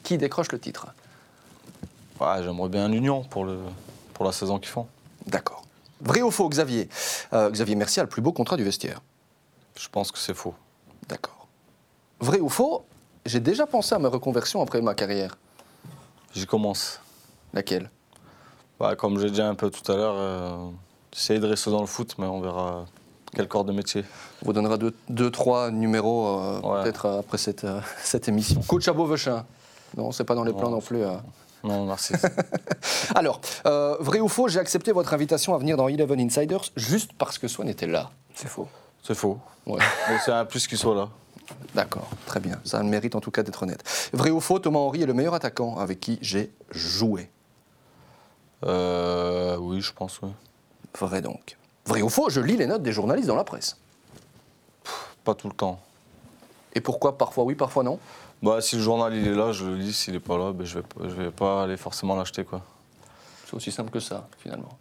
qui 0.03 0.17
décroche 0.17 0.51
le 0.51 0.59
titre. 0.59 0.87
Ouais, 2.19 2.41
J'aimerais 2.43 2.69
bien 2.69 2.87
l'Union 2.87 3.23
pour, 3.23 3.45
le, 3.45 3.59
pour 4.13 4.25
la 4.25 4.31
saison 4.31 4.57
qu'ils 4.59 4.69
font. 4.69 4.87
D'accord. 5.27 5.63
Vrai 6.01 6.21
ou 6.21 6.31
faux, 6.31 6.49
Xavier? 6.49 6.89
Euh, 7.33 7.49
Xavier 7.49 7.75
Mercier 7.75 7.99
a 8.01 8.03
le 8.03 8.09
plus 8.09 8.21
beau 8.21 8.31
contrat 8.31 8.57
du 8.57 8.63
vestiaire. 8.63 9.01
Je 9.79 9.87
pense 9.89 10.11
que 10.11 10.17
c'est 10.19 10.33
faux. 10.33 10.55
D'accord. 11.07 11.47
Vrai 12.19 12.39
ou 12.39 12.49
faux 12.49 12.85
J'ai 13.25 13.39
déjà 13.39 13.67
pensé 13.67 13.93
à 13.95 13.99
ma 13.99 14.09
reconversion 14.09 14.61
après 14.61 14.81
ma 14.81 14.95
carrière. 14.95 15.37
J'y 16.33 16.45
commence. 16.45 16.99
Laquelle? 17.53 17.89
Bah, 18.79 18.95
comme 18.95 19.19
j'ai 19.19 19.31
dit 19.31 19.41
un 19.41 19.55
peu 19.55 19.69
tout 19.69 19.91
à 19.91 19.95
l'heure, 19.95 20.15
euh, 20.17 20.69
j'essaie 21.13 21.39
de 21.39 21.47
rester 21.47 21.71
dans 21.71 21.81
le 21.81 21.87
foot, 21.87 22.15
mais 22.17 22.25
on 22.25 22.41
verra 22.41 22.85
quel 23.37 23.47
corps 23.47 23.63
de 23.65 23.71
métier. 23.71 24.03
On 24.41 24.47
vous 24.47 24.53
donnera 24.53 24.77
deux, 24.77 24.93
deux 25.09 25.29
trois 25.29 25.69
numéros 25.71 26.27
euh, 26.39 26.81
peut-être 26.81 27.05
euh, 27.05 27.19
après 27.19 27.37
cette, 27.37 27.63
euh, 27.63 27.79
cette 28.03 28.27
émission. 28.27 28.61
Coach 28.67 28.87
à 28.87 28.93
Beauvechin 28.93 29.45
Non, 29.95 30.11
c'est 30.11 30.23
pas 30.23 30.33
dans 30.35 30.43
les 30.43 30.53
plans 30.53 30.69
non 30.71 30.81
plus. 30.81 31.03
euh. 31.03 31.11
Non, 31.63 31.85
merci. 31.85 32.13
Alors, 33.15 33.41
vrai 33.99 34.19
ou 34.19 34.27
faux, 34.27 34.47
j'ai 34.47 34.59
accepté 34.59 34.91
votre 34.91 35.13
invitation 35.13 35.53
à 35.53 35.57
venir 35.57 35.77
dans 35.77 35.87
Eleven 35.87 36.19
Insiders 36.19 36.63
juste 36.75 37.11
parce 37.17 37.37
que 37.37 37.47
Swan 37.47 37.67
était 37.69 37.87
là. 37.87 38.09
C'est 38.35 38.47
faux. 38.47 38.67
c'est 39.03 39.15
faux. 39.15 39.37
Ouais. 39.65 39.79
Mais 40.09 40.17
c'est 40.23 40.31
un 40.31 40.45
plus 40.45 40.67
qu'il 40.67 40.77
soit 40.77 40.95
là. 40.95 41.09
D'accord, 41.75 42.09
très 42.25 42.39
bien. 42.39 42.59
Ça 42.63 42.79
a 42.79 42.83
le 42.83 42.89
mérite 42.89 43.15
en 43.15 43.21
tout 43.21 43.31
cas 43.31 43.41
d'être 43.43 43.63
honnête. 43.63 43.83
Vrai 44.13 44.31
ou 44.31 44.39
faux, 44.39 44.59
Thomas 44.59 44.79
Henry 44.79 45.03
est 45.03 45.05
le 45.05 45.13
meilleur 45.13 45.33
attaquant 45.33 45.77
avec 45.77 45.99
qui 45.99 46.19
j'ai 46.21 46.51
joué? 46.71 47.29
Euh, 48.65 49.57
oui, 49.57 49.81
je 49.81 49.93
pense, 49.93 50.19
oui. 50.21 50.29
Vrai 50.99 51.21
donc. 51.21 51.57
Vrai 51.87 52.01
ou 52.01 52.09
faux, 52.09 52.29
je 52.29 52.41
lis 52.41 52.57
les 52.57 52.67
notes 52.67 52.83
des 52.83 52.91
journalistes 52.91 53.27
dans 53.27 53.35
la 53.35 53.43
presse. 53.43 53.77
Pas 55.23 55.33
tout 55.33 55.47
le 55.47 55.53
temps. 55.53 55.79
Et 56.73 56.81
pourquoi 56.81 57.17
parfois 57.17 57.43
oui, 57.45 57.55
parfois 57.55 57.83
non? 57.83 57.97
Bah, 58.43 58.61
si 58.61 58.75
le 58.75 58.81
journal 58.81 59.15
il 59.15 59.27
est 59.27 59.33
là, 59.33 59.51
je 59.51 59.65
le 59.65 59.75
lis. 59.75 59.93
S'il 59.93 60.13
est 60.15 60.19
pas 60.19 60.37
là, 60.37 60.51
ben, 60.53 60.65
je 60.65 60.75
vais, 60.75 60.81
pas- 60.83 61.03
je 61.09 61.15
vais 61.15 61.31
pas 61.31 61.63
aller 61.63 61.77
forcément 61.77 62.15
l'acheter, 62.15 62.43
quoi. 62.43 62.61
C'est 63.45 63.55
aussi 63.55 63.71
simple 63.71 63.89
que 63.89 63.99
ça, 63.99 64.27
finalement. 64.37 64.77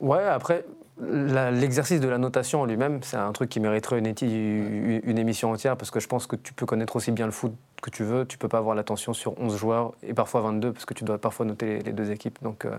Ouais, 0.00 0.24
après, 0.24 0.64
l'exercice 1.00 2.00
de 2.00 2.08
la 2.08 2.18
notation 2.18 2.62
en 2.62 2.64
lui-même, 2.64 3.02
c'est 3.02 3.16
un 3.16 3.32
truc 3.32 3.50
qui 3.50 3.60
mériterait 3.60 3.98
une, 3.98 4.06
éti- 4.06 4.26
une- 4.26 5.00
une 5.04 5.18
émission 5.18 5.50
entière 5.52 5.76
parce 5.76 5.90
que 5.90 6.00
je 6.00 6.06
pense 6.06 6.26
que 6.26 6.36
tu 6.36 6.52
peux 6.54 6.64
connaître 6.64 6.96
aussi 6.96 7.10
bien 7.10 7.26
le 7.26 7.32
foot 7.32 7.52
que 7.82 7.90
tu 7.90 8.04
veux. 8.04 8.24
Tu 8.24 8.38
peux 8.38 8.48
pas 8.48 8.58
avoir 8.58 8.74
l'attention 8.76 9.12
sur 9.12 9.38
11 9.40 9.56
joueurs 9.56 9.92
et 10.02 10.14
parfois 10.14 10.40
22 10.42 10.72
parce 10.72 10.84
que 10.86 10.94
tu 10.94 11.04
dois 11.04 11.18
parfois 11.18 11.44
noter 11.44 11.66
les, 11.66 11.78
les 11.82 11.92
deux 11.92 12.10
équipes. 12.12 12.38
Donc 12.42 12.64
euh, 12.64 12.76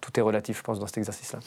tout 0.00 0.18
est 0.18 0.22
relatif, 0.22 0.58
je 0.58 0.62
pense, 0.62 0.78
dans 0.78 0.86
cet 0.86 0.98
exercice-là. 0.98 1.40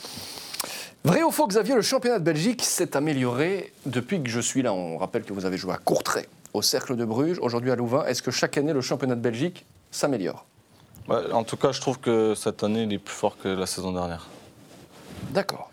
Vrai 1.04 1.24
ou 1.24 1.32
faux, 1.32 1.48
Xavier, 1.48 1.76
le 1.76 1.82
championnat 1.82 2.20
de 2.20 2.24
Belgique 2.24 2.64
s'est 2.64 2.96
amélioré 2.96 3.74
depuis 3.86 4.22
que 4.24 4.30
je 4.30 4.40
suis 4.40 4.62
là. 4.62 4.74
On 4.74 4.98
rappelle 4.98 5.24
que 5.24 5.34
vous 5.34 5.46
avez 5.46 5.58
joué 5.58 5.74
à 5.74 5.78
Courtrai, 5.78 6.30
au 6.54 6.62
Cercle 6.62 6.96
de 6.96 7.04
Bruges, 7.04 7.40
aujourd'hui 7.42 7.72
à 7.72 7.76
Louvain. 7.76 8.06
Est-ce 8.06 8.22
que 8.22 8.32
chaque 8.32 8.58
année, 8.58 8.72
le 8.72 8.82
championnat 8.82 9.16
de 9.16 9.22
Belgique 9.22 9.66
s'améliore? 9.92 10.46
Ouais, 11.10 11.32
en 11.34 11.44
tout 11.44 11.58
cas, 11.58 11.74
je 11.74 11.82
trouve 11.82 12.00
que 12.00 12.34
cette 12.36 12.64
année, 12.64 12.84
il 12.84 12.94
est 12.94 13.00
plus 13.00 13.14
fort 13.14 13.38
que 13.38 13.50
la 13.50 13.66
saison 13.66 13.92
dernière. 13.92 14.30
D'accord. 15.32 15.70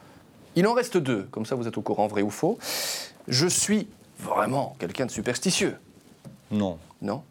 Il 0.57 0.66
en 0.66 0.72
reste 0.72 0.97
deux, 0.97 1.28
comme 1.31 1.47
ça 1.47 1.55
vous 1.55 1.68
êtes 1.68 1.78
au 1.78 1.83
courant, 1.83 2.09
vrai 2.09 2.22
ou 2.22 2.31
faux. 2.31 2.59
Je 3.28 3.47
suis 3.47 3.87
vraiment 4.18 4.74
quelqu'un 4.81 5.07
de 5.07 5.12
superstitieux. 5.12 5.76
Non. 6.51 6.78
Non? 7.01 7.22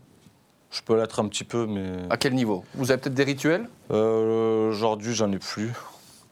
Je 0.72 0.82
peux 0.82 0.96
l'être 0.96 1.20
un 1.20 1.28
petit 1.28 1.44
peu, 1.44 1.66
mais. 1.66 1.92
À 2.10 2.18
quel 2.18 2.34
niveau? 2.36 2.64
Vous 2.76 2.92
avez 2.92 3.00
peut-être 3.02 3.16
des 3.16 3.24
rituels? 3.24 3.68
Euh, 3.92 4.70
Aujourd'hui, 4.70 5.14
j'en 5.16 5.32
ai 5.32 5.40
plus. 5.40 5.72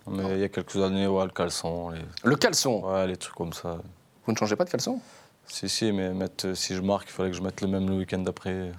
Mais 0.09 0.35
il 0.35 0.39
y 0.39 0.43
a 0.43 0.49
quelques 0.49 0.77
années, 0.77 1.07
ouais, 1.07 1.25
le 1.25 1.31
caleçon. 1.31 1.89
Les... 1.89 1.99
Le 2.23 2.35
caleçon? 2.35 2.85
Ouais, 2.85 3.07
les 3.07 3.17
trucs 3.17 3.35
comme 3.35 3.53
ça. 3.53 3.77
Vous 4.25 4.31
ne 4.31 4.38
changez 4.38 4.55
pas 4.55 4.63
de 4.63 4.69
caleçon? 4.69 4.99
Si, 5.47 5.67
si, 5.67 5.91
mais 5.91 6.13
mettre, 6.13 6.53
si 6.55 6.75
je 6.75 6.81
marque, 6.81 7.09
il 7.09 7.11
fallait 7.13 7.31
que 7.31 7.38
je 7.38 7.41
mette 7.41 7.61
le 7.61 7.67
même 7.67 7.89
le 7.89 7.95
week-end 7.97 8.19
d'après. 8.19 8.71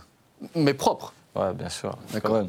Mais 0.54 0.74
propre? 0.74 1.12
Ouais, 1.34 1.52
bien 1.52 1.68
sûr. 1.68 1.96
D'accord. 2.12 2.44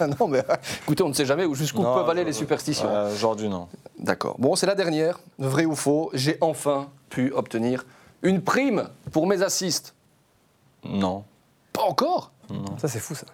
Non, 0.20 0.28
mais 0.28 0.42
écoutez, 0.82 1.02
on 1.02 1.08
ne 1.08 1.14
sait 1.14 1.26
jamais 1.26 1.46
jusqu'où 1.54 1.82
peuvent 1.82 2.08
aller 2.10 2.24
les 2.24 2.30
euh, 2.30 2.38
superstitions. 2.38 2.88
Aujourd'hui, 3.12 3.48
non. 3.48 3.68
D'accord. 3.98 4.36
Bon, 4.38 4.56
c'est 4.56 4.66
la 4.66 4.74
dernière. 4.74 5.18
Vrai 5.38 5.64
ou 5.64 5.74
faux 5.74 6.10
J'ai 6.14 6.38
enfin 6.40 6.88
pu 7.10 7.32
obtenir 7.32 7.84
une 8.22 8.42
prime 8.42 8.88
pour 9.12 9.26
mes 9.26 9.42
assists. 9.42 9.94
Non. 10.84 11.24
Pas 11.72 11.82
encore 11.82 12.32
non. 12.50 12.78
Ça, 12.78 12.88
c'est 12.88 12.98
fou, 13.00 13.14
ça. 13.14 13.26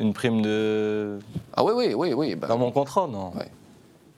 Une 0.00 0.12
prime 0.12 0.42
de. 0.42 1.20
Ah 1.54 1.62
oui, 1.64 1.72
oui, 1.76 1.94
oui, 1.94 2.12
oui. 2.14 2.34
bah, 2.34 2.48
Dans 2.48 2.58
mon 2.58 2.72
contrat, 2.72 3.06
non. 3.06 3.30
Ouais. 3.36 3.48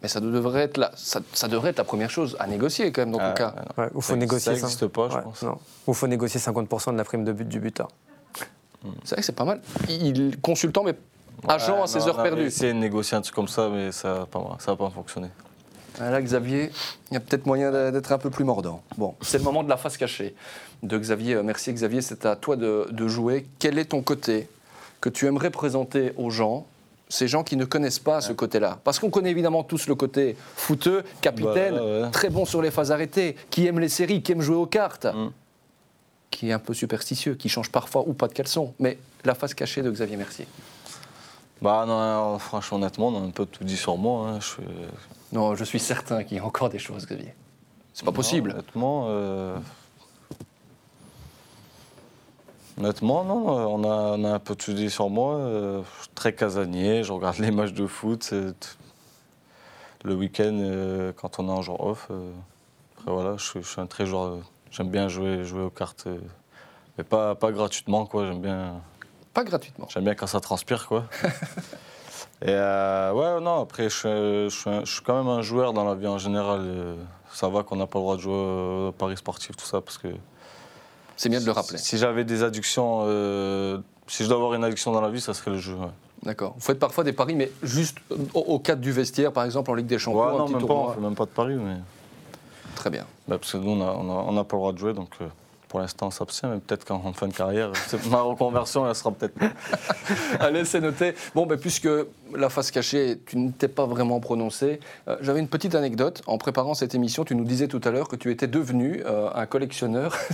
mais 0.03 0.09
ça 0.09 0.21
devrait, 0.21 0.63
être 0.63 0.79
la, 0.79 0.91
ça, 0.97 1.21
ça 1.35 1.49
devrait 1.49 1.71
être 1.71 1.77
la 1.79 1.85
première 1.85 2.09
chose 2.11 2.35
à 2.41 2.47
négocier 2.47 2.91
quand 2.93 3.03
même 3.03 3.11
dans 3.13 3.19
Ah, 3.21 3.29
ton 3.31 3.35
cas. 3.35 3.55
non. 3.77 3.83
Ouais, 3.85 3.91
ou 3.95 4.01
faut 4.01 4.13
Ça- 4.15 4.17
négocier 4.17 4.55
ça 4.57 4.59
existe 4.67 4.87
pas, 4.87 5.09
je 5.11 5.17
ouais, 5.17 5.23
pense. 5.23 5.43
non. 5.43 5.59
Ou 5.87 5.93
faut 5.93 6.07
négocier 6.07 6.41
50% 6.41 6.93
de 6.93 6.97
la 6.97 7.05
prime 7.05 7.25
de 7.25 7.33
but 7.33 7.47
du 7.47 7.61
buteur. 7.61 7.89
C'est 9.05 9.11
vrai 9.11 9.17
que 9.17 9.23
c'est 9.27 9.33
pas 9.33 9.45
mal. 9.45 9.61
Il, 9.89 10.41
consultant, 10.41 10.83
mais 10.85 10.95
agent 11.47 11.77
Ouais, 11.77 11.83
à 11.83 11.87
ses 11.87 11.99
non, 11.99 12.07
heures 12.09 12.15
on 12.17 12.21
avait 12.21 12.29
perdues. 12.31 12.47
essayé 12.47 12.73
de 12.73 12.79
négocier 12.79 13.17
un 13.17 13.21
truc 13.21 13.35
comme 13.35 13.49
ça, 13.49 13.69
mais 13.69 13.93
ça 13.93 14.21
n'a 14.21 14.27
pas, 14.27 14.57
ça 14.61 14.71
va 14.73 14.77
pas 14.77 14.89
fonctionné. 14.91 15.29
Ah, 16.01 16.11
Là, 16.11 16.23
Xavier, 16.23 16.71
il 17.11 17.15
y 17.15 17.17
a 17.17 17.21
peut-être 17.21 17.47
moyen 17.47 17.91
d'être 17.91 18.13
un 18.13 18.19
peu 18.19 18.31
plus 18.31 18.45
mordant. 18.45 18.83
Bon, 18.97 19.15
c'est 19.21 19.39
le 19.39 19.45
moment 19.45 19.63
de 19.63 19.69
la 19.69 19.77
face 19.77 19.97
cachée 19.97 20.35
de 20.83 20.97
Xavier. 20.99 21.35
Euh, 21.37 21.43
Merci 21.43 21.73
Xavier, 21.73 22.03
c'est 22.03 22.25
à 22.27 22.37
toi 22.37 22.57
de, 22.57 22.87
de 22.91 23.09
jouer. 23.09 23.47
Quel 23.59 23.79
est 23.79 23.87
ton 23.87 24.03
côté 24.03 24.49
que 25.01 25.09
tu 25.09 25.27
aimerais 25.27 25.51
présenter 25.51 26.13
aux 26.17 26.31
gens 26.31 26.67
ces 27.11 27.27
gens 27.27 27.43
qui 27.43 27.57
ne 27.57 27.65
connaissent 27.65 27.99
pas 27.99 28.21
ce 28.21 28.33
côté-là? 28.33 28.79
Parce 28.85 28.99
qu'on 28.99 29.11
connaît 29.11 29.31
évidemment 29.31 29.65
tous 29.65 29.87
le 29.89 29.95
côté 29.95 30.37
footeux, 30.57 31.03
capitaine, 31.21 31.75
Bah, 31.77 31.83
ouais. 32.03 32.11
très 32.11 32.29
bon 32.31 32.45
sur 32.45 32.61
les 32.63 32.71
phases 32.71 32.93
arrêtées, 32.93 33.35
qui 33.51 33.67
aime 33.67 33.79
les 33.81 33.89
séries, 33.89 34.23
qui 34.23 34.33
aime 34.33 34.43
jouer 34.43 34.57
aux 34.57 34.67
cartes, 34.67 35.07
Mm. 35.07 35.31
qui 36.31 36.51
est 36.51 36.53
un 36.53 36.59
peu 36.59 36.75
superstitieux, 36.75 37.35
qui 37.35 37.49
change 37.49 37.71
parfois 37.73 38.05
ou 38.07 38.13
pas 38.13 38.29
de 38.29 38.35
caleçon. 38.35 38.75
Mais 38.79 38.99
la 39.25 39.35
face 39.35 39.55
cachée 39.55 39.83
de 39.83 39.91
Xavier 39.91 40.17
Mercier. 40.17 40.47
Bah 41.61 41.85
non, 41.89 42.39
franchement, 42.39 42.77
honnêtement, 42.77 43.09
on 43.09 43.17
a 43.21 43.27
un 43.27 43.31
peu 43.31 43.47
tout 43.47 43.65
dit 43.65 43.77
sur 43.77 43.97
moi. 43.97 44.29
hein. 44.29 44.39
Je 44.41 44.47
suis- 44.47 44.63
Non, 45.33 45.55
je 45.55 45.65
suis 45.65 45.79
certain 45.79 46.25
qu'il 46.25 46.37
y 46.39 46.41
a 46.41 46.45
encore 46.45 46.69
des 46.71 46.79
choses, 46.79 47.07
Xavier. 47.07 47.35
C'est 47.93 48.05
pas 48.05 48.11
Non, 48.11 48.15
possible. 48.17 48.51
Honnêtement, 48.53 49.05
euh, 49.09 49.59
honnêtement, 52.79 53.25
non, 53.25 53.59
euh, 53.59 53.65
on 53.65 53.85
a, 53.85 54.17
on 54.19 54.25
a 54.25 54.31
un 54.35 54.39
peu 54.39 54.55
tout 54.55 54.73
dit 54.73 54.91
sur 54.91 55.11
moi. 55.11 55.35
euh, 55.37 55.83
je 55.99 56.03
suis 56.05 56.11
très 56.15 56.33
casanier, 56.35 57.03
je 57.05 57.13
regarde 57.13 57.39
les 57.41 57.51
matchs 57.51 57.73
de 57.73 57.87
foot. 57.87 58.33
Le 60.05 60.15
week-end, 60.15 60.57
euh, 60.63 61.13
quand 61.15 61.39
on 61.41 61.49
est 61.49 61.53
en 61.53 61.61
jour 61.63 61.81
off, 61.85 62.07
euh, 62.11 62.31
après 62.97 63.11
voilà, 63.13 63.37
je, 63.37 63.45
suis- 63.45 63.63
je 63.63 63.69
suis 63.69 63.81
un 63.81 63.87
très 63.87 64.07
joueur. 64.07 64.23
euh, 64.27 64.41
J'aime 64.71 64.91
bien 64.91 65.09
jouer, 65.09 65.45
jouer 65.45 65.63
aux 65.63 65.71
cartes, 65.71 66.05
euh, 66.07 66.21
mais 66.97 67.05
pas, 67.05 67.35
pas 67.35 67.51
gratuitement, 67.53 68.05
quoi. 68.07 68.27
J'aime 68.27 68.41
bien. 68.41 68.81
Pas 69.35 69.43
gratuitement. 69.45 69.89
J'aime 69.91 70.05
bien 70.05 70.15
quand 70.15 70.27
ça 70.27 70.41
transpire, 70.41 70.87
quoi. 70.87 71.05
Et 72.43 72.47
euh, 72.51 73.13
ouais, 73.13 73.41
non, 73.41 73.63
après, 73.63 73.85
je 73.85 73.89
suis, 73.97 74.09
je, 74.09 74.49
suis 74.49 74.71
un- 74.71 74.85
je 74.85 74.93
suis 74.93 75.03
quand 75.03 75.17
même 75.17 75.29
un 75.29 75.43
joueur 75.43 75.73
dans 75.73 75.85
la 75.85 75.95
vie 75.95 76.07
en 76.07 76.19
général. 76.19 76.61
euh, 76.63 76.95
ça 77.33 77.49
va 77.49 77.63
qu'on 77.63 77.77
n'a 77.77 77.87
pas 77.87 77.99
le 77.99 78.03
droit 78.05 78.17
de 78.17 78.21
jouer 78.21 78.33
au 78.89 78.93
Paris 78.97 79.17
sportif, 79.17 79.57
tout 79.57 79.67
ça, 79.67 79.81
parce 79.81 79.99
que. 79.99 80.09
C'est 81.17 81.29
bien 81.29 81.41
de 81.41 81.45
le 81.47 81.53
rappeler. 81.53 81.79
Si 81.79 81.99
j'avais 81.99 82.25
des 82.25 82.43
addictions, 82.45 83.01
euh, 83.07 83.79
si 84.07 84.23
je 84.23 84.29
dois 84.29 84.37
avoir 84.39 84.55
une 84.55 84.63
addiction 84.65 84.93
dans 84.93 85.01
la 85.01 85.09
vie, 85.11 85.21
ça 85.21 85.35
serait 85.35 85.51
le 85.51 85.59
jeu. 85.59 85.75
ouais. 85.75 85.89
D'accord. 86.23 86.55
Vous 86.57 86.61
faites 86.61 86.79
parfois 86.79 87.05
des 87.05 87.13
paris, 87.13 87.35
mais 87.35 87.51
juste 87.63 87.99
au, 88.35 88.39
au 88.41 88.59
cadre 88.61 88.81
du 88.81 88.91
vestiaire, 88.93 89.33
par 89.33 89.45
exemple 89.45 89.71
en 89.71 89.75
Ligue 89.75 89.87
des 89.87 89.99
Champions, 89.99 90.21
Ouais, 90.27 90.35
un 90.35 90.39
non, 90.39 90.45
petit 90.47 90.55
même 90.55 90.67
pas, 90.67 90.75
on 90.75 90.93
fait 90.93 91.01
même 91.01 91.15
pas 91.15 91.25
de 91.27 91.31
paris, 91.31 91.55
mais. 91.55 91.77
Très 92.77 92.91
bien. 92.91 93.05
bah, 93.27 93.39
parce 93.39 93.53
que 93.53 93.57
nous, 93.59 93.71
on 93.73 93.77
n'a 93.77 93.93
on 93.93 94.09
a- 94.11 94.23
on 94.29 94.33
n'a 94.33 94.45
pas 94.45 94.57
le 94.57 94.61
droit 94.61 94.73
de 94.73 94.79
jouer, 94.79 94.93
donc 94.95 95.11
euh, 95.21 95.27
pour 95.69 95.81
l'instant, 95.81 96.07
on 96.07 96.11
s'abstient, 96.11 96.49
mais 96.49 96.59
peut-être 96.61 96.85
qu'en 96.85 97.13
fin 97.13 97.29
de 97.29 97.35
carrière, 97.35 97.71
ma 98.11 98.23
reconversion, 98.23 98.89
elle 98.89 98.95
sera 98.95 99.13
peut-être. 99.13 99.35
Allez, 100.41 100.65
c'est 100.65 100.81
noté. 100.81 101.15
Bon, 101.35 101.47
ben, 101.47 101.59
puisque 101.59 101.89
la 102.35 102.49
face 102.49 102.71
cachée, 102.71 103.21
tu 103.27 103.37
ne 103.37 103.51
t'es 103.51 103.69
pas 103.69 103.87
vraiment 103.87 104.19
prononcé, 104.19 104.81
euh, 105.09 105.17
j'avais 105.21 105.41
une 105.41 105.49
petite 105.49 105.75
anecdote. 105.75 106.23
En 106.27 106.39
préparant 106.39 106.75
cette 106.75 106.95
émission, 106.95 107.25
tu 107.25 107.35
nous 107.35 107.45
disais 107.45 107.69
tout 107.69 107.81
à 107.85 107.91
l'heure 107.91 108.09
que 108.09 108.17
tu 108.17 108.31
étais 108.31 108.47
devenu 108.47 109.03
euh, 109.05 109.29
un 109.35 109.47
collectionneur 109.47 110.17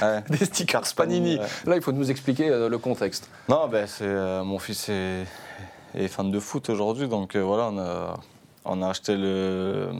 Ouais. 0.00 0.22
des 0.30 0.46
stickers 0.46 0.94
Panini. 0.96 1.36
Ouais. 1.38 1.46
Là, 1.66 1.76
il 1.76 1.82
faut 1.82 1.92
nous 1.92 2.10
expliquer 2.10 2.48
euh, 2.48 2.70
le 2.70 2.78
contexte. 2.78 3.28
Non, 3.50 3.68
ben, 3.68 3.86
c'est, 3.86 4.06
mon 4.42 4.58
fils 4.58 4.88
est, 4.88 5.26
est 5.94 6.08
fan 6.08 6.30
de 6.30 6.40
foot 6.40 6.70
aujourd'hui, 6.70 7.08
donc 7.08 7.36
voilà, 7.36 7.68
on 7.70 7.78
a, 7.78 8.14
on 8.64 8.80
a 8.80 8.88
acheté 8.88 9.16
le, 9.16 9.90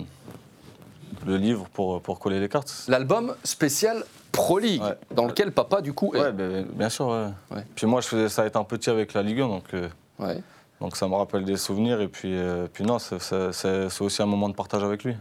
le 1.27 1.37
livre 1.37 1.67
pour, 1.75 2.01
pour 2.01 2.19
coller 2.21 2.41
les 2.41 2.49
cartes. 2.49 2.85
L'album 2.89 3.35
spécial 3.45 4.05
Pro 4.33 4.59
League, 4.59 4.83
Ouais. 4.83 4.97
dans 5.14 5.26
lequel 5.26 5.53
papa, 5.53 5.80
du 5.83 5.93
coup, 5.93 6.14
est. 6.14 6.20
Ouais, 6.20 6.33
ben, 6.33 6.64
bien 6.72 6.89
sûr, 6.89 7.09
ouais. 7.51 7.64
Puis 7.74 7.87
moi, 7.87 8.01
je 8.01 8.09
faisais 8.09 8.28
ça 8.28 8.47
étant 8.47 8.64
petit 8.64 8.89
avec 8.91 9.12
la 9.14 9.22
Ligue 9.22 9.41
1, 9.43 9.49
donc, 9.49 9.74
euh, 9.74 9.89
donc 10.80 10.97
ça 10.97 11.07
me 11.07 11.14
rappelle 11.14 11.45
des 11.45 11.57
souvenirs, 11.57 12.01
et 12.01 12.09
puis, 12.09 12.35
euh, 12.37 12.66
puis 12.72 12.85
non, 12.85 12.99
c'est, 12.99 14.01
aussi 14.01 14.22
un 14.22 14.26
moment 14.26 14.49
de 14.49 14.55
partage 14.55 14.83
avec 14.83 15.05
lui. 15.05 15.14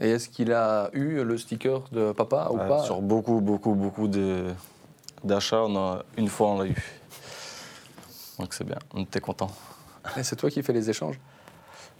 Et 0.00 0.10
est-ce 0.10 0.28
qu'il 0.28 0.52
a 0.52 0.90
eu 0.94 1.22
le 1.22 1.38
sticker 1.38 1.82
de 1.92 2.12
papa 2.12 2.48
ou 2.50 2.56
pas? 2.56 2.82
Sur 2.82 3.00
beaucoup, 3.02 3.40
beaucoup, 3.40 3.74
beaucoup 3.74 4.08
de, 4.08 4.46
d'achats, 5.22 5.66
une 6.16 6.28
fois, 6.28 6.48
on 6.48 6.58
l'a 6.60 6.66
eu. 6.66 6.76
Donc 8.38 8.54
c'est 8.54 8.64
bien, 8.64 8.78
on 8.94 9.02
était 9.02 9.20
contents. 9.20 9.50
Et 10.16 10.22
C'est 10.22 10.36
toi 10.36 10.50
qui 10.50 10.62
fais 10.62 10.72
les 10.72 10.88
échanges? 10.88 11.20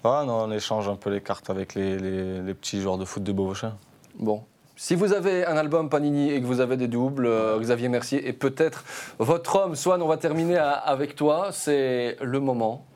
Ah 0.03 0.25
non, 0.27 0.45
on 0.45 0.51
échange 0.51 0.89
un 0.89 0.97
peu 0.97 1.11
les 1.11 1.21
cartes 1.21 1.51
avec 1.51 1.75
les, 1.75 1.99
les- 1.99 2.41
les 2.41 2.55
petits 2.55 2.81
joueurs 2.81 2.97
de 2.97 3.05
foot 3.05 3.23
de 3.23 3.33
Beauvauchin. 3.33 3.77
Bon. 4.19 4.43
Si 4.83 4.95
vous 4.95 5.13
avez 5.13 5.45
un 5.45 5.59
album 5.59 5.91
Panini 5.91 6.33
et 6.33 6.41
que 6.41 6.47
vous 6.47 6.61
avez 6.61 6.79
des 6.79 6.89
doubles, 6.89 7.27
euh, 7.27 7.59
Xavier 7.61 7.91
Mercier 7.91 8.27
et 8.27 8.33
peut-être 8.33 8.83
votre 9.19 9.57
homme, 9.57 9.75
Swan, 9.77 10.01
on 10.01 10.09
va 10.09 10.17
terminer 10.17 10.57
à- 10.57 10.71
avec 10.73 11.15
toi. 11.15 11.51
C'est 11.53 12.17
le 12.23 12.41
moment 12.41 12.87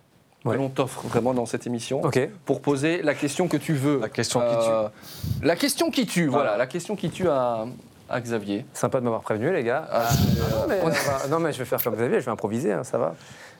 que 0.46 0.48
l'on 0.56 0.70
t'offre 0.70 1.02
vraiment 1.06 1.34
dans 1.34 1.44
cette 1.44 1.66
émission 1.66 2.00
pour 2.46 2.62
poser 2.62 3.02
la 3.02 3.12
question 3.12 3.48
que 3.48 3.58
tu 3.58 3.74
veux. 3.74 3.98
La 4.00 4.08
question 4.08 4.40
qui 4.40 4.64
tue. 4.64 5.44
La 5.46 5.56
question 5.56 5.90
qui 5.90 6.06
tue, 6.06 6.26
voilà. 6.26 6.56
La 6.56 6.66
question 6.66 6.96
qui 6.96 7.10
tue 7.10 7.28
à, 7.28 7.66
à 8.08 8.20
Xavier. 8.22 8.64
Sympa 8.72 9.00
de 9.00 9.04
m'avoir 9.04 9.20
prévenu, 9.20 9.52
les 9.52 9.62
gars. 9.62 9.86
Ah, 9.92 10.08
non, 10.40 10.66
mais, 10.66 10.80
on 10.84 10.88
va- 10.88 11.28
non, 11.28 11.38
mais 11.38 11.52
je 11.52 11.58
vais 11.58 11.64
faire 11.66 11.82
comme 11.82 11.96
Xavier, 11.96 12.18
je 12.18 12.24
vais 12.24 12.30
improviser, 12.32 12.72
hein, 12.72 12.82
ça 12.84 12.96
va. 12.96 13.14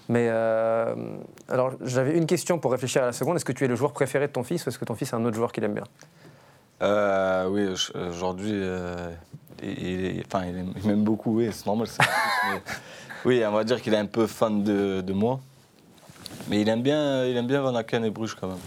Mais 0.09 0.29
euh, 0.31 0.95
alors, 1.51 1.73
j'avais 1.85 2.17
une 2.17 2.25
question 2.27 2.59
pour 2.59 2.73
réfléchir 2.73 3.03
à 3.03 3.07
la 3.07 3.13
seconde. 3.13 3.37
Est-ce 3.37 3.45
que 3.45 3.53
tu 3.53 3.65
es 3.65 3.69
le 3.69 3.77
joueur 3.77 3.93
préféré 3.93 4.29
de 4.29 4.33
ton 4.33 4.45
fils 4.45 4.65
ou 4.65 4.71
est-ce 4.71 4.79
que 4.79 4.85
ton 4.87 4.95
fils 4.95 5.13
est 5.13 5.17
un 5.17 5.25
autre 5.27 5.37
joueur 5.37 5.53
qu'il 5.53 5.63
aime 5.65 5.75
bien? 5.75 5.85
Euh, 6.83 7.47
oui, 7.49 7.69
aujourd'hui, 8.09 8.51
euh, 8.53 9.11
il, 9.63 9.69
il- 10.17 10.23
enfin, 10.27 10.45
il, 10.47 10.57
aime- 10.59 10.73
il 10.77 10.87
m'aime 10.87 11.05
beaucoup, 11.05 11.37
oui, 11.39 11.49
c'est 11.53 11.67
normal. 11.67 11.89
mais- 11.99 12.63
oui, 13.25 13.43
on 13.47 13.53
va 13.53 13.65
dire 13.65 13.81
qu'il 13.81 13.95
est 13.95 13.99
un 13.99 14.07
peu 14.07 14.27
fan 14.27 14.63
de, 14.63 15.01
de 15.01 15.13
moi. 15.13 15.41
Mais 16.49 16.61
il 16.61 16.69
aime 16.69 16.83
bien, 16.83 17.25
il 17.25 17.37
aime 17.37 17.47
bien 17.47 17.63
Van 17.63 17.75
Aken 17.75 18.05
et 18.05 18.11
Bruges 18.11 18.35
quand 18.39 18.49
même. 18.49 18.59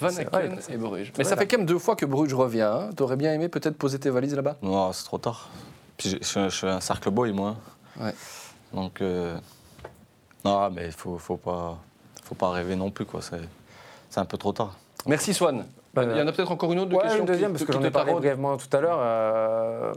Van 0.00 0.08
Aken 0.16 0.58
et 0.68 0.76
Bruges. 0.76 1.12
Mais 1.18 1.24
ça 1.24 1.36
fait 1.36 1.46
quand 1.46 1.58
même 1.58 1.66
deux 1.66 1.78
fois 1.78 1.96
que 1.96 2.06
Bruges 2.06 2.32
revient. 2.34 2.62
hein. 2.62 2.90
T'aurais 2.96 3.16
bien 3.16 3.32
aimé 3.32 3.48
peut-être 3.48 3.76
poser 3.76 3.98
tes 3.98 4.10
valises 4.10 4.34
là-bas? 4.34 4.56
Non, 4.62 4.92
c'est 4.92 5.04
trop 5.04 5.18
tard. 5.18 5.48
Puis 5.98 6.10
je, 6.20 6.24
suis 6.26 6.40
un- 6.40 6.48
je 6.48 6.56
suis 6.56 6.66
un 6.66 6.80
cercle 6.80 7.10
boy, 7.10 7.32
moi. 7.32 7.56
Ouais. 8.00 8.14
Donc, 8.72 9.00
euh, 9.00 9.36
non, 10.44 10.70
mais 10.70 10.86
il 10.86 10.92
faut, 10.92 11.18
faut, 11.18 11.36
pas, 11.36 11.78
faut 12.22 12.34
pas 12.34 12.50
rêver 12.52 12.76
non 12.76 12.90
plus, 12.90 13.04
quoi. 13.04 13.20
C'est 13.22 14.18
un 14.20 14.24
peu 14.24 14.38
trop 14.38 14.52
tard. 14.52 14.76
Merci 15.06 15.34
Swan. 15.34 15.64
Bah, 15.96 16.04
Il 16.04 16.16
y 16.16 16.20
en 16.22 16.26
a 16.28 16.32
peut-être 16.32 16.52
encore 16.52 16.72
une 16.72 16.78
autre 16.80 16.90
de 16.90 16.94
Ouais, 16.96 17.02
question 17.02 17.20
une 17.20 17.26
deuxième, 17.26 17.48
qui- 17.52 17.52
parce 17.54 17.64
que 17.64 17.72
j'en 17.72 17.80
te 17.80 17.86
ai 17.86 17.90
parlé 17.90 18.08
taraude. 18.08 18.22
brièvement 18.22 18.56
tout 18.56 18.76
à 18.76 18.80
l'heure. 18.80 18.98
euh, 19.00 19.92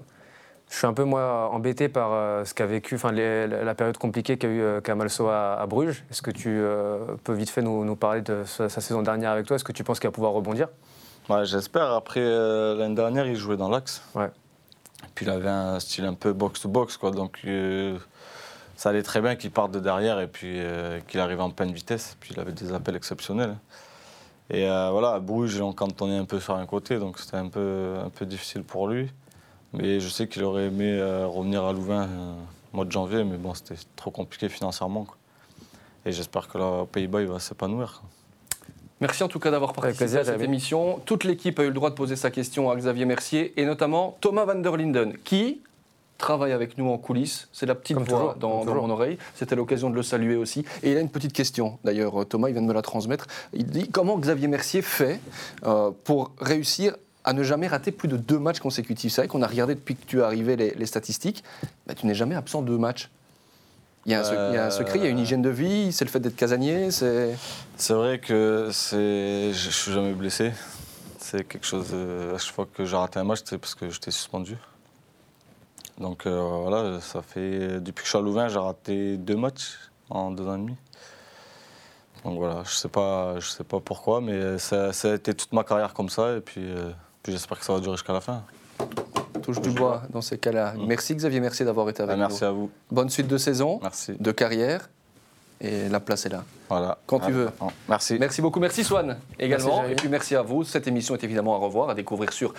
je 0.70 0.76
suis 0.78 0.88
un 0.88 0.94
peu, 0.94 1.04
moi, 1.04 1.50
embêté 1.52 1.90
par 1.90 2.12
euh, 2.14 2.46
ce 2.46 2.54
qu'a 2.54 2.66
vécu, 2.68 2.96
enfin, 2.96 3.12
la 3.12 3.76
période 3.76 3.98
compliquée 3.98 4.38
qu'a 4.38 4.48
eu 4.48 4.62
euh, 4.62 4.82
Kamalso 4.82 5.28
à, 5.28 5.60
à 5.60 5.66
Bruges. 5.66 6.04
Est-ce 6.12 6.22
que 6.22 6.32
tu 6.32 6.48
euh, 6.50 7.00
peux 7.24 7.34
vite 7.34 7.50
fait 7.50 7.62
nous, 7.62 7.84
nous 7.84 7.96
parler 7.96 8.22
de 8.22 8.44
sa, 8.46 8.70
sa 8.70 8.80
saison 8.82 9.02
dernière 9.02 9.32
avec 9.32 9.46
toi? 9.46 9.56
Est-ce 9.56 9.64
que 9.64 9.72
tu 9.72 9.84
penses 9.84 10.00
qu'il 10.00 10.08
va 10.08 10.14
pouvoir 10.14 10.32
rebondir? 10.32 10.68
Ouais, 11.28 11.44
j'espère. 11.46 11.92
Après, 11.92 12.22
euh, 12.22 12.76
l'année 12.76 12.96
dernière, 12.96 13.26
il 13.28 13.36
jouait 13.36 13.58
dans 13.58 13.70
l'axe. 13.70 14.02
Ouais. 14.16 14.28
Et 15.04 15.08
puis, 15.16 15.26
il 15.26 15.30
avait 15.30 15.50
un 15.50 15.80
style 15.80 16.06
un 16.06 16.14
peu 16.14 16.34
box-to-box, 16.34 16.98
quoi. 16.98 17.12
Donc, 17.12 17.40
euh, 17.46 17.98
ça 18.76 18.90
allait 18.90 19.04
très 19.04 19.22
bien 19.22 19.36
qu'il 19.36 19.52
parte 19.52 19.72
de 19.72 19.80
derrière 19.80 20.20
et 20.20 20.28
puis 20.28 20.60
euh, 20.60 21.00
qu'il 21.08 21.20
arrive 21.20 21.42
en 21.42 21.50
pleine 21.50 21.72
vitesse. 21.72 22.16
Puis, 22.20 22.32
il 22.36 22.40
avait 22.40 22.52
des 22.52 22.74
appels 22.74 22.96
exceptionnels. 22.96 23.56
Et 24.52 24.68
euh, 24.68 24.90
voilà, 24.92 25.12
à 25.12 25.20
Bruges, 25.20 25.62
on 25.62 25.74
cantonnait 25.74 26.18
un 26.18 26.26
peu 26.26 26.40
sur 26.40 26.56
un 26.56 26.66
côté, 26.66 26.98
donc 26.98 27.20
c'était 27.20 27.38
un 27.38 27.50
peu, 27.50 27.98
un 28.04 28.10
peu 28.10 28.26
difficile 28.26 28.64
pour 28.64 28.88
lui. 28.88 29.12
Mais 29.74 30.00
je 30.00 30.10
sais 30.10 30.28
qu'il 30.28 30.44
aurait 30.44 30.66
aimé 30.66 30.92
euh, 30.92 31.28
revenir 31.28 31.64
à 31.64 31.74
Louvain 31.74 32.08
euh, 32.08 32.34
au 32.74 32.78
mois 32.78 32.86
de 32.86 32.92
janvier, 32.92 33.24
mais 33.24 33.38
bon, 33.38 33.54
c'était 33.54 33.80
trop 33.96 34.10
compliqué 34.10 34.50
financièrement. 34.50 35.06
quoi. 35.06 35.18
Et 36.06 36.12
j'espère 36.12 36.48
que 36.48 36.58
là, 36.58 36.66
aux 36.82 36.86
Pays-Bas, 36.86 37.22
il 37.22 37.28
va 37.28 37.40
s'épanouir. 37.40 38.02
Merci 39.02 39.24
en 39.24 39.28
tout 39.28 39.40
cas 39.40 39.52
d'avoir 39.52 39.72
participé 39.74 39.98
plaisir, 40.06 40.20
à 40.22 40.24
cette 40.26 40.42
émission. 40.42 41.00
Toute 41.06 41.24
l'équipe 41.24 41.58
a 41.60 41.64
eu 41.64 41.68
le 41.68 41.74
droit 41.74 41.90
de 41.90 41.96
poser 41.96 42.16
sa 42.16 42.32
question 42.32 42.70
à 42.70 42.76
Xavier 42.76 43.06
Mercier 43.06 43.54
et 43.56 43.66
notamment 43.66 44.18
Thomas 44.20 44.44
van 44.44 44.56
der 44.56 44.76
Linden 44.76 45.14
qui 45.24 45.62
travaille 46.20 46.52
avec 46.52 46.78
nous 46.78 46.88
en 46.88 47.00
coulisses. 47.00 47.48
C'est 47.52 47.66
la 47.66 47.74
petite 47.74 47.98
Comme 47.98 48.06
voix 48.06 48.20
toujours, 48.20 48.36
dans, 48.36 48.66
dans 48.66 48.76
mon 48.76 48.92
oreille. 48.92 49.18
C'était 49.34 49.56
l'occasion 49.56 49.90
de 49.90 49.96
le 49.96 50.04
saluer 50.04 50.36
aussi. 50.36 50.64
Et 50.84 50.92
il 50.92 50.98
a 50.98 51.00
une 51.00 51.10
petite 51.10 51.34
question. 51.34 51.80
D'ailleurs, 51.84 52.28
Thomas, 52.28 52.50
il 52.50 52.54
vient 52.54 52.62
de 52.62 52.68
me 52.68 52.74
la 52.74 52.84
transmettre. 52.84 53.26
Il 53.54 53.66
dit 53.66 53.90
comment 53.90 54.20
Xavier 54.20 54.48
Mercier 54.48 54.84
fait 54.84 55.20
euh, 55.66 55.90
pour 56.04 56.34
réussir 56.40 56.96
à 57.24 57.34
ne 57.34 57.42
jamais 57.42 57.68
rater 57.68 57.92
plus 57.92 58.08
de 58.08 58.18
deux 58.18 58.38
matchs 58.38 58.60
consécutifs? 58.60 59.14
C'est 59.14 59.22
vrai 59.22 59.28
qu'on 59.28 59.42
a 59.42 59.48
regardé 59.48 59.74
depuis 59.74 59.96
que 59.96 60.06
tu 60.06 60.20
es 60.20 60.22
arrivé 60.22 60.56
les, 60.56 60.76
les 60.76 60.86
statistiques. 60.86 61.44
Bah, 61.88 61.96
tu 61.96 62.06
n'es 62.06 62.14
jamais 62.14 62.36
absent 62.36 62.62
de 62.62 62.68
deux 62.68 62.78
matchs. 62.78 63.10
Il 64.06 64.14
y, 64.14 64.16
a 64.16 64.22
un, 64.22 64.24
sec- 64.24 64.40
il 64.52 64.56
y 64.56 64.58
a 64.58 64.66
un 64.66 64.72
secret, 64.72 64.98
il 64.98 65.04
y 65.04 65.08
a 65.08 65.10
une 65.10 65.20
hygiène 65.20 65.42
de 65.42 65.50
vie, 65.50 65.92
c'est 65.92 66.06
le 66.06 66.10
fait 66.10 66.22
d'être 66.22 66.38
casanier, 66.38 66.90
c'est... 66.90 67.36
C'est 67.76 67.94
vrai 67.94 68.20
que 68.20 68.70
c'est, 68.72 69.52
je, 69.52 69.70
je 69.70 69.70
suis 69.70 69.92
jamais 69.92 70.14
blessé. 70.14 70.52
C'est 71.20 71.46
quelque 71.46 71.66
chose. 71.68 71.88
euh, 71.94 72.34
à 72.34 72.38
chaque 72.38 72.56
fois 72.56 72.66
que 72.74 72.86
j'ai 72.86 72.96
raté 72.96 73.20
un 73.20 73.26
match, 73.26 73.42
c'est 73.44 73.58
parce 73.58 73.76
que 73.76 73.90
j'étais 73.90 74.10
suspendu. 74.10 74.56
Donc 76.00 76.26
euh, 76.26 76.40
voilà, 76.64 77.02
ça 77.02 77.22
fait 77.22 77.80
depuis 77.82 78.02
que 78.02 78.06
je 78.06 78.10
suis 78.10 78.18
à 78.18 78.22
Louvain, 78.22 78.48
j'ai 78.48 78.58
raté 78.60 79.18
deux 79.18 79.36
matchs 79.36 79.78
en 80.10 80.32
deux 80.32 80.48
ans 80.48 80.56
et 80.56 80.60
demi. 80.60 80.76
Donc 82.24 82.38
voilà, 82.38 82.64
je 82.66 82.72
sais 82.74 82.88
pas, 82.90 83.40
je 83.40 83.48
sais 83.50 83.64
pas 83.64 83.80
pourquoi, 83.80 84.22
mais 84.22 84.58
ça, 84.58 84.92
ça 84.94 85.12
a 85.12 85.16
été 85.16 85.34
toute 85.34 85.52
ma 85.54 85.64
carrière 85.64 85.94
comme 85.94 86.10
ça, 86.10 86.36
et 86.36 86.42
puis, 86.42 86.62
euh, 86.64 86.92
puis 87.24 87.32
j'espère 87.32 87.60
que 87.60 87.66
ça 87.66 87.74
va 87.74 87.80
durer 87.80 87.96
jusqu'à 87.96 88.14
la 88.14 88.22
fin. 88.22 88.44
touche 89.42 89.62
du 89.62 89.70
bois 89.72 90.02
dans 90.10 90.22
ces 90.22 90.38
cas-là. 90.38 90.74
Merci 90.86 91.16
Xavier, 91.16 91.40
merci 91.40 91.64
d'avoir 91.64 91.88
été 91.90 92.02
avec 92.04 92.14
Ah, 92.14 92.18
merci 92.18 92.44
nous. 92.44 92.50
à 92.50 92.52
vous. 92.52 92.72
Bonne 92.92 93.10
suite 93.10 93.28
de 93.28 93.38
saison, 93.38 93.80
Merci. 93.82 94.14
de 94.20 94.32
carrière, 94.32 94.90
et 95.62 95.88
la 95.90 96.00
place 96.02 96.26
est 96.26 96.30
là. 96.30 96.44
Voilà. 96.70 96.98
Quand 97.08 97.20
tu 97.20 97.32
veux. 97.32 97.50
bon, 97.60 97.72
Merci. 97.90 98.18
Merci 98.20 98.42
beaucoup, 98.42 98.60
merci 98.62 98.84
Swan 98.86 99.18
également. 99.38 99.78
Merci, 99.80 99.92
et 99.92 99.96
puis 99.96 100.08
merci 100.10 100.36
à 100.36 100.42
vous. 100.42 100.64
Cette 100.64 100.88
émission 100.88 101.16
est 101.16 101.24
évidemment 101.24 101.56
à 101.56 101.60
revoir, 101.60 101.90
à 101.90 101.94
découvrir 101.96 102.32
sur 102.34 102.54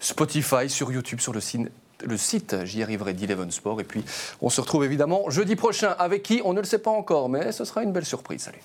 Spotify, 0.00 0.68
sur 0.68 0.90
YouTube, 0.92 1.20
sur 1.20 1.32
le 1.32 1.40
site. 1.40 1.68
Le 2.06 2.16
site, 2.16 2.64
j'y 2.64 2.82
arriverai 2.82 3.14
d'Eleven 3.14 3.50
Sport. 3.50 3.80
Et 3.80 3.84
puis, 3.84 4.04
on 4.40 4.48
se 4.48 4.60
retrouve 4.60 4.84
évidemment 4.84 5.28
jeudi 5.28 5.56
prochain 5.56 5.94
avec 5.98 6.22
qui 6.22 6.40
On 6.44 6.52
ne 6.52 6.60
le 6.60 6.66
sait 6.66 6.78
pas 6.78 6.90
encore, 6.90 7.28
mais 7.28 7.50
ce 7.50 7.64
sera 7.64 7.82
une 7.82 7.92
belle 7.92 8.04
surprise. 8.04 8.42
Salut. 8.42 8.60